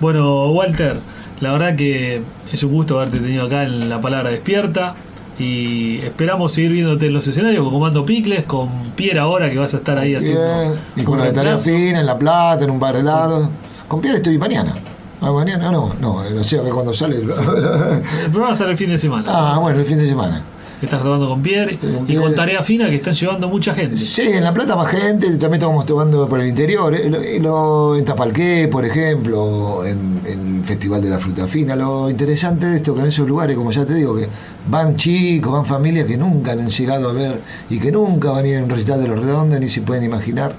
Bueno, 0.00 0.50
Walter, 0.50 0.94
la 1.40 1.52
verdad 1.52 1.76
que 1.76 2.22
es 2.52 2.62
un 2.62 2.72
gusto 2.72 2.98
haberte 2.98 3.20
tenido 3.20 3.46
acá 3.46 3.64
en 3.64 3.88
la 3.88 4.00
palabra 4.00 4.30
despierta. 4.30 4.94
Y 5.36 5.98
esperamos 5.98 6.52
seguir 6.52 6.70
viéndote 6.70 7.06
en 7.06 7.12
los 7.12 7.26
escenarios 7.26 7.64
con 7.64 7.72
Comando 7.72 8.06
Picles, 8.06 8.44
con 8.44 8.68
Pierre 8.94 9.18
ahora 9.18 9.50
que 9.50 9.58
vas 9.58 9.74
a 9.74 9.78
estar 9.78 9.98
ahí 9.98 10.14
haciendo. 10.14 10.40
Bien. 10.40 10.72
Y 10.94 11.02
con 11.02 11.18
la 11.18 11.32
de 11.32 11.58
fina, 11.58 11.98
en 11.98 12.06
La 12.06 12.16
Plata, 12.16 12.62
en 12.64 12.70
un 12.70 12.78
bar 12.78 12.94
helado. 12.94 13.48
Con 13.88 14.00
Pierre 14.00 14.18
estoy 14.18 14.38
mañana. 14.38 14.76
Ah, 15.20 15.32
mañana 15.32 15.72
no, 15.72 15.94
no, 16.00 16.22
no 16.22 16.44
sé 16.44 16.58
a 16.58 16.62
ver 16.62 16.72
cuándo 16.72 16.94
sale. 16.94 17.16
El 17.16 18.30
programa 18.30 18.54
sale 18.54 18.72
el 18.72 18.76
fin 18.76 18.90
de 18.90 18.98
semana. 18.98 19.24
ah, 19.26 19.58
bueno, 19.60 19.80
el 19.80 19.86
fin 19.86 19.98
de 19.98 20.06
semana. 20.06 20.42
Estás 20.82 21.02
tocando 21.02 21.28
con 21.28 21.40
Pierre 21.42 21.78
y 22.08 22.14
con 22.16 22.34
Tarea 22.34 22.62
Fina 22.62 22.90
que 22.90 22.96
están 22.96 23.14
llevando 23.14 23.48
mucha 23.48 23.72
gente. 23.74 23.96
Sí, 23.96 24.22
en 24.22 24.44
La 24.44 24.52
Plata 24.52 24.76
más 24.76 24.88
gente, 24.88 25.28
también 25.30 25.54
estamos 25.54 25.86
tocando 25.86 26.28
por 26.28 26.40
el 26.40 26.48
interior, 26.48 26.94
eh, 26.94 27.08
lo- 27.08 27.22
y 27.24 27.38
lo- 27.38 27.96
en 27.96 28.04
Tapalqué, 28.04 28.68
por 28.70 28.84
ejemplo, 28.84 29.84
en, 29.86 30.20
en 30.26 30.56
el 30.58 30.64
Festival 30.64 31.00
de 31.00 31.08
la 31.10 31.18
Fruta 31.18 31.46
Fina. 31.46 31.74
Lo 31.74 32.10
interesante 32.10 32.66
de 32.66 32.76
esto 32.76 32.94
que 32.94 33.00
en 33.00 33.06
esos 33.06 33.26
lugares, 33.26 33.56
como 33.56 33.70
ya 33.70 33.86
te 33.86 33.94
digo, 33.94 34.14
que 34.16 34.28
van 34.68 34.96
chicos, 34.96 35.52
van 35.52 35.64
familias 35.64 36.06
que 36.06 36.18
nunca 36.18 36.52
han 36.52 36.68
llegado 36.68 37.08
a 37.08 37.12
ver 37.14 37.40
y 37.70 37.78
que 37.78 37.90
nunca 37.90 38.30
van 38.32 38.44
a 38.44 38.48
ir 38.48 38.58
a 38.58 38.64
un 38.64 38.68
recital 38.70 39.00
de 39.00 39.08
los 39.08 39.18
redondos, 39.18 39.58
ni 39.60 39.68
se 39.70 39.80
pueden 39.80 40.04
imaginar. 40.04 40.54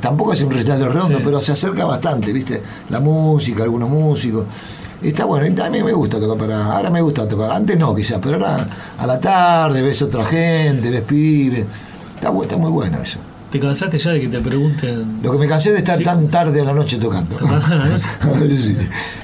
Tampoco 0.00 0.32
es 0.32 0.42
un 0.42 0.50
recital 0.50 0.78
de 0.80 0.86
los 0.86 0.94
redondos, 0.94 1.18
Sí. 1.18 1.24
pero 1.24 1.40
se 1.40 1.52
acerca 1.52 1.84
bastante, 1.84 2.32
¿viste? 2.32 2.60
La 2.90 2.98
música, 2.98 3.62
algunos 3.62 3.88
músicos. 3.90 4.44
Está 5.02 5.24
bueno, 5.24 5.46
y 5.56 5.60
a 5.60 5.70
mí 5.70 5.82
me 5.82 5.92
gusta 5.92 6.20
tocar 6.20 6.38
para. 6.38 6.64
Ahora 6.76 6.90
me 6.90 7.00
gusta 7.00 7.26
tocar, 7.26 7.50
antes 7.50 7.76
no 7.78 7.94
quizás, 7.94 8.18
pero 8.22 8.34
ahora 8.36 8.66
a 8.98 9.06
la 9.06 9.18
tarde 9.18 9.82
ves 9.82 10.00
otra 10.02 10.24
gente, 10.24 10.90
ves 10.90 11.02
pibes. 11.02 11.64
Está, 12.14 12.32
está 12.42 12.56
muy 12.56 12.70
bueno 12.70 12.98
eso. 13.02 13.18
¿Te 13.50 13.60
cansaste 13.60 13.98
ya 13.98 14.12
de 14.12 14.20
que 14.22 14.28
te 14.28 14.38
pregunten? 14.40 15.18
Lo 15.22 15.32
que 15.32 15.38
me 15.38 15.46
cansé 15.46 15.72
de 15.72 15.78
estar 15.78 15.98
Sí. 15.98 16.04
tan 16.04 16.28
tarde 16.28 16.62
a 16.62 16.64
la 16.64 16.72
noche 16.72 16.96
tocando. 16.98 17.36
Tocando 17.36 17.66
a 17.66 17.74
la 17.74 17.84
noche. 17.88 18.06
Sí, 18.56 18.76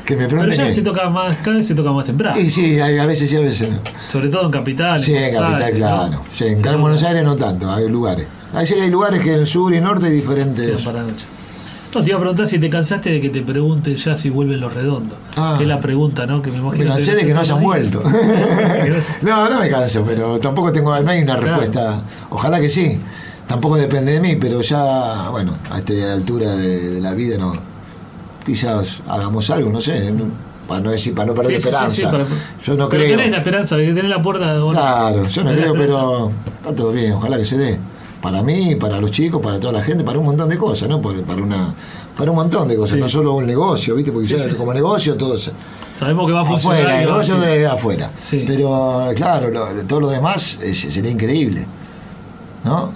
que 0.05 0.17
me 0.17 0.25
Pero 0.27 0.29
pregunten. 0.41 0.57
ya 0.59 0.65
qué. 0.67 0.71
se 0.73 0.83
toca 0.83 1.09
más, 1.09 1.37
cada 1.39 1.57
vez 1.57 1.67
se 1.67 1.75
toca 1.75 1.93
más 1.93 2.05
temprano. 2.05 2.39
Y 2.39 2.51
sí, 2.51 2.79
hay- 2.79 2.99
a 2.99 3.07
veces 3.07 3.31
sí, 3.31 3.37
a 3.37 3.41
veces 3.41 3.71
no. 3.71 3.79
Sobre 4.13 4.29
todo 4.29 4.45
en 4.47 4.51
Capital. 4.51 5.03
Sí, 5.03 5.15
en 5.15 5.31
Capital, 5.33 5.63
Aires, 5.63 5.79
claro. 5.79 6.09
¿no? 6.11 6.23
Sí, 6.37 6.45
en 6.45 6.81
Buenos 6.81 7.03
Aires 7.05 7.25
no 7.25 7.37
tanto, 7.37 7.73
hay 7.73 7.89
lugares. 7.89 8.27
Ahí 8.53 8.67
sí 8.67 8.75
hay 8.75 8.91
lugares 8.91 9.23
que 9.23 9.33
en 9.33 9.39
el 9.41 9.47
sur 9.47 9.73
y 9.73 9.81
norte 9.81 10.07
hay 10.07 10.13
diferentes. 10.13 10.83
Para 10.83 10.99
la 11.03 11.05
noche. 11.11 11.25
No, 11.95 12.03
te 12.03 12.09
iba 12.11 12.17
a 12.19 12.21
preguntar 12.21 12.47
si 12.47 12.59
te 12.59 12.69
cansaste 12.69 13.11
de 13.11 13.21
que 13.21 13.31
te 13.31 13.41
pregunten 13.43 13.97
ya 13.97 14.15
si 14.17 14.29
vuelven 14.31 14.61
los 14.61 14.75
redondos. 14.75 15.17
Ah. 15.37 15.55
Que 15.57 15.65
es 15.65 15.69
la 15.69 15.81
pregunta, 15.81 16.27
¿no? 16.27 16.43
Que 16.43 16.51
me 16.51 16.59
imagino 16.59 16.85
Me 16.91 16.91
cansé 16.97 17.15
de 17.15 17.25
que 17.27 17.33
no 17.35 17.41
hayan 17.41 17.63
vuelto. 17.63 18.03
no, 19.23 19.49
no 19.49 19.59
me 19.61 19.69
canso, 19.71 20.05
pero 20.07 20.39
tampoco 20.39 20.71
tengo, 20.73 20.99
no 21.01 21.11
hay 21.11 21.23
una 21.23 21.37
Claro. 21.39 21.47
respuesta. 21.47 22.01
Ojalá 22.31 22.61
que 22.61 22.69
sí. 22.69 23.01
Tampoco 23.47 23.77
depende 23.77 24.13
de 24.13 24.21
mí, 24.21 24.37
pero 24.37 24.61
ya, 24.61 25.31
bueno, 25.31 25.55
a 25.71 25.79
esta 25.79 26.13
altura 26.13 26.55
de, 26.55 26.91
de 26.95 27.01
la 27.01 27.15
vida 27.15 27.39
no. 27.39 27.55
Quizás 28.45 29.01
hagamos 29.09 29.49
algo, 29.51 29.71
no 29.73 29.81
sé, 29.81 30.11
no- 30.11 30.25
para 30.67 30.81
no 30.83 30.91
decir, 30.91 31.15
para 31.15 31.29
no 31.29 31.35
perder 31.35 31.53
Sí, 31.61 31.69
esperanza. 31.69 31.97
sí, 31.97 32.03
para- 32.03 32.25
yo 32.63 32.75
no 32.75 32.89
pero 32.91 33.05
creo. 33.05 33.17
tenés 33.17 33.33
la 33.33 33.39
esperanza 33.39 33.77
de 33.77 33.87
que 33.87 33.95
tenés 33.95 34.11
la 34.11 34.21
puerta 34.21 34.45
Claro, 34.71 35.27
yo 35.27 35.45
no 35.45 35.51
creo, 35.51 35.75
esperanza. 35.75 35.77
pero 35.79 36.33
está 36.57 36.77
todo 36.77 36.93
bien, 36.93 37.13
ojalá 37.15 37.39
que 37.39 37.45
se 37.47 37.57
dé. 37.57 37.79
Para 38.23 38.43
mí, 38.43 38.75
para 38.75 39.01
los 39.01 39.11
chicos, 39.13 39.41
para 39.41 39.61
toda 39.61 39.73
la 39.75 39.83
gente, 39.83 40.03
para 40.03 40.19
un 40.19 40.25
montón 40.25 40.49
de 40.49 40.59
cosas, 40.59 40.89
¿no? 40.89 41.01
Por- 41.01 41.23
Para 41.23 41.43
una 41.43 41.75
para 42.17 42.33
un 42.33 42.37
montón 42.37 42.67
de 42.67 42.75
cosas, 42.75 42.95
Sí. 42.97 43.01
no 43.01 43.09
solo 43.09 43.35
un 43.35 43.47
negocio, 43.47 43.95
¿viste? 43.95 44.11
Porque 44.11 44.27
Sí, 44.29 44.37
ya 44.37 44.43
sí. 44.43 44.51
como 44.57 44.75
negocio 44.75 45.15
todo 45.15 45.37
se, 45.37 45.53
Sabemos 45.93 46.27
que 46.27 46.33
va 46.33 46.41
a 46.41 46.45
funcionar. 46.45 46.81
afuera, 46.81 47.01
el 47.01 47.07
negocio 47.07 47.35
sí. 47.37 47.41
de 47.43 47.67
afuera. 47.69 48.11
Sí. 48.21 48.45
Pero 48.45 49.11
claro, 49.15 49.51
lo- 49.51 49.67
todo 49.87 50.01
lo 50.01 50.09
demás 50.09 50.59
eh, 50.61 50.75
sería 50.75 51.13
increíble. 51.13 51.65
¿No? 52.65 52.91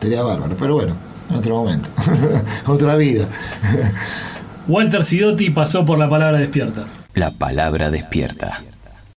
Sería 0.00 0.22
bárbaro, 0.22 0.56
pero 0.58 0.74
bueno, 0.76 0.94
en 1.28 1.36
otro 1.36 1.56
momento. 1.56 1.88
Otra 2.66 2.96
vida. 2.96 3.26
Walter 4.68 5.04
Sidotti 5.04 5.50
pasó 5.50 5.84
por 5.84 5.98
la 5.98 6.08
palabra 6.08 6.38
despierta. 6.38 6.84
La 7.14 7.30
palabra 7.32 7.90
despierta. 7.90 8.62